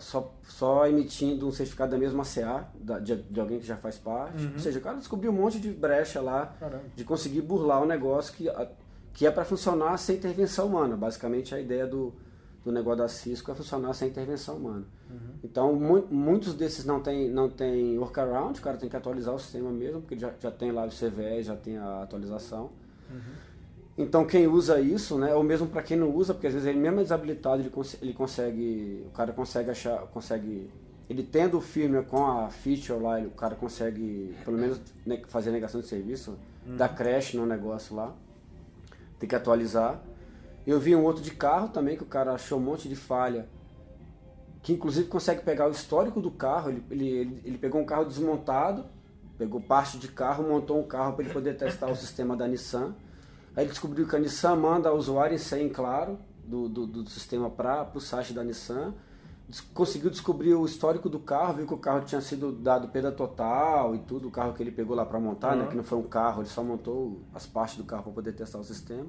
só, 0.00 0.34
só 0.42 0.86
emitindo 0.86 1.46
um 1.48 1.52
certificado 1.52 1.92
da 1.92 1.98
mesma 1.98 2.24
CA, 2.24 2.68
da- 2.74 2.98
de, 2.98 3.16
de 3.16 3.40
alguém 3.40 3.58
que 3.58 3.66
já 3.66 3.76
faz 3.76 3.96
parte. 3.96 4.50
Ou 4.52 4.58
seja, 4.58 4.78
o 4.78 4.82
cara 4.82 4.98
descobriu 4.98 5.30
um 5.30 5.34
monte 5.34 5.58
de 5.58 5.70
brecha 5.70 6.20
lá 6.20 6.54
Caramba. 6.60 6.84
de 6.94 7.04
conseguir 7.04 7.40
burlar 7.40 7.82
o 7.82 7.86
negócio 7.86 8.34
que, 8.34 8.46
que 9.14 9.26
é 9.26 9.30
para 9.30 9.44
funcionar 9.44 9.96
sem 9.98 10.16
intervenção 10.16 10.66
humana. 10.66 10.94
Basicamente 10.94 11.54
a 11.54 11.60
ideia 11.60 11.86
do, 11.86 12.12
do 12.64 12.70
negócio 12.70 12.98
da 12.98 13.08
Cisco 13.08 13.50
é 13.50 13.54
funcionar 13.54 13.92
sem 13.94 14.08
intervenção 14.08 14.56
humana. 14.56 14.84
Então 15.42 15.74
mu- 15.74 16.06
muitos 16.10 16.54
desses 16.54 16.84
não 16.84 17.00
tem, 17.00 17.28
não 17.30 17.48
tem 17.48 17.98
workaround, 17.98 18.58
o 18.58 18.62
cara 18.62 18.76
tem 18.76 18.88
que 18.88 18.96
atualizar 18.96 19.34
o 19.34 19.38
sistema 19.38 19.70
mesmo, 19.70 20.00
porque 20.02 20.18
já, 20.18 20.30
já 20.38 20.50
tem 20.50 20.70
lá 20.70 20.84
o 20.84 20.88
CVE, 20.90 21.42
já 21.42 21.56
tem 21.56 21.78
a 21.78 22.02
atualização. 22.02 22.70
Então 23.98 24.24
quem 24.24 24.46
usa 24.46 24.80
isso, 24.80 25.18
né, 25.18 25.34
ou 25.34 25.42
mesmo 25.42 25.66
para 25.66 25.82
quem 25.82 25.96
não 25.96 26.14
usa, 26.14 26.32
porque 26.32 26.46
às 26.46 26.52
vezes 26.54 26.68
ele 26.68 26.78
mesmo 26.78 27.00
é 27.00 27.02
desabilitado, 27.02 27.60
ele, 27.62 27.70
cons- 27.70 27.96
ele 28.00 28.12
consegue, 28.14 29.04
o 29.06 29.10
cara 29.10 29.32
consegue 29.32 29.70
achar, 29.70 29.98
consegue, 30.08 30.70
ele 31.08 31.22
tendo 31.22 31.58
o 31.58 31.60
firmware 31.60 32.04
com 32.06 32.24
a 32.26 32.48
feature 32.50 32.98
lá, 33.02 33.18
ele- 33.18 33.26
o 33.28 33.32
cara 33.32 33.54
consegue 33.54 34.34
pelo 34.44 34.56
menos 34.58 34.80
né, 35.04 35.20
fazer 35.28 35.50
negação 35.50 35.80
de 35.80 35.86
serviço, 35.86 36.38
dar 36.76 36.88
crash 36.94 37.34
no 37.34 37.44
negócio 37.46 37.96
lá, 37.96 38.14
tem 39.18 39.28
que 39.28 39.34
atualizar. 39.34 40.00
Eu 40.70 40.78
vi 40.78 40.94
um 40.94 41.02
outro 41.02 41.20
de 41.22 41.32
carro 41.32 41.68
também, 41.68 41.96
que 41.96 42.02
o 42.04 42.06
cara 42.06 42.32
achou 42.32 42.58
um 42.58 42.62
monte 42.62 42.88
de 42.88 42.94
falha, 42.94 43.48
que 44.62 44.72
inclusive 44.72 45.08
consegue 45.08 45.42
pegar 45.42 45.66
o 45.66 45.72
histórico 45.72 46.20
do 46.20 46.30
carro, 46.30 46.70
ele, 46.70 46.84
ele, 46.90 47.40
ele, 47.44 47.58
pegou 47.58 47.80
um 47.80 47.84
carro 47.84 48.04
desmontado, 48.04 48.84
pegou 49.36 49.60
parte 49.60 49.98
de 49.98 50.06
carro, 50.06 50.44
montou 50.46 50.78
um 50.78 50.86
carro 50.86 51.14
para 51.14 51.24
ele 51.24 51.32
poder 51.32 51.56
testar 51.56 51.90
o 51.90 51.96
sistema 51.96 52.36
da 52.36 52.46
Nissan. 52.46 52.94
Aí 53.56 53.64
ele 53.64 53.70
descobriu 53.70 54.06
que 54.06 54.14
a 54.14 54.18
Nissan 54.20 54.54
manda 54.54 54.92
o 54.92 54.96
usuário 54.96 55.36
em 55.58 55.68
claro, 55.68 56.18
do, 56.44 56.68
do, 56.68 56.86
do 56.86 57.10
sistema 57.10 57.50
para 57.50 57.90
o 57.92 58.00
site 58.00 58.32
da 58.32 58.44
Nissan. 58.44 58.94
Des- 59.48 59.60
conseguiu 59.60 60.08
descobrir 60.08 60.54
o 60.54 60.64
histórico 60.64 61.08
do 61.08 61.18
carro, 61.18 61.54
viu 61.54 61.66
que 61.66 61.74
o 61.74 61.78
carro 61.78 62.04
tinha 62.04 62.20
sido 62.20 62.52
dado 62.52 62.86
perda 62.88 63.10
total 63.10 63.96
e 63.96 63.98
tudo, 63.98 64.28
o 64.28 64.30
carro 64.30 64.52
que 64.52 64.62
ele 64.62 64.70
pegou 64.70 64.94
lá 64.94 65.04
para 65.04 65.18
montar, 65.18 65.56
né, 65.56 65.66
que 65.66 65.76
não 65.76 65.82
foi 65.82 65.98
um 65.98 66.04
carro, 66.08 66.42
ele 66.42 66.48
só 66.48 66.62
montou 66.62 67.22
as 67.34 67.44
partes 67.44 67.76
do 67.76 67.82
carro 67.82 68.04
para 68.04 68.12
poder 68.12 68.34
testar 68.34 68.58
o 68.58 68.64
sistema. 68.64 69.06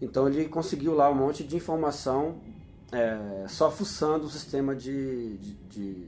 Então 0.00 0.26
ele 0.28 0.48
conseguiu 0.48 0.94
lá 0.94 1.10
um 1.10 1.14
monte 1.14 1.44
de 1.44 1.56
informação 1.56 2.38
é, 2.90 3.46
só 3.48 3.70
fuçando 3.70 4.26
o 4.26 4.30
sistema 4.30 4.74
de, 4.74 5.36
de, 5.38 5.54
de, 5.68 6.06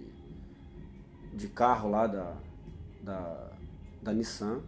de 1.34 1.48
carro 1.48 1.90
lá 1.90 2.06
da, 2.06 2.34
da, 3.02 3.50
da 4.02 4.12
Nissan. 4.12 4.60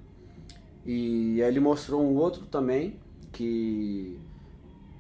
E 0.85 1.43
aí 1.43 1.49
ele 1.49 1.61
mostrou 1.61 2.03
um 2.03 2.15
outro 2.17 2.45
também 2.47 3.01
que, 3.33 4.21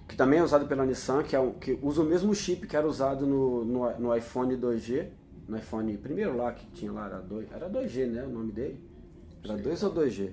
que 0.09 0.17
também 0.17 0.39
é 0.39 0.43
usado 0.43 0.67
pela 0.67 0.87
Nissan, 0.87 1.23
que, 1.23 1.37
é 1.37 1.41
um, 1.41 1.53
que 1.53 1.79
usa 1.83 2.03
o 2.03 2.05
mesmo 2.05 2.35
chip 2.35 2.67
que 2.67 2.77
era 2.77 2.87
usado 2.87 3.27
no, 3.27 3.65
no, 3.65 3.99
no 3.99 4.17
iPhone 4.17 4.57
2G. 4.57 5.09
No 5.47 5.59
iPhone 5.59 5.99
primeiro 5.99 6.35
lá 6.35 6.53
que 6.53 6.67
tinha 6.69 6.91
lá, 6.91 7.05
era, 7.05 7.19
2, 7.19 7.53
era 7.53 7.69
2G, 7.69 8.07
né? 8.07 8.25
O 8.25 8.31
nome 8.31 8.51
dele? 8.51 8.81
Era 9.45 9.59
2 9.59 9.83
ou 9.83 9.93
2G? 9.93 10.31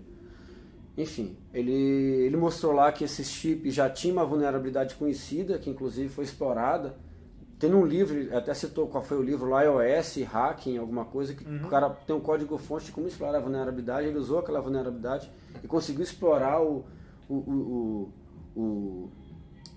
Enfim, 0.98 1.38
ele, 1.54 1.72
ele 1.72 2.36
mostrou 2.38 2.74
lá 2.74 2.92
que 2.92 3.04
esse 3.06 3.24
chip 3.24 3.70
já 3.72 3.90
tinha 3.90 4.12
uma 4.14 4.26
vulnerabilidade 4.26 4.96
conhecida, 4.96 5.58
que 5.58 5.70
inclusive 5.70 6.10
foi 6.10 6.26
explorada. 6.26 6.96
Tem 7.58 7.74
um 7.74 7.86
livro, 7.86 8.36
até 8.36 8.54
citou 8.54 8.88
qual 8.88 9.04
foi 9.04 9.18
o 9.18 9.22
livro 9.22 9.48
lá, 9.50 9.64
iOS, 9.64 10.18
Hacking, 10.24 10.78
alguma 10.78 11.06
coisa, 11.06 11.34
que 11.34 11.44
o 11.44 11.70
cara 11.70 11.90
tem 11.92 12.16
um 12.16 12.20
código-fonte 12.20 12.86
de 12.88 12.92
como 12.92 13.08
explorar 13.08 13.38
a 13.38 13.42
vulnerabilidade, 13.42 14.08
ele 14.08 14.18
usou 14.18 14.40
aquela 14.40 14.60
vulnerabilidade 14.60 15.32
e 15.64 15.68
conseguiu 15.68 16.02
explorar 16.04 16.62
o, 16.62 16.84
o, 17.30 17.36
o, 17.36 18.12
o- 18.56 18.60
o- 18.62 19.10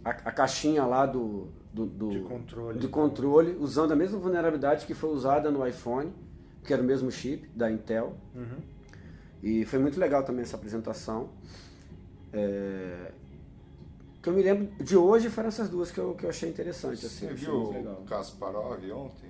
a, 0.05 0.11
a 0.11 0.33
caixinha 0.33 0.85
lá 0.85 1.05
do, 1.07 1.49
do, 1.73 1.85
do- 1.87 2.09
De 2.11 2.21
controle. 2.21 2.79
de 2.79 2.89
controle, 2.89 3.57
usando 3.61 3.93
a 3.93 3.97
mesma 3.97 4.19
vulnerabilidade 4.19 4.87
que 4.87 4.95
foi 4.95 5.11
usada 5.11 5.51
no 5.51 5.67
iPhone, 5.67 6.11
que 6.65 6.73
era 6.73 6.83
o 6.83 6.85
mesmo 6.85 7.11
chip 7.11 7.47
da 7.55 7.71
Intel. 7.71 8.15
E 9.45 9.65
foi 9.67 9.79
muito 9.79 10.01
legal 10.01 10.25
também 10.25 10.43
essa 10.43 10.57
apresentação. 10.57 11.29
É, 12.33 13.13
que 14.23 14.29
eu 14.29 14.33
me 14.33 14.43
lembro 14.43 14.83
de 14.83 14.97
hoje 14.97 15.29
foram 15.29 15.49
essas 15.49 15.69
duas 15.69 15.91
que 15.91 15.99
eu, 15.99 16.15
que 16.15 16.25
eu 16.25 16.31
achei 16.31 16.49
interessante. 16.49 17.05
Assim, 17.05 17.27
Você 17.27 17.33
achei 17.35 17.37
viu 17.47 17.63
o 17.71 18.05
Kasparov 18.09 18.83
ontem? 18.93 19.29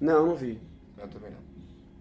Não, 0.00 0.28
não 0.28 0.36
vi. 0.36 0.60
Eu 0.96 1.08
também 1.08 1.30
não. 1.32 1.48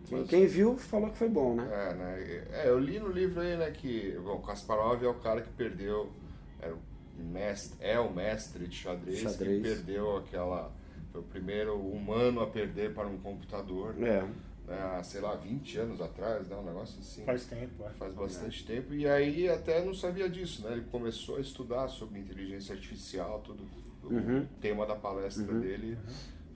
Quem, 0.06 0.20
Mas- 0.20 0.30
quem 0.30 0.46
viu 0.46 0.78
falou 0.78 1.10
que 1.10 1.18
foi 1.18 1.28
bom, 1.30 1.56
né? 1.56 1.68
É, 1.72 1.94
né? 1.96 2.46
É, 2.64 2.70
eu 2.70 2.78
li 2.80 3.00
no 3.00 3.10
livro 3.10 3.42
aí, 3.42 3.58
né, 3.58 3.72
que 3.72 4.16
bom, 4.24 4.40
Kasparov 4.42 5.04
é 5.04 5.08
o 5.08 5.16
cara 5.16 5.42
que 5.42 5.50
perdeu, 5.50 6.10
era 6.62 6.74
o 6.76 7.24
mestre, 7.24 7.76
é 7.82 8.00
o 8.00 8.14
mestre 8.14 8.68
de 8.68 8.76
xadrez, 8.76 9.20
Xadrez. 9.20 9.58
que 9.58 9.68
perdeu 9.68 10.18
aquela, 10.18 10.72
foi 11.12 11.20
o 11.22 11.24
primeiro 11.24 11.76
humano 11.76 12.40
a 12.40 12.48
perder 12.48 12.94
para 12.94 13.08
um 13.08 13.18
computador, 13.18 13.96
É. 13.98 14.22
né, 14.22 14.30
há, 14.68 15.02
sei 15.04 15.22
lá, 15.22 15.36
20 15.36 15.78
anos 15.80 16.02
atrás, 16.02 16.48
né, 16.48 16.56
um 16.56 16.64
negócio 16.64 17.00
assim. 17.00 17.24
Faz 17.24 17.46
tempo, 17.46 17.84
é. 17.84 17.90
Faz 17.92 18.14
bastante 18.14 18.66
tempo, 18.66 18.94
e 18.94 19.08
aí 19.08 19.48
até 19.50 19.84
não 19.84 19.94
sabia 19.94 20.30
disso, 20.30 20.64
né? 20.64 20.74
Ele 20.74 20.86
começou 20.92 21.38
a 21.38 21.40
estudar 21.42 21.88
sobre 21.88 22.20
inteligência 22.20 22.74
artificial, 22.76 23.42
tudo. 23.42 23.64
O 24.04 24.14
Uhum. 24.14 24.48
tema 24.62 24.86
da 24.86 24.96
palestra 24.96 25.54
dele 25.60 25.98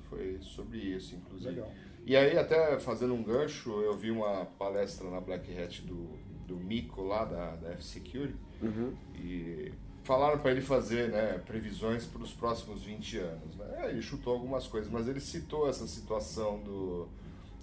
foi 0.10 0.38
sobre 0.41 0.78
isso, 0.78 1.15
inclusive. 1.15 1.50
Legal. 1.52 1.71
E 2.06 2.15
aí, 2.15 2.38
até 2.38 2.80
fazendo 2.80 3.13
um 3.13 3.21
gancho, 3.21 3.69
eu 3.82 3.95
vi 3.97 4.10
uma 4.10 4.45
palestra 4.58 5.10
na 5.10 5.19
Black 5.19 5.52
Hat 5.58 5.82
do, 5.82 6.17
do 6.47 6.56
Mico 6.58 7.04
lá, 7.04 7.26
da, 7.26 7.56
da 7.58 7.69
F-Security, 7.74 8.36
Uhum. 8.62 8.93
e 9.15 9.71
falaram 10.04 10.39
para 10.39 10.52
ele 10.52 10.62
fazer 10.62 11.10
né, 11.10 11.39
previsões 11.45 12.06
para 12.06 12.21
os 12.24 12.32
próximos 12.34 12.84
20 12.84 13.17
anos. 13.17 13.56
Né? 13.58 13.86
É, 13.86 13.89
Ele 13.89 14.02
chutou 14.02 14.34
algumas 14.34 14.65
coisas, 14.67 14.89
mas 14.91 15.08
ele 15.08 15.19
citou 15.19 15.67
essa 15.69 15.86
situação 15.88 16.60
do, 16.63 17.08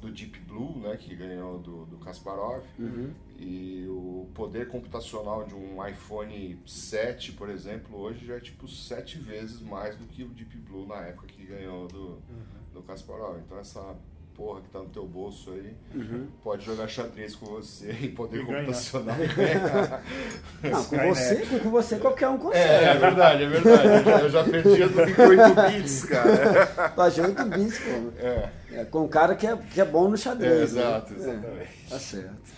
do 0.00 0.10
Deep 0.10 0.38
Blue, 0.40 0.78
né, 0.78 0.96
que 0.96 1.14
ganhou 1.14 1.58
do, 1.58 1.86
do 1.86 1.98
Kasparov, 1.98 2.64
e 3.38 3.86
o 3.88 4.28
poder 4.34 4.68
computacional 4.68 5.44
de 5.44 5.54
um 5.54 5.84
iPhone 5.86 6.60
7, 6.66 7.32
por 7.32 7.48
exemplo, 7.48 7.98
hoje 7.98 8.26
já 8.26 8.36
é 8.36 8.40
tipo 8.40 8.66
sete 8.68 9.18
vezes 9.18 9.60
mais 9.60 9.96
do 9.96 10.04
que 10.06 10.22
o 10.22 10.28
Deep 10.28 10.56
Blue 10.58 10.86
na 10.86 10.96
época 11.06 11.26
que 11.26 11.44
ganhou 11.44 11.88
do, 11.88 12.18
do 12.72 12.82
Kasparov. 12.82 13.38
Então 13.38 13.58
essa 13.58 13.96
porra 14.38 14.60
que 14.60 14.68
tá 14.68 14.78
no 14.78 14.86
teu 14.86 15.04
bolso 15.04 15.50
aí 15.50 15.74
pode 16.44 16.64
jogar 16.64 16.86
xadrez 16.86 17.34
com 17.34 17.46
você 17.46 17.90
e 18.00 18.08
poder 18.08 18.42
E 18.42 18.46
computacional. 18.46 19.16
Não, 20.62 20.84
com 20.84 20.96
você, 20.96 21.36
com, 21.46 21.58
com 21.58 21.70
você 21.70 21.98
qualquer 21.98 22.28
um 22.28 22.38
consegue. 22.38 22.64
É, 22.64 22.84
é 22.84 22.94
verdade, 22.94 23.42
é 23.42 23.48
verdade. 23.48 24.08
Eu 24.24 24.30
já 24.30 24.44
perdi 24.44 24.82
a 24.82 24.86
do 24.86 25.00
8 25.00 25.72
bits, 25.72 26.04
cara. 26.04 26.66
Tá 26.94 27.08
de 27.08 27.20
8 27.20 27.44
bits, 27.46 27.78
pô. 27.80 28.12
É, 28.18 28.48
É, 28.72 28.84
com 28.84 29.00
um 29.04 29.08
cara 29.08 29.34
que 29.34 29.46
é, 29.46 29.56
que 29.56 29.80
é 29.80 29.84
bom 29.84 30.08
no 30.08 30.16
xadrez. 30.16 30.52
é 30.52 30.56
né? 30.56 30.62
exato, 30.62 31.14
É, 31.14 31.16
exatamente. 31.16 31.88
tá 31.90 31.98
certo. 31.98 32.48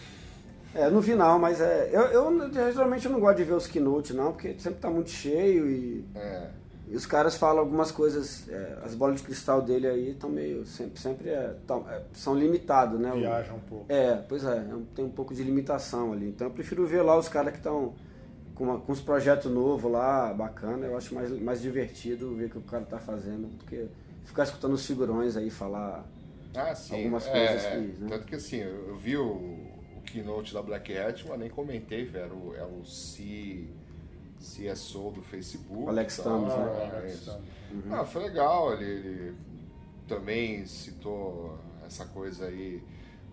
É, 0.75 0.89
no 0.89 1.03
final, 1.03 1.39
mas 1.39 1.61
é. 1.61 1.89
Eu, 1.93 2.03
eu 2.03 2.53
geralmente 2.73 3.07
eu 3.07 3.11
não 3.13 3.21
gosto 3.21 3.39
de 3.39 3.45
ver 3.45 3.55
os 3.55 3.67
keynote, 3.67 4.13
não, 4.13 4.33
porque 4.33 4.55
sempre 4.59 4.81
tá 4.81 4.91
muito 4.91 5.11
cheio 5.11 5.69
e, 5.69 6.05
É, 6.15 6.47
e 6.91 6.97
os 6.97 7.07
caras 7.07 7.37
falam 7.37 7.61
algumas 7.61 7.93
coisas. 7.93 8.49
é, 8.49 8.79
as 8.85 8.95
bolas 8.95 9.17
de 9.17 9.23
cristal 9.23 9.63
dele 9.63 9.87
aí 9.87 10.11
estão 10.11 10.29
meio. 10.29 10.67
Sempre, 10.67 11.01
sempre 11.01 11.29
é, 11.31 11.55
tão- 11.67 11.89
é, 11.89 12.03
são 12.13 12.35
limitados, 12.35 12.99
né? 13.01 13.13
O- 13.13 13.19
Viaja 13.19 13.53
um 13.55 13.61
pouco. 13.61 13.87
É, 13.89 14.17
pois 14.29 14.45
é, 14.45 14.57
é 14.57 14.75
um- 14.75 14.85
tem 14.85 15.05
um 15.05 15.11
pouco 15.11 15.33
de 15.33 15.43
limitação 15.43 16.13
ali. 16.13 16.29
Então 16.29 16.49
eu 16.49 16.53
prefiro 16.53 16.85
ver 16.87 17.03
lá 17.03 17.17
os 17.17 17.29
caras 17.29 17.53
que 17.53 17.59
estão 17.59 17.95
com, 18.57 18.65
uma- 18.65 18.81
com 18.81 18.91
uns 18.93 19.01
projetos 19.01 19.51
novos 19.51 19.91
lá, 19.91 20.35
bacana. 20.35 20.85
Eu 20.87 20.97
acho 20.97 21.15
mais, 21.15 21.31
mais 21.41 21.63
divertido 21.63 22.35
ver 22.35 22.47
o 22.47 22.51
que 22.51 22.59
o 22.59 22.63
cara 22.63 22.85
tá 22.85 22.99
fazendo 22.99 23.47
do 23.57 23.65
que 23.65 23.89
ficar 24.25 24.43
escutando 24.43 24.75
os 24.75 24.85
figurões 24.85 25.37
aí 25.37 25.49
falar. 25.49 26.05
Ah, 26.55 26.75
sim. 26.75 26.97
Algumas 26.97 27.27
é, 27.29 27.31
coisas 27.31 27.65
é. 27.65 27.71
que, 27.71 28.01
né? 28.01 28.07
Tanto 28.09 28.27
que 28.27 28.35
assim, 28.35 28.57
eu, 28.57 28.97
vi 28.97 29.17
o, 29.17 29.25
o 29.97 30.03
keynote 30.05 30.53
da 30.53 30.61
Black 30.61 30.97
Hat, 30.97 31.25
mas 31.29 31.39
nem 31.39 31.49
comentei, 31.49 32.05
velho. 32.05 32.53
Era 32.57 32.67
o 32.67 32.85
C, 32.85 33.69
CSO 34.41 35.11
do 35.13 35.23
Facebook. 35.23 35.89
Alex. 35.89 36.17
Thomas, 36.17 36.57
né? 36.57 36.91
Ah, 36.93 36.97
Alex. 36.99 37.21
Thomas. 37.21 37.43
Ah, 37.93 38.05
foi 38.05 38.23
legal. 38.23 38.73
Ele, 38.73 38.85
ele 38.85 39.35
também 40.09 40.65
citou 40.67 41.59
essa 41.87 42.05
coisa 42.07 42.47
aí. 42.47 42.83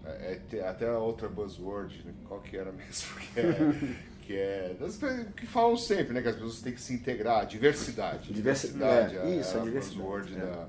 é, 0.05 0.39
é, 0.53 0.67
até 0.67 0.87
a 0.87 0.99
outra 0.99 1.27
buzzword, 1.27 2.03
né? 2.05 2.13
qual 2.27 2.39
que 2.41 2.57
era 2.57 2.71
mesmo? 2.73 3.15
Que 4.21 4.35
é, 4.35 4.75
que 4.77 5.05
é 5.05 5.25
que 5.37 5.45
falam 5.47 5.77
sempre, 5.77 6.13
né? 6.13 6.21
Que 6.21 6.27
as 6.27 6.35
pessoas 6.35 6.61
têm 6.61 6.73
que 6.73 6.81
se 6.81 6.93
integrar. 6.93 7.45
Diversidade. 7.47 8.31
Diversi- 8.33 8.73
Diversidade. 8.73 9.17
é, 9.17 9.39
isso, 9.39 9.57
a, 9.57 9.61
a 9.61 9.63
diversidade, 9.63 9.97
buzzword 10.01 10.35
é. 10.35 10.39
da, 10.39 10.67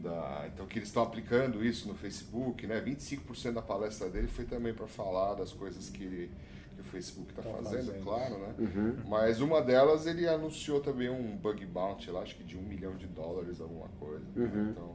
da, 0.00 0.48
então 0.52 0.66
que 0.66 0.78
eles 0.78 0.88
estão 0.88 1.02
aplicando 1.02 1.62
isso 1.64 1.86
no 1.86 1.94
Facebook, 1.94 2.66
né? 2.66 2.80
25% 2.80 3.52
da 3.52 3.62
palestra 3.62 4.08
dele 4.08 4.26
foi 4.26 4.46
também 4.46 4.72
para 4.72 4.86
falar 4.86 5.34
das 5.34 5.52
coisas 5.52 5.90
que, 5.90 6.30
o 6.61 6.61
Facebook 6.92 7.30
está 7.30 7.42
Tá 7.42 7.48
fazendo, 7.56 7.86
fazendo. 7.86 8.04
claro, 8.04 8.38
né? 8.38 8.54
Uhum. 8.58 8.96
Mas 9.08 9.40
uma 9.40 9.60
delas 9.62 10.06
ele 10.06 10.28
anunciou 10.28 10.80
também 10.80 11.08
um 11.10 11.36
bug 11.36 11.64
bounty 11.66 12.10
lá, 12.10 12.20
acho 12.20 12.36
que 12.36 12.44
de 12.44 12.56
um 12.56 12.62
milhão 12.62 12.94
de 12.96 13.06
dólares, 13.06 13.60
alguma 13.60 13.88
coisa. 13.98 14.24
né? 14.36 14.44
Uhum. 14.44 14.70
Então, 14.70 14.94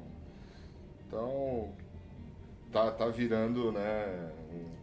então 1.07 1.69
tá, 2.71 2.91
tá 2.91 3.07
virando, 3.09 3.71
né? 3.71 4.31
um- 4.53 4.77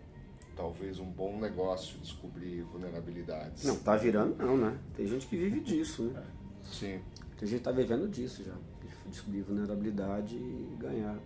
talvez 0.56 0.98
um 1.00 1.06
bom 1.10 1.36
negócio 1.38 1.98
descobrir 1.98 2.62
vulnerabilidades. 2.62 3.64
Não, 3.64 3.76
tá 3.76 3.96
virando 3.96 4.36
não, 4.36 4.56
né? 4.56 4.78
Tem 4.96 5.06
gente 5.06 5.26
que 5.26 5.36
vive 5.36 5.60
disso, 5.60 6.04
né? 6.04 6.22
Sim. 6.64 7.00
Tem 7.38 7.48
gente 7.48 7.58
que 7.58 7.64
tá 7.64 7.72
vivendo 7.72 8.08
disso 8.08 8.42
já. 8.44 8.52
de 8.52 9.10
Descobrir 9.10 9.42
vulnerabilidade 9.42 10.36
e 10.36 10.76
ganhar. 10.78 11.16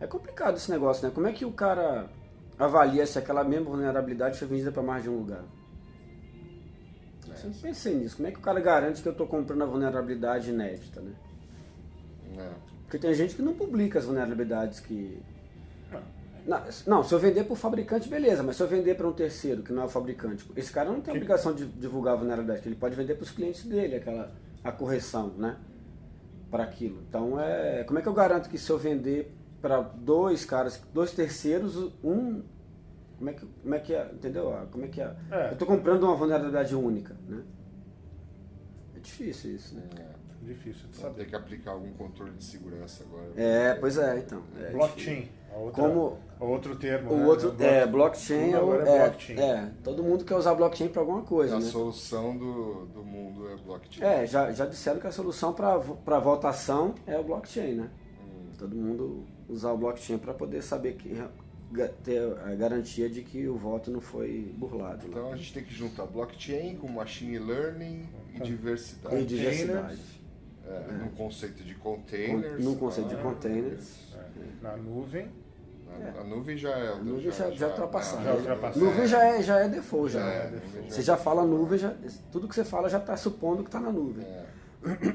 É 0.00 0.06
complicado 0.06 0.56
esse 0.56 0.70
negócio, 0.70 1.06
né? 1.06 1.12
Como 1.14 1.26
é 1.26 1.32
que 1.32 1.44
o 1.44 1.52
cara 1.52 2.10
avalia 2.58 3.06
se 3.06 3.18
aquela 3.18 3.44
mesma 3.44 3.70
vulnerabilidade 3.70 4.38
foi 4.38 4.48
vendida 4.48 4.72
para 4.72 4.82
mais 4.82 5.02
de 5.02 5.10
um 5.10 5.16
lugar? 5.18 5.44
É. 7.28 7.32
Eu 7.32 7.36
sempre 7.36 7.58
pensei 7.60 7.94
nisso. 7.94 8.16
Como 8.16 8.28
é 8.28 8.30
que 8.32 8.38
o 8.38 8.42
cara 8.42 8.60
garante 8.60 9.02
que 9.02 9.08
eu 9.08 9.14
tô 9.14 9.26
comprando 9.26 9.62
a 9.62 9.66
vulnerabilidade 9.66 10.50
inédita, 10.50 11.00
né? 11.00 11.12
É. 12.38 12.48
Porque 12.82 12.98
tem 12.98 13.12
gente 13.14 13.34
que 13.34 13.42
não 13.42 13.54
publica 13.54 13.98
as 13.98 14.04
vulnerabilidades 14.04 14.80
que. 14.80 15.20
Não, 16.46 16.62
não, 16.86 17.02
se 17.02 17.12
eu 17.12 17.18
vender 17.18 17.42
para 17.42 17.54
o 17.54 17.56
fabricante, 17.56 18.08
beleza, 18.08 18.40
mas 18.40 18.54
se 18.54 18.62
eu 18.62 18.68
vender 18.68 18.94
para 18.96 19.08
um 19.08 19.12
terceiro 19.12 19.64
que 19.64 19.72
não 19.72 19.82
é 19.82 19.84
o 19.86 19.88
fabricante, 19.88 20.48
esse 20.54 20.70
cara 20.70 20.88
não 20.88 21.00
tem 21.00 21.12
Que- 21.12 21.18
obrigação 21.18 21.52
de 21.52 21.66
divulgar 21.66 22.14
a 22.14 22.16
vulnerabilidade, 22.18 22.68
ele 22.68 22.76
pode 22.76 22.94
vender 22.94 23.14
para 23.16 23.24
os 23.24 23.32
clientes 23.32 23.64
dele, 23.64 23.96
aquela 23.96 24.32
a 24.62 24.70
correção, 24.70 25.34
né? 25.36 25.56
Para 26.48 26.62
aquilo. 26.62 27.02
Então, 27.08 27.40
é, 27.40 27.82
como 27.82 27.98
é 27.98 28.02
que 28.02 28.08
eu 28.08 28.14
garanto 28.14 28.48
que 28.48 28.58
se 28.58 28.70
eu 28.70 28.78
vender 28.78 29.35
para 29.60 29.80
dois 29.80 30.44
caras, 30.44 30.80
dois 30.92 31.12
terceiros, 31.12 31.76
um. 32.02 32.42
Como 33.18 33.30
é 33.30 33.32
que, 33.32 33.46
como 33.46 33.74
é, 33.74 33.78
que 33.78 33.94
é? 33.94 34.10
Entendeu? 34.12 34.52
Ah, 34.52 34.66
Como 34.70 34.84
é 34.84 34.88
que 34.88 35.00
é? 35.00 35.14
É. 35.30 35.48
Eu 35.48 35.52
estou 35.52 35.66
comprando 35.66 36.02
uma 36.02 36.14
vulnerabilidade 36.14 36.74
única, 36.74 37.16
né? 37.26 37.42
É 38.94 38.98
difícil 39.00 39.54
isso, 39.54 39.74
né? 39.74 39.82
Difícil 40.42 40.86
de 40.88 40.98
Vai 40.98 41.10
saber. 41.10 41.24
ter 41.24 41.30
que 41.30 41.34
aplicar 41.36 41.72
algum 41.72 41.92
controle 41.94 42.32
de 42.32 42.44
segurança 42.44 43.02
agora. 43.04 43.30
É, 43.36 43.74
pois 43.74 43.98
é, 43.98 44.18
então. 44.18 44.42
É 44.60 44.70
blockchain. 44.70 45.28
Outra, 45.52 45.82
Como- 45.82 46.18
outro 46.38 46.76
termo. 46.76 47.12
O 47.12 47.16
né? 47.16 47.26
outro 47.26 47.56
é 47.58 47.86
blockchain, 47.86 48.52
é, 48.52 48.56
é 48.56 48.56
é, 48.56 48.98
blockchain. 49.08 49.38
é, 49.40 49.70
todo 49.82 50.02
mundo 50.04 50.24
quer 50.24 50.36
usar 50.36 50.54
blockchain 50.54 50.88
para 50.88 51.00
alguma 51.00 51.22
coisa, 51.22 51.56
A 51.56 51.58
né? 51.58 51.64
solução 51.64 52.36
do, 52.36 52.84
do 52.86 53.02
mundo 53.02 53.48
é 53.48 53.56
blockchain. 53.56 54.04
É, 54.06 54.26
já, 54.26 54.52
já 54.52 54.66
disseram 54.66 55.00
que 55.00 55.06
a 55.06 55.12
solução 55.12 55.52
para 55.54 55.78
votação 56.20 56.94
é 57.06 57.18
o 57.18 57.24
blockchain, 57.24 57.74
né? 57.76 57.90
Hum. 58.20 58.50
Todo 58.58 58.76
mundo 58.76 59.24
usar 59.48 59.72
o 59.72 59.78
blockchain 59.78 60.18
para 60.18 60.34
poder 60.34 60.62
saber 60.62 60.94
que 60.94 61.22
ter 62.04 62.20
a 62.44 62.54
garantia 62.54 63.08
de 63.08 63.22
que 63.22 63.46
o 63.48 63.56
voto 63.56 63.90
não 63.90 64.00
foi 64.00 64.52
burlado. 64.56 65.04
né? 65.04 65.08
Então 65.10 65.32
a 65.32 65.36
gente 65.36 65.52
tem 65.52 65.64
que 65.64 65.74
juntar 65.74 66.06
blockchain 66.06 66.76
com 66.76 66.88
machine 66.88 67.38
learning 67.38 68.08
e 68.34 68.40
diversidade. 68.40 69.16
E 69.16 69.24
diversidade. 69.24 70.00
É, 70.66 70.92
Num 70.92 71.08
conceito 71.10 71.62
de 71.62 71.74
containers. 71.74 72.64
Num 72.64 72.74
conceito 72.76 73.08
de 73.08 73.14
ah, 73.14 73.22
containers. 73.22 74.14
É. 74.14 74.62
Na 74.62 74.76
nuvem. 74.76 75.30
A, 75.88 76.20
a 76.20 76.24
nuvem 76.24 76.56
já 76.56 76.70
é. 76.70 76.88
A 76.88 76.96
nuvem 76.96 77.30
já, 77.30 77.50
já, 77.52 77.68
ultrapassada. 77.68 78.24
já 78.24 78.34
ultrapassada. 78.34 78.84
Nuvem 78.84 79.06
já 79.06 79.24
é, 79.24 79.42
já 79.42 79.60
é 79.60 79.68
default, 79.68 80.12
já. 80.12 80.20
Já 80.20 80.26
é, 80.26 80.50
já 80.50 80.90
Você 80.90 81.02
já 81.02 81.16
fala 81.16 81.44
nuvem, 81.44 81.78
já, 81.78 81.94
tudo 82.32 82.48
que 82.48 82.54
você 82.54 82.64
fala 82.64 82.88
já 82.88 82.98
está 82.98 83.16
supondo 83.16 83.62
que 83.62 83.68
está 83.68 83.80
na 83.80 83.92
nuvem. 83.92 84.24
É. 84.24 84.44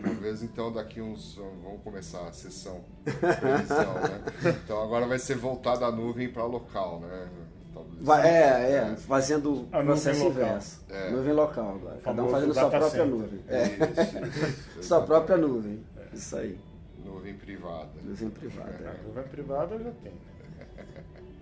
Talvez 0.04 0.44
então 0.44 0.72
daqui 0.72 1.02
uns. 1.02 1.36
Vamos 1.64 1.82
começar 1.84 2.28
a 2.28 2.32
sessão. 2.34 2.82
Previsão, 3.04 3.94
né? 3.96 4.22
Então 4.64 4.82
agora 4.84 5.08
vai 5.08 5.20
ser 5.20 5.36
voltada 5.38 5.86
a 5.86 5.92
nuvem 5.92 6.30
para 6.32 6.44
local, 6.46 7.00
né? 7.00 7.30
Talvez. 7.74 8.04
Vai- 8.04 8.28
é, 8.28 8.72
é, 8.92 8.96
fazendo 8.98 9.62
o 9.62 9.66
processo 9.68 10.26
inverso. 10.26 10.82
É. 10.90 11.10
Nuvem 11.12 11.34
local 11.34 11.76
agora. 11.76 12.00
Cada 12.04 12.24
um 12.24 12.30
fazendo 12.30 12.54
sua 12.54 12.70
própria 12.70 12.90
center. 12.90 13.06
nuvem. 13.08 13.40
É 13.48 13.58
É. 13.58 13.66
isso, 13.66 14.80
isso. 14.80 14.84
Sua 14.88 15.02
própria 15.04 15.38
nuvem. 15.38 15.84
Isso 16.14 16.36
aí. 16.36 16.60
Nuvem 17.06 17.34
privada. 17.36 17.90
Nuvem 18.04 18.30
privada. 18.30 18.78
Na 18.84 18.90
é. 18.92 19.00
nuvem 19.08 19.24
privada 19.24 19.78
já 19.80 19.92
tem. 20.04 20.12
né? 20.12 20.98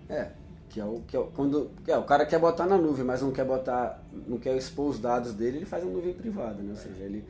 É, 0.08 0.30
que 0.68 0.80
é 0.80 0.84
o 0.84 1.00
que 1.06 1.16
é 1.16 1.18
o, 1.18 1.24
quando 1.26 1.70
que 1.84 1.90
é, 1.90 1.98
o 1.98 2.04
cara 2.04 2.24
quer 2.24 2.38
botar 2.38 2.66
na 2.66 2.76
nuvem, 2.78 3.04
mas 3.04 3.22
não 3.22 3.32
quer 3.32 3.44
botar, 3.44 4.00
não 4.26 4.38
quer 4.38 4.56
expor 4.56 4.88
os 4.90 4.98
dados 5.00 5.34
dele, 5.34 5.58
ele 5.58 5.66
faz 5.66 5.82
uma 5.82 5.92
nuvem 5.92 6.12
privada, 6.14 6.62
né? 6.62 6.70
Ou 6.70 6.76
seja, 6.76 7.02
ele 7.02 7.24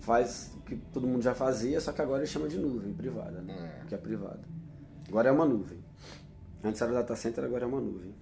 faz 0.00 0.52
o 0.56 0.60
que 0.62 0.76
todo 0.92 1.06
mundo 1.06 1.22
já 1.22 1.34
fazia, 1.34 1.80
só 1.80 1.92
que 1.92 2.00
agora 2.02 2.18
ele 2.22 2.26
chama 2.26 2.48
de 2.48 2.58
nuvem 2.58 2.92
privada, 2.92 3.40
né? 3.42 3.80
É. 3.82 3.86
Que 3.86 3.94
é 3.94 3.98
privada. 3.98 4.40
Agora 5.08 5.28
é 5.28 5.32
uma 5.32 5.44
nuvem. 5.44 5.78
Antes 6.62 6.80
era 6.82 6.92
data 6.92 7.14
center, 7.16 7.44
agora 7.44 7.64
é 7.64 7.66
uma 7.66 7.80
nuvem. 7.80 8.14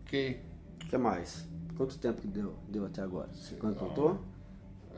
Ok. 0.00 0.40
O 0.84 0.86
que 0.88 0.98
mais? 0.98 1.46
Quanto 1.76 1.98
tempo 1.98 2.20
que 2.20 2.28
deu, 2.28 2.54
deu 2.68 2.84
até 2.86 3.00
agora? 3.02 3.28
Você 3.32 3.56
Não. 3.62 3.72
contou? 3.74 4.20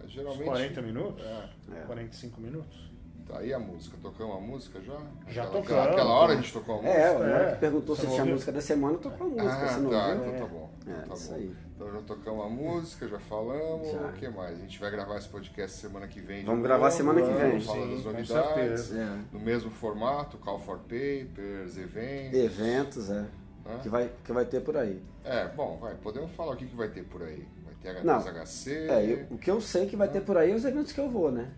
É, 0.01 0.05
Uns 0.05 0.11
Geralmente. 0.13 0.45
40 0.45 0.83
minutos? 0.83 1.25
É. 1.25 1.49
45 1.87 2.41
minutos? 2.41 2.91
Tá 3.27 3.39
aí 3.39 3.53
a 3.55 3.59
música. 3.59 3.97
Tocamos 4.03 4.37
a 4.37 4.41
música 4.41 4.81
já? 4.81 4.99
Já 5.29 5.45
Aquela- 5.45 5.63
tocamos. 5.63 5.87
Aquela 5.93 6.11
hora 6.15 6.33
a 6.33 6.37
gente 6.37 6.53
tocou 6.53 6.75
a 6.75 6.83
música? 6.83 6.95
É, 6.99 7.11
o 7.19 7.23
É. 7.23 7.33
Hora 7.35 7.53
que 7.53 7.61
perguntou 7.61 7.95
Você 7.95 8.03
se 8.03 8.09
tinha 8.09 8.21
ouviu? 8.21 8.35
música 8.35 8.53
da 8.53 8.61
semana, 8.61 8.99
tocou 8.99 9.27
a 9.27 9.31
música. 9.31 9.53
Ah, 9.53 9.79
não 9.79 9.91
tá, 9.91 10.07
ouviu, 10.09 10.23
então 10.25 10.35
é. 10.35 10.39
tá 10.39 10.47
bom. 10.47 10.71
É, 10.87 10.93
tá 11.07 11.15
isso 11.15 11.29
bom. 11.29 11.35
aí. 11.37 11.55
Então 11.83 11.93
já 11.95 12.01
tocamos 12.03 12.47
a 12.47 12.49
música, 12.49 13.09
já 13.09 13.19
falamos. 13.19 13.91
Já. 13.91 13.99
O 13.99 14.13
que 14.13 14.29
mais? 14.29 14.57
A 14.57 14.61
gente 14.61 14.79
vai 14.79 14.91
gravar 14.91 15.19
esse 15.19 15.29
podcast 15.29 15.77
semana 15.79 16.07
que 16.07 16.21
vem. 16.21 16.45
Vamos 16.45 16.49
novo, 16.61 16.63
gravar 16.63 16.91
semana 16.93 17.21
que 17.21 17.27
vamos 17.27 17.41
vem. 17.43 17.61
Falar 17.61 17.79
Sim, 17.83 17.95
das 17.95 18.03
com 18.03 18.13
novidades. 18.13 18.93
É. 18.95 19.19
No 19.33 19.41
mesmo 19.41 19.71
formato, 19.73 20.39
call 20.39 20.61
for 20.61 20.79
papers, 20.79 21.77
eventos. 21.77 22.39
Eventos, 22.39 23.11
é. 23.11 23.27
Hã? 23.67 23.79
Que 23.83 23.89
vai, 23.89 24.11
que 24.25 24.33
vai 24.33 24.45
ter 24.45 24.61
por 24.61 24.77
aí. 24.77 25.03
É, 25.25 25.49
bom, 25.49 25.77
vai. 25.81 25.95
Podemos 25.95 26.31
falar 26.33 26.53
o 26.53 26.57
que, 26.57 26.67
que 26.67 26.77
vai 26.77 26.89
ter 26.89 27.03
por 27.05 27.23
aí. 27.23 27.47
Vai 27.65 27.75
ter 27.95 28.05
Não. 28.05 28.21
H2HC. 28.21 28.71
É, 28.89 29.05
eu- 29.05 29.27
o 29.35 29.39
que 29.39 29.51
eu 29.51 29.61
sei 29.61 29.87
que 29.87 29.97
vai 29.97 30.09
ter 30.09 30.21
por 30.21 30.37
aí 30.37 30.53
é 30.53 30.55
os 30.55 30.65
eventos 30.65 30.93
que 30.93 31.01
eu 31.01 31.11
vou, 31.11 31.33
né? 31.33 31.51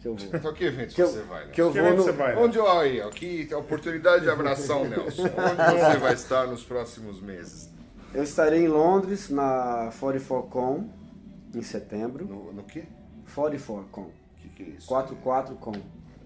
Que 0.00 0.08
eu 0.08 0.16
vou. 0.16 0.28
Então 0.32 0.52
que 0.52 0.64
eventos 0.64 0.94
Que 0.94 1.02
eu, 1.02 1.06
você 1.08 1.22
vai, 1.22 1.46
né? 1.46 1.52
que 1.52 1.60
eu 1.62 1.72
Que 1.72 1.80
vou 1.80 1.90
no, 1.90 2.02
você 2.02 2.12
vai, 2.12 2.34
né? 2.34 2.40
Onde 2.40 2.58
eu 2.58 2.68
aí? 2.68 3.00
Aqui 3.00 3.46
tem 3.46 3.56
oportunidade 3.56 4.24
de 4.24 4.30
abraçar 4.30 4.76
o 4.76 4.88
Nelson. 4.88 5.22
Onde 5.70 5.80
você 5.82 5.98
vai 5.98 6.14
estar 6.14 6.46
nos 6.48 6.64
próximos 6.64 7.20
meses? 7.20 7.77
Eu 8.14 8.22
estarei 8.22 8.64
em 8.64 8.68
Londres 8.68 9.28
na 9.28 9.90
44Com 10.00 10.84
em 11.54 11.62
setembro. 11.62 12.24
No, 12.26 12.52
no 12.52 12.62
quê? 12.64 12.84
44Com. 13.34 14.00
O 14.00 14.10
que, 14.40 14.48
que 14.48 14.62
é 14.62 14.66
isso? 14.76 14.88
44Com. 14.88 15.80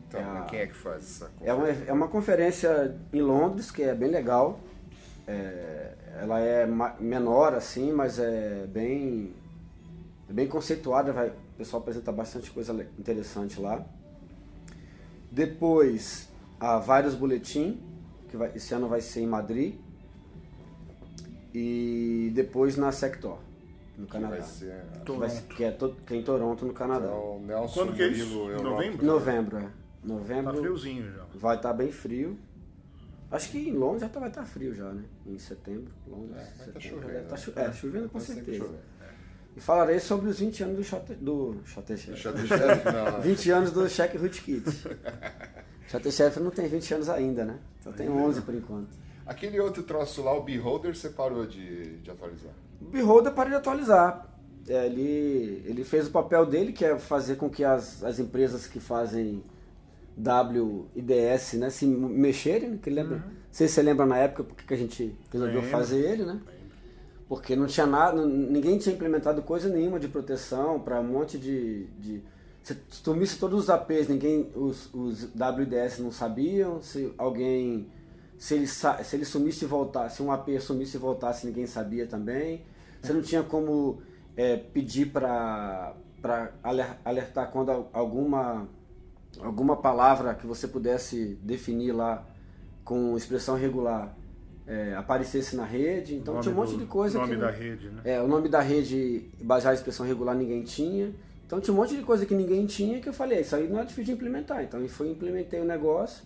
Então, 0.08 0.20
é, 0.20 0.24
a- 0.38 0.42
quem 0.42 0.60
é 0.60 0.66
que 0.66 0.74
faz 0.76 1.02
essa 1.04 1.30
é, 1.40 1.52
uma, 1.52 1.68
é 1.68 1.92
uma 1.92 2.08
conferência 2.08 2.96
em 3.12 3.20
Londres 3.20 3.70
que 3.70 3.82
é 3.82 3.94
bem 3.94 4.10
legal. 4.10 4.60
É, 5.26 5.94
ela 6.20 6.40
é 6.40 6.66
menor 7.00 7.54
assim, 7.54 7.92
mas 7.92 8.18
é 8.18 8.66
bem, 8.66 9.32
é 10.28 10.32
bem 10.32 10.46
conceituada. 10.46 11.12
Vai, 11.12 11.28
o 11.30 11.34
pessoal 11.58 11.82
apresenta 11.82 12.12
bastante 12.12 12.50
coisa 12.50 12.72
interessante 12.98 13.60
lá. 13.60 13.84
Depois, 15.30 16.28
a 16.60 16.78
Virus 16.78 17.14
Bulletin, 17.14 17.80
que 18.28 18.36
vai, 18.36 18.52
esse 18.54 18.72
ano 18.74 18.86
vai 18.88 19.00
ser 19.00 19.20
em 19.20 19.26
Madrid. 19.26 19.74
E 21.54 22.30
depois 22.34 22.76
na 22.76 22.90
Sector, 22.92 23.38
no 23.98 24.06
que 24.06 24.12
Canadá. 24.12 24.36
vai 24.36 24.42
ser? 24.42 24.82
Que, 25.04 25.12
vai 25.12 25.28
ser- 25.30 25.42
que 25.42 25.64
é, 25.64 25.70
to- 25.70 25.96
que 26.06 26.14
é 26.14 26.16
em 26.16 26.22
Toronto, 26.22 26.64
no 26.64 26.72
Canadá. 26.72 27.06
Então, 27.06 27.40
Nelson 27.44 27.74
Quando 27.74 27.94
que 27.94 28.02
é 28.02 28.08
isso? 28.08 28.32
Europa. 28.48 28.62
Novembro? 28.62 29.06
Novembro, 29.06 29.56
é. 29.58 29.60
Tá 29.62 29.68
Novembro 30.04 30.56
friozinho 30.58 31.12
já. 31.12 31.24
vai 31.34 31.56
estar 31.56 31.72
bem 31.72 31.92
frio. 31.92 32.38
Acho 33.30 33.50
que 33.50 33.58
em 33.68 33.72
Londres 33.72 34.02
já 34.02 34.08
tá- 34.08 34.20
vai 34.20 34.28
estar 34.28 34.44
frio 34.44 34.74
já, 34.74 34.90
né? 34.92 35.04
Em 35.26 35.38
setembro, 35.38 35.92
Londres. 36.06 36.36
É, 36.36 36.40
vai 36.40 36.44
tá 36.44 36.56
setembro, 36.64 36.80
chovendo, 36.82 37.12
deve 37.12 37.24
tá 37.26 37.34
né? 37.34 37.40
cho- 37.40 37.52
é, 37.56 37.72
chovendo 37.72 38.08
com 38.08 38.20
certeza. 38.20 38.68
E 39.54 39.60
falarei 39.60 39.98
sobre 40.00 40.30
os 40.30 40.38
20 40.38 40.62
anos 40.64 40.76
do 40.78 40.84
Shot, 40.84 41.14
do 41.16 41.56
Shot 41.66 41.86
Chef. 41.96 42.06
Deixa 42.10 42.28
eu 42.30 42.36
chefe, 42.48 42.90
não, 42.90 43.12
não. 43.12 43.20
20 43.20 43.50
anos 43.50 43.70
do 43.70 43.86
Check 43.88 44.14
Root 44.18 44.42
Kit. 44.42 44.64
Shot 45.88 46.08
Chef 46.10 46.40
não 46.40 46.50
tem 46.50 46.66
20 46.68 46.94
anos 46.94 47.08
ainda, 47.10 47.44
né? 47.44 47.58
Só 47.82 47.92
tem 47.92 48.08
11 48.08 48.40
por 48.40 48.54
enquanto. 48.54 48.88
Aquele 49.32 49.58
outro 49.58 49.82
troço 49.82 50.22
lá, 50.22 50.36
o 50.36 50.42
Beholder, 50.42 50.94
você 50.94 51.08
parou 51.08 51.46
de, 51.46 51.96
de 51.98 52.10
atualizar. 52.10 52.52
O 52.80 52.84
Beholder 52.84 53.32
para 53.32 53.48
de 53.48 53.54
atualizar. 53.56 54.28
É, 54.68 54.86
ele, 54.86 55.62
ele 55.66 55.84
fez 55.84 56.06
o 56.06 56.10
papel 56.10 56.44
dele, 56.46 56.72
que 56.72 56.84
é 56.84 56.98
fazer 56.98 57.36
com 57.36 57.48
que 57.50 57.64
as, 57.64 58.04
as 58.04 58.18
empresas 58.18 58.66
que 58.66 58.78
fazem 58.78 59.42
W 60.16 60.86
e 60.94 61.00
DS 61.02 61.54
né, 61.54 61.70
se 61.70 61.86
mexerem. 61.86 62.70
né, 62.70 62.78
Que 62.82 62.90
lembra, 62.90 63.16
Não 63.16 63.24
sei 63.50 63.66
se 63.66 63.74
você 63.74 63.82
lembra 63.82 64.04
na 64.06 64.18
época 64.18 64.44
porque 64.44 64.64
que 64.64 64.74
a 64.74 64.76
gente 64.76 65.16
resolveu 65.32 65.56
Lembro. 65.62 65.70
fazer 65.70 65.98
ele, 65.98 66.24
né? 66.24 66.40
Porque 67.28 67.56
não 67.56 67.66
tinha 67.66 67.86
nada, 67.86 68.26
ninguém 68.26 68.76
tinha 68.76 68.94
implementado 68.94 69.40
coisa 69.42 69.68
nenhuma 69.68 69.98
de 69.98 70.06
proteção 70.08 70.78
para 70.78 71.00
um 71.00 71.04
monte 71.04 71.38
de. 71.38 71.86
de 71.98 72.22
se 72.62 72.76
sumisse 72.90 73.38
todos 73.38 73.64
os 73.64 73.70
APs, 73.70 74.06
ninguém, 74.06 74.52
os, 74.54 74.92
os 74.94 75.24
WDS 75.34 75.98
não 75.98 76.12
sabiam, 76.12 76.82
se 76.82 77.12
alguém. 77.16 77.88
Se 78.42 78.54
ele, 78.54 78.66
se 78.66 78.86
ele 79.14 79.24
sumisse 79.24 79.64
e 79.64 79.68
voltasse, 79.68 80.16
se 80.16 80.22
um 80.22 80.32
AP 80.32 80.48
sumisse 80.60 80.96
e 80.96 81.00
voltasse, 81.00 81.46
ninguém 81.46 81.64
sabia 81.64 82.08
também. 82.08 82.62
Você 83.00 83.12
não 83.12 83.22
tinha 83.22 83.40
como 83.44 84.02
é, 84.36 84.56
pedir 84.56 85.12
para 85.12 85.94
alertar 87.04 87.50
quando 87.52 87.70
al- 87.70 87.90
alguma 87.92 88.66
alguma 89.40 89.76
palavra 89.76 90.34
que 90.34 90.44
você 90.46 90.66
pudesse 90.66 91.38
definir 91.42 91.92
lá 91.92 92.26
com 92.84 93.16
expressão 93.16 93.54
regular 93.56 94.12
é, 94.66 94.94
aparecesse 94.94 95.54
na 95.54 95.64
rede. 95.64 96.16
Então 96.16 96.34
tinha 96.40 96.52
um 96.52 96.58
monte 96.58 96.72
do- 96.72 96.78
de 96.80 96.86
coisa 96.86 97.18
nome 97.20 97.34
que 97.34 97.40
da 97.40 97.50
rede, 97.50 97.88
né? 97.90 98.00
É, 98.04 98.20
o 98.20 98.26
nome 98.26 98.48
da 98.48 98.60
rede 98.60 99.30
baseado 99.40 99.74
em 99.74 99.76
expressão 99.78 100.04
regular 100.04 100.34
ninguém 100.34 100.64
tinha. 100.64 101.14
Então 101.46 101.60
tinha 101.60 101.72
um 101.72 101.76
monte 101.76 101.96
de 101.96 102.02
coisa 102.02 102.26
que 102.26 102.34
ninguém 102.34 102.66
tinha 102.66 103.00
que 103.00 103.08
eu 103.08 103.12
falei, 103.12 103.40
isso 103.42 103.54
aí 103.54 103.68
não 103.68 103.78
é 103.78 103.82
difícil 103.84 104.04
de 104.06 104.12
implementar. 104.12 104.64
Então 104.64 104.80
eu 104.80 104.88
fui 104.88 105.10
implementei 105.10 105.60
o 105.60 105.64
negócio. 105.64 106.24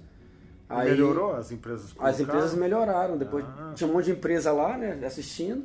Aí 0.69 0.91
Melhorou 0.91 1.35
as 1.35 1.53
empresas 1.53 1.87
as 1.87 1.93
colocaram? 1.93 2.23
empresas 2.23 2.55
melhoraram. 2.55 3.17
Depois 3.17 3.45
Ah. 3.45 3.73
tinha 3.75 3.89
um 3.89 3.93
monte 3.93 4.07
de 4.07 4.11
empresa 4.13 4.51
lá, 4.53 4.77
né, 4.77 4.99
assistindo. 5.07 5.65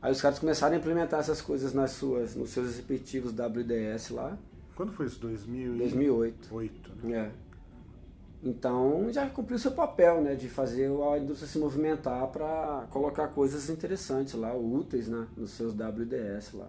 Aí 0.00 0.10
os 0.10 0.20
caras 0.20 0.38
começaram 0.40 0.74
a 0.74 0.78
implementar 0.78 1.20
essas 1.20 1.40
coisas 1.40 1.72
nas 1.72 1.92
suas, 1.92 2.34
nos 2.34 2.50
seus 2.50 2.66
respectivos 2.66 3.32
WDS 3.32 4.10
lá, 4.10 4.36
Quando 4.74 4.90
foi 4.92 5.06
isso? 5.06 5.20
2000 5.20 5.74
e- 5.76 5.78
2008. 5.78 6.48
Oito, 6.54 6.90
né? 7.04 7.16
É. 7.18 7.30
Então 8.44 9.06
já 9.12 9.28
cumpriu 9.28 9.58
seu 9.58 9.70
papel, 9.70 10.20
né, 10.20 10.34
de 10.34 10.48
fazer 10.48 10.86
a 10.86 11.18
indústria 11.18 11.48
se 11.48 11.58
movimentar 11.58 12.26
para 12.28 12.86
colocar 12.90 13.28
coisas 13.28 13.70
interessantes 13.70 14.34
lá, 14.34 14.52
úteis, 14.54 15.06
né, 15.06 15.26
nos 15.36 15.52
seus 15.52 15.72
WDS 15.72 16.52
lá. 16.54 16.68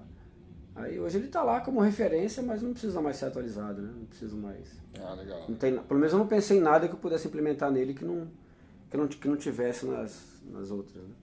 Aí 0.76 1.00
hoje 1.00 1.18
ele 1.18 1.28
está 1.28 1.44
lá 1.44 1.62
como 1.62 1.80
referência, 1.80 2.42
mas 2.42 2.62
não 2.62 2.72
precisa 2.72 3.00
mais 3.02 3.18
ser 3.18 3.26
atualizado, 3.26 3.82
né? 3.82 3.94
Não 3.96 4.06
precisa 4.06 4.36
mais. 4.36 4.68
Ah, 5.00 5.14
legal. 5.14 5.46
Não 5.48 5.56
tem, 5.56 5.78
pelo 5.78 6.00
menos 6.00 6.14
eu 6.14 6.20
não 6.20 6.28
pensei 6.28 6.58
em 6.58 6.62
nada 6.62 6.88
que 6.88 6.94
eu 6.94 7.00
pudesse 7.00 7.28
implementar 7.28 7.72
nele 7.72 7.94
que 7.94 8.04
não 8.04 8.28
que 8.90 8.98
não, 8.98 9.08
que 9.08 9.28
não 9.28 9.38
tivesse 9.38 9.86
nas, 9.86 10.40
nas 10.46 10.70
outras. 10.70 11.04
Né? 11.04 11.16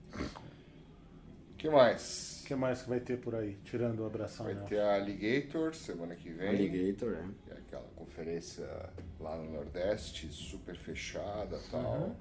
O 1.53 1.57
que 1.57 1.69
mais? 1.69 2.41
O 2.43 2.47
que 2.47 2.55
mais 2.55 2.81
que 2.81 2.89
vai 2.89 2.99
ter 2.99 3.17
por 3.17 3.33
aí, 3.33 3.57
tirando 3.63 4.01
o 4.01 4.05
abração 4.05 4.45
Vai 4.45 4.55
Nelson? 4.55 4.69
ter 4.69 4.81
a 4.81 4.95
Alligator 4.95 5.73
semana 5.73 6.15
que 6.15 6.29
vem. 6.29 6.49
Alligator, 6.49 7.13
é. 7.13 7.53
é 7.53 7.57
aquela 7.57 7.87
conferência 7.95 8.67
lá 9.19 9.37
no 9.37 9.49
Nordeste, 9.51 10.27
super 10.33 10.75
fechada 10.75 11.57
e 11.57 11.71
tal. 11.71 11.97
Uhum. 12.01 12.15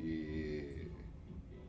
E. 0.00 0.88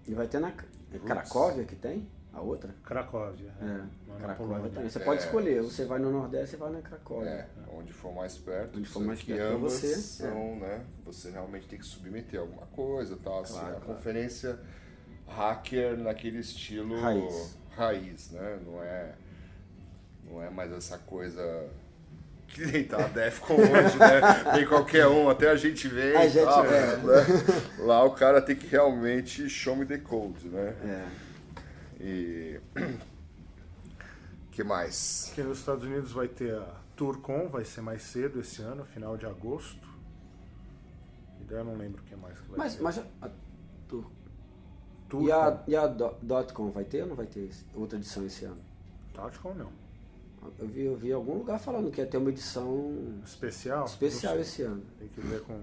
E 0.07 0.13
vai 0.13 0.27
ter 0.27 0.39
na 0.39 0.49
é 0.49 0.99
Cracóvia 0.99 1.63
que 1.65 1.75
tem? 1.75 2.07
A 2.31 2.41
outra? 2.41 2.73
Cracóvia. 2.85 3.51
É, 3.61 3.65
lá 3.65 4.19
na 4.19 4.19
Cracóvia 4.35 4.69
também. 4.69 4.89
Você 4.89 4.99
pode 4.99 5.21
É. 5.21 5.25
escolher, 5.25 5.61
você 5.63 5.85
vai 5.85 5.99
no 5.99 6.11
Nordeste, 6.11 6.51
você 6.51 6.57
vai 6.57 6.71
na 6.71 6.81
Cracóvia. 6.81 7.29
É, 7.29 7.47
onde 7.73 7.91
for 7.91 8.13
mais 8.13 8.37
perto. 8.37 8.77
Onde 8.77 8.87
for 8.87 9.01
mais 9.03 9.21
perto 9.23 9.41
ambas 9.55 9.73
você, 9.73 9.87
é. 9.93 9.95
São, 9.95 10.55
né? 10.57 10.81
Você 11.05 11.31
realmente 11.31 11.67
tem 11.67 11.79
que 11.79 11.85
submeter 11.85 12.39
alguma 12.39 12.65
coisa 12.67 13.13
e 13.15 13.17
tal. 13.17 13.41
assim, 13.41 13.53
Claro, 13.53 13.67
a 13.77 13.79
claro. 13.79 13.85
conferência 13.95 14.59
hacker 15.27 15.97
naquele 15.97 16.39
estilo 16.39 16.99
Raiz. 17.01 17.57
raiz, 17.75 18.31
né? 18.31 18.59
Não 18.65 18.81
é, 18.83 19.11
não 20.29 20.41
é 20.43 20.49
mais 20.49 20.71
essa 20.71 20.97
coisa 20.99 21.67
que 22.47 22.65
nem 22.65 22.83
tá 22.83 23.05
a 23.05 23.07
Defcon 23.07 23.53
hoje, 23.55 23.97
né? 23.97 24.21
Tem 24.55 24.65
qualquer 24.67 25.07
um, 25.07 25.29
até 25.29 25.49
a 25.49 25.55
gente 25.55 25.87
vem. 25.87 26.15
A 26.15 26.27
gente 26.27 26.43
tal, 26.45 26.63
vem. 26.63 26.71
né? 26.71 27.25
Lá 27.79 28.03
o 28.03 28.11
cara 28.11 28.41
tem 28.41 28.55
que 28.55 28.65
realmente 28.67 29.47
show 29.49 29.75
me 29.75 29.85
the 29.85 29.97
code, 29.97 30.47
né? 30.47 30.75
É. 30.83 31.28
E. 31.99 32.59
que 34.51 34.63
mais? 34.63 35.29
Aqui 35.31 35.41
nos 35.43 35.59
Estados 35.59 35.83
Unidos 35.83 36.11
vai 36.11 36.27
ter 36.27 36.55
a 36.55 36.75
Tourcon, 36.95 37.47
vai 37.49 37.63
ser 37.65 37.81
mais 37.81 38.01
cedo 38.03 38.39
esse 38.41 38.61
ano, 38.61 38.83
final 38.85 39.15
de 39.17 39.25
agosto. 39.25 39.87
E 41.39 41.43
daí 41.45 41.59
eu 41.59 41.65
não 41.65 41.77
lembro 41.77 42.01
o 42.01 42.03
que 42.05 42.15
mais 42.15 42.37
que 42.39 42.49
vai 42.49 42.57
Mas, 42.57 42.75
ter. 42.75 42.81
mas 42.83 42.97
a, 43.21 43.29
tu- 43.87 44.05
Tourcon, 45.07 45.27
e 45.27 45.31
a, 45.31 45.63
e 45.67 45.75
a 45.75 45.87
do- 45.87 46.15
Dotcom 46.21 46.69
vai 46.71 46.83
ter 46.83 47.03
ou 47.03 47.07
não 47.09 47.15
vai 47.15 47.25
ter 47.27 47.49
outra 47.73 47.97
edição 47.97 48.25
esse 48.25 48.45
ano? 48.45 48.57
Tactical 49.13 49.55
não. 49.55 49.71
Eu 50.57 50.67
vi, 50.67 50.81
eu 50.85 50.95
vi 50.95 51.11
algum 51.11 51.37
lugar 51.39 51.59
falando 51.59 51.91
que 51.91 51.99
ia 51.99 52.07
ter 52.07 52.17
uma 52.17 52.29
edição 52.29 53.19
Especial? 53.25 53.85
especial 53.85 54.39
esse 54.39 54.61
ano. 54.61 54.81
Tem 54.97 55.07
que 55.09 55.19
ver 55.21 55.41
com 55.41 55.61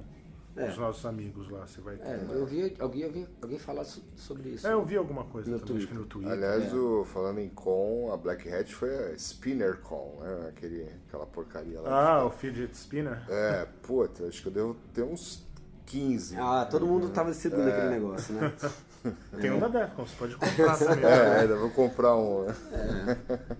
É. 0.56 0.68
os 0.70 0.78
nossos 0.78 1.04
amigos 1.04 1.50
lá, 1.50 1.66
se 1.66 1.80
vai 1.82 1.96
ter. 1.96 2.06
É, 2.06 2.26
eu 2.30 2.46
vi 2.46 2.62
alguém, 2.62 2.76
eu 2.78 3.08
vi 3.10 3.28
alguém 3.42 3.58
falar 3.58 3.84
so- 3.84 4.02
sobre 4.16 4.50
isso. 4.50 4.66
É, 4.66 4.72
eu 4.72 4.84
vi 4.84 4.96
alguma 4.96 5.24
coisa 5.24 5.50
No 5.50 5.58
também, 5.58 5.76
Twitter. 5.76 5.94
no 5.98 6.06
Twitter. 6.06 6.32
Aliás, 6.32 6.72
É. 6.72 6.76
o, 6.76 7.04
falando 7.04 7.38
em 7.40 7.48
con, 7.50 8.10
a 8.12 8.16
Black 8.16 8.48
Hat 8.50 8.74
foi 8.74 9.12
a 9.12 9.14
Spinner 9.18 9.76
Con, 9.80 10.18
né? 10.22 10.48
Aquele, 10.48 10.88
aquela 11.06 11.26
porcaria 11.26 11.80
lá. 11.80 12.16
Ah, 12.20 12.24
o 12.24 12.30
Fidget 12.30 12.74
Spinner? 12.74 13.22
É, 13.28 13.66
puta, 13.82 14.24
acho 14.26 14.40
que 14.42 14.48
eu 14.48 14.52
devo 14.52 14.76
ter 14.94 15.02
uns 15.02 15.44
15. 15.84 16.36
Ah, 16.38 16.66
todo 16.70 16.86
mundo 16.86 17.10
tava 17.10 17.30
distribuindo 17.30 17.68
aquele 17.70 17.90
negócio, 17.90 18.34
né? 18.34 18.52
Tem 19.40 19.52
um 19.52 19.60
da 19.60 19.68
Defcon, 19.68 20.04
você 20.04 20.16
pode 20.16 20.34
comprar 20.36 20.76
também. 20.78 21.04
É, 21.04 21.40
ainda 21.42 21.56
vou 21.56 21.70
comprar 21.70 22.16
um. 22.16 22.46
né? 22.46 22.56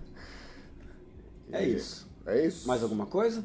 É 1.51 1.63
isso. 1.65 2.05
É 2.25 2.45
isso? 2.45 2.67
Mais 2.67 2.83
alguma 2.83 3.05
coisa? 3.05 3.43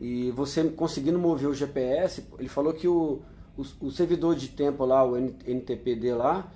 E 0.00 0.30
você 0.30 0.64
conseguindo 0.70 1.18
mover 1.18 1.48
o 1.50 1.54
GPS, 1.54 2.26
ele 2.38 2.48
falou 2.48 2.72
que 2.72 2.88
o, 2.88 3.20
o, 3.58 3.62
o 3.86 3.90
servidor 3.90 4.34
de 4.34 4.48
tempo 4.48 4.84
lá, 4.86 5.04
o 5.04 5.14
NTPD 5.16 6.14
lá, 6.14 6.50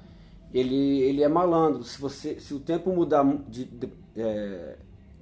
ele, 0.55 1.01
ele 1.03 1.23
é 1.23 1.29
malandro. 1.29 1.83
Se, 1.85 2.01
você, 2.01 2.41
se 2.41 2.55
o 2.55 2.61
tempo 2.61 2.91
mudar, 2.91 3.23
mu- 3.23 3.45
de, 3.49 3.65
de- 3.67 3.93
é, 4.17 4.79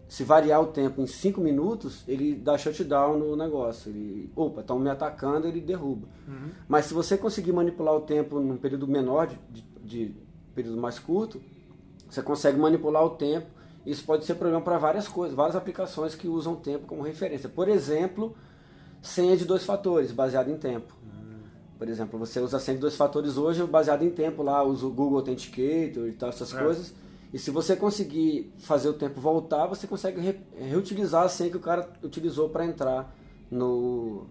se 0.09 0.23
variar 0.23 0.61
o 0.63 0.67
tempo 0.67 1.01
em 1.01 1.07
5 1.07 1.41
minutos, 1.41 2.05
ele 2.07 2.35
dá 2.35 2.57
shutdown 2.59 3.19
no 3.19 3.37
negócio. 3.37 3.91
Ele, 3.91 4.31
opa, 4.37 4.61
estão 4.61 4.79
me 4.79 4.89
atacando, 4.91 5.47
ele 5.49 5.61
derruba. 5.61 6.07
Mas 6.69 6.87
se 6.87 6.95
você 6.95 7.17
conseguir 7.17 7.53
manipular 7.53 7.95
o 7.95 8.01
tempo 8.01 8.39
num 8.39 8.57
período 8.57 8.87
menor, 8.87 9.29
de, 9.51 9.65
de, 9.83 10.15
período 10.55 10.81
mais 10.81 10.99
curto, 10.99 11.41
você 12.09 12.23
consegue 12.23 12.59
manipular 12.59 13.05
o 13.05 13.11
tempo. 13.11 13.47
Isso 13.85 14.05
pode 14.05 14.25
ser 14.25 14.35
problema 14.37 14.63
para 14.63 14.79
várias 14.79 15.09
coisas, 15.09 15.37
várias 15.37 15.57
aplicações 15.57 16.15
que 16.15 16.29
usam 16.29 16.55
tempo 16.55 16.87
como 16.87 17.03
referência. 17.03 17.49
Por 17.49 17.69
exemplo, 17.69 18.35
senha 19.03 19.37
de 19.37 19.45
dois 19.45 19.65
fatores, 19.65 20.13
baseado 20.13 20.51
em 20.51 20.57
tempo. 20.57 20.95
Por 21.79 21.89
exemplo, 21.89 22.19
você 22.19 22.41
usa 22.41 22.59
senha 22.61 22.77
de 22.77 22.81
dois 22.81 22.97
fatores 22.97 23.37
hoje 23.37 23.63
baseado 23.67 24.03
em 24.05 24.11
tempo 24.11 24.43
lá, 24.43 24.63
usa 24.63 24.87
o 24.87 24.91
Google 24.91 25.19
Authenticator 25.19 26.07
e 26.09 26.13
tal, 26.13 26.29
essas 26.29 26.55
É. 26.55 26.63
coisas. 26.63 26.95
E 27.35 27.39
se 27.39 27.51
você 27.51 27.75
conseguir 27.75 28.53
fazer 28.59 28.89
o 28.89 28.93
tempo 28.93 29.21
voltar, 29.21 29.67
você 29.67 29.89
consegue 29.89 30.21
re- 30.21 30.41
reutilizar 30.57 31.25
a 31.25 31.29
senha 31.29 31.51
que 31.51 31.57
o 31.57 31.61
cara 31.61 31.91
utilizou 32.01 32.49
para 32.49 32.65
entrar 32.65 33.13
no, 33.51 34.27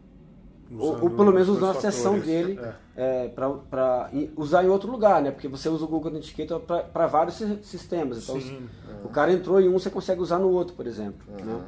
ou, 0.72 0.80
ou 0.88 0.96
Usando 0.96 1.10
pelo 1.18 1.34
menos 1.34 1.50
os 1.50 1.58
usar 1.58 1.72
a 1.72 1.74
sessão 1.82 2.18
dele 2.18 2.58
É. 2.96 3.26
é, 3.26 3.28
para 3.28 4.10
usar 4.38 4.64
em 4.64 4.70
outro 4.70 4.90
lugar, 4.90 5.22
né? 5.22 5.32
Porque 5.32 5.50
você 5.50 5.68
usa 5.68 5.84
o 5.84 5.88
Google 5.88 6.12
Authenticator 6.14 6.62
para 6.62 7.06
vários 7.08 7.36
si- 7.36 7.60
sistemas. 7.64 8.24
Então, 8.24 8.40
Sim. 8.40 8.70
o 9.04 9.10
cara 9.10 9.34
entrou 9.34 9.60
em 9.60 9.68
um, 9.68 9.74
você 9.74 9.90
consegue 9.90 10.22
usar 10.22 10.40
no 10.40 10.50
outro, 10.50 10.74
por 10.74 10.88
exemplo. 10.88 11.26
Né? 11.44 11.62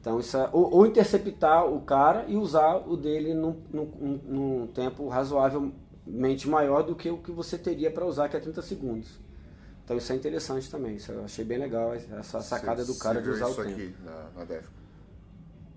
Então, 0.00 0.18
isso 0.18 0.36
é, 0.36 0.50
ou, 0.52 0.74
ou 0.74 0.84
interceptar 0.86 1.64
o 1.64 1.80
cara 1.82 2.24
e 2.26 2.36
usar 2.36 2.76
o 2.88 2.96
dele 2.96 3.34
num, 3.34 3.54
num- 3.72 4.20
num 4.26 4.66
tempo 4.66 5.06
razoavelmente 5.08 6.48
maior 6.48 6.82
do 6.82 6.96
que 6.96 7.08
o 7.08 7.18
que 7.18 7.30
você 7.30 7.56
teria 7.56 7.90
para 7.90 8.04
usar, 8.04 8.28
que 8.28 8.36
é 8.36 8.40
30 8.40 8.62
segundos. 8.62 9.24
Então, 9.86 9.96
isso 9.96 10.12
é 10.12 10.16
interessante 10.16 10.68
também. 10.68 10.96
Isso 10.96 11.12
eu 11.12 11.24
achei 11.24 11.44
bem 11.44 11.58
legal, 11.58 11.94
essa 11.94 12.42
sacada 12.42 12.84
Você- 12.84 12.92
do 12.92 12.98
cara 12.98 13.20
você 13.20 13.22
de 13.22 13.30
usar 13.30 13.46
o 13.46 13.50
isso 13.52 13.62
tempo. 13.62 13.70
aqui 13.72 13.94
na, 14.04 14.26
na 14.40 14.44
Defcon. 14.44 14.72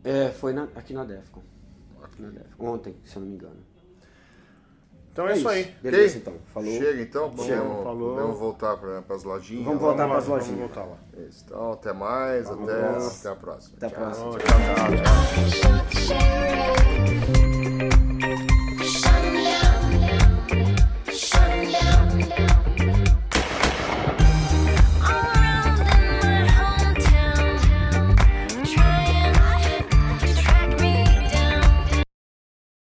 É, 0.04 0.30
foi 0.30 0.52
na- 0.52 0.68
aqui 0.76 0.94
na 0.96 1.04
Defcon. 1.06 1.44
Aqui 2.04 2.22
na 2.24 2.30
Defcon. 2.30 2.66
Ontem, 2.66 2.96
se 3.06 3.16
eu 3.16 3.22
não 3.22 3.30
me 3.30 3.36
engano. 3.36 3.58
Então 5.12 5.28
é, 5.28 5.38
isso 5.38 5.48
aí. 5.48 5.76
Beleza, 5.84 6.18
Ok? 6.18 6.22
então. 6.22 6.34
Falou. 6.54 6.72
Chega 6.72 7.02
então, 7.04 7.30
Chega, 7.38 7.58
podemos, 7.62 7.84
falou. 7.84 8.16
podemos 8.16 8.40
voltar 8.40 8.78
para 8.78 9.16
as 9.16 9.24
lojinhas. 9.24 9.66
Vamos 9.66 9.80
voltar 9.82 10.08
Vamos 10.08 10.12
pras 10.16 10.28
lá, 10.28 10.36
lojinhas. 10.36 10.60
Vamos 10.60 10.76
voltar 10.76 10.90
lá. 10.90 11.28
Isso, 11.28 11.44
Então, 11.46 11.72
até 11.74 11.94
mais, 11.94 12.50
até, 12.50 12.98
até 13.20 13.30
a 13.30 13.36
próxima. 13.36 13.78
Até 13.78 13.86
a 13.86 13.90
Tchau. 13.90 14.00
próxima. 14.00 14.32
Tchau, 14.32 14.48
tchau, 15.06 15.92
tchau. 15.92 16.02
Cherry. 16.02 17.49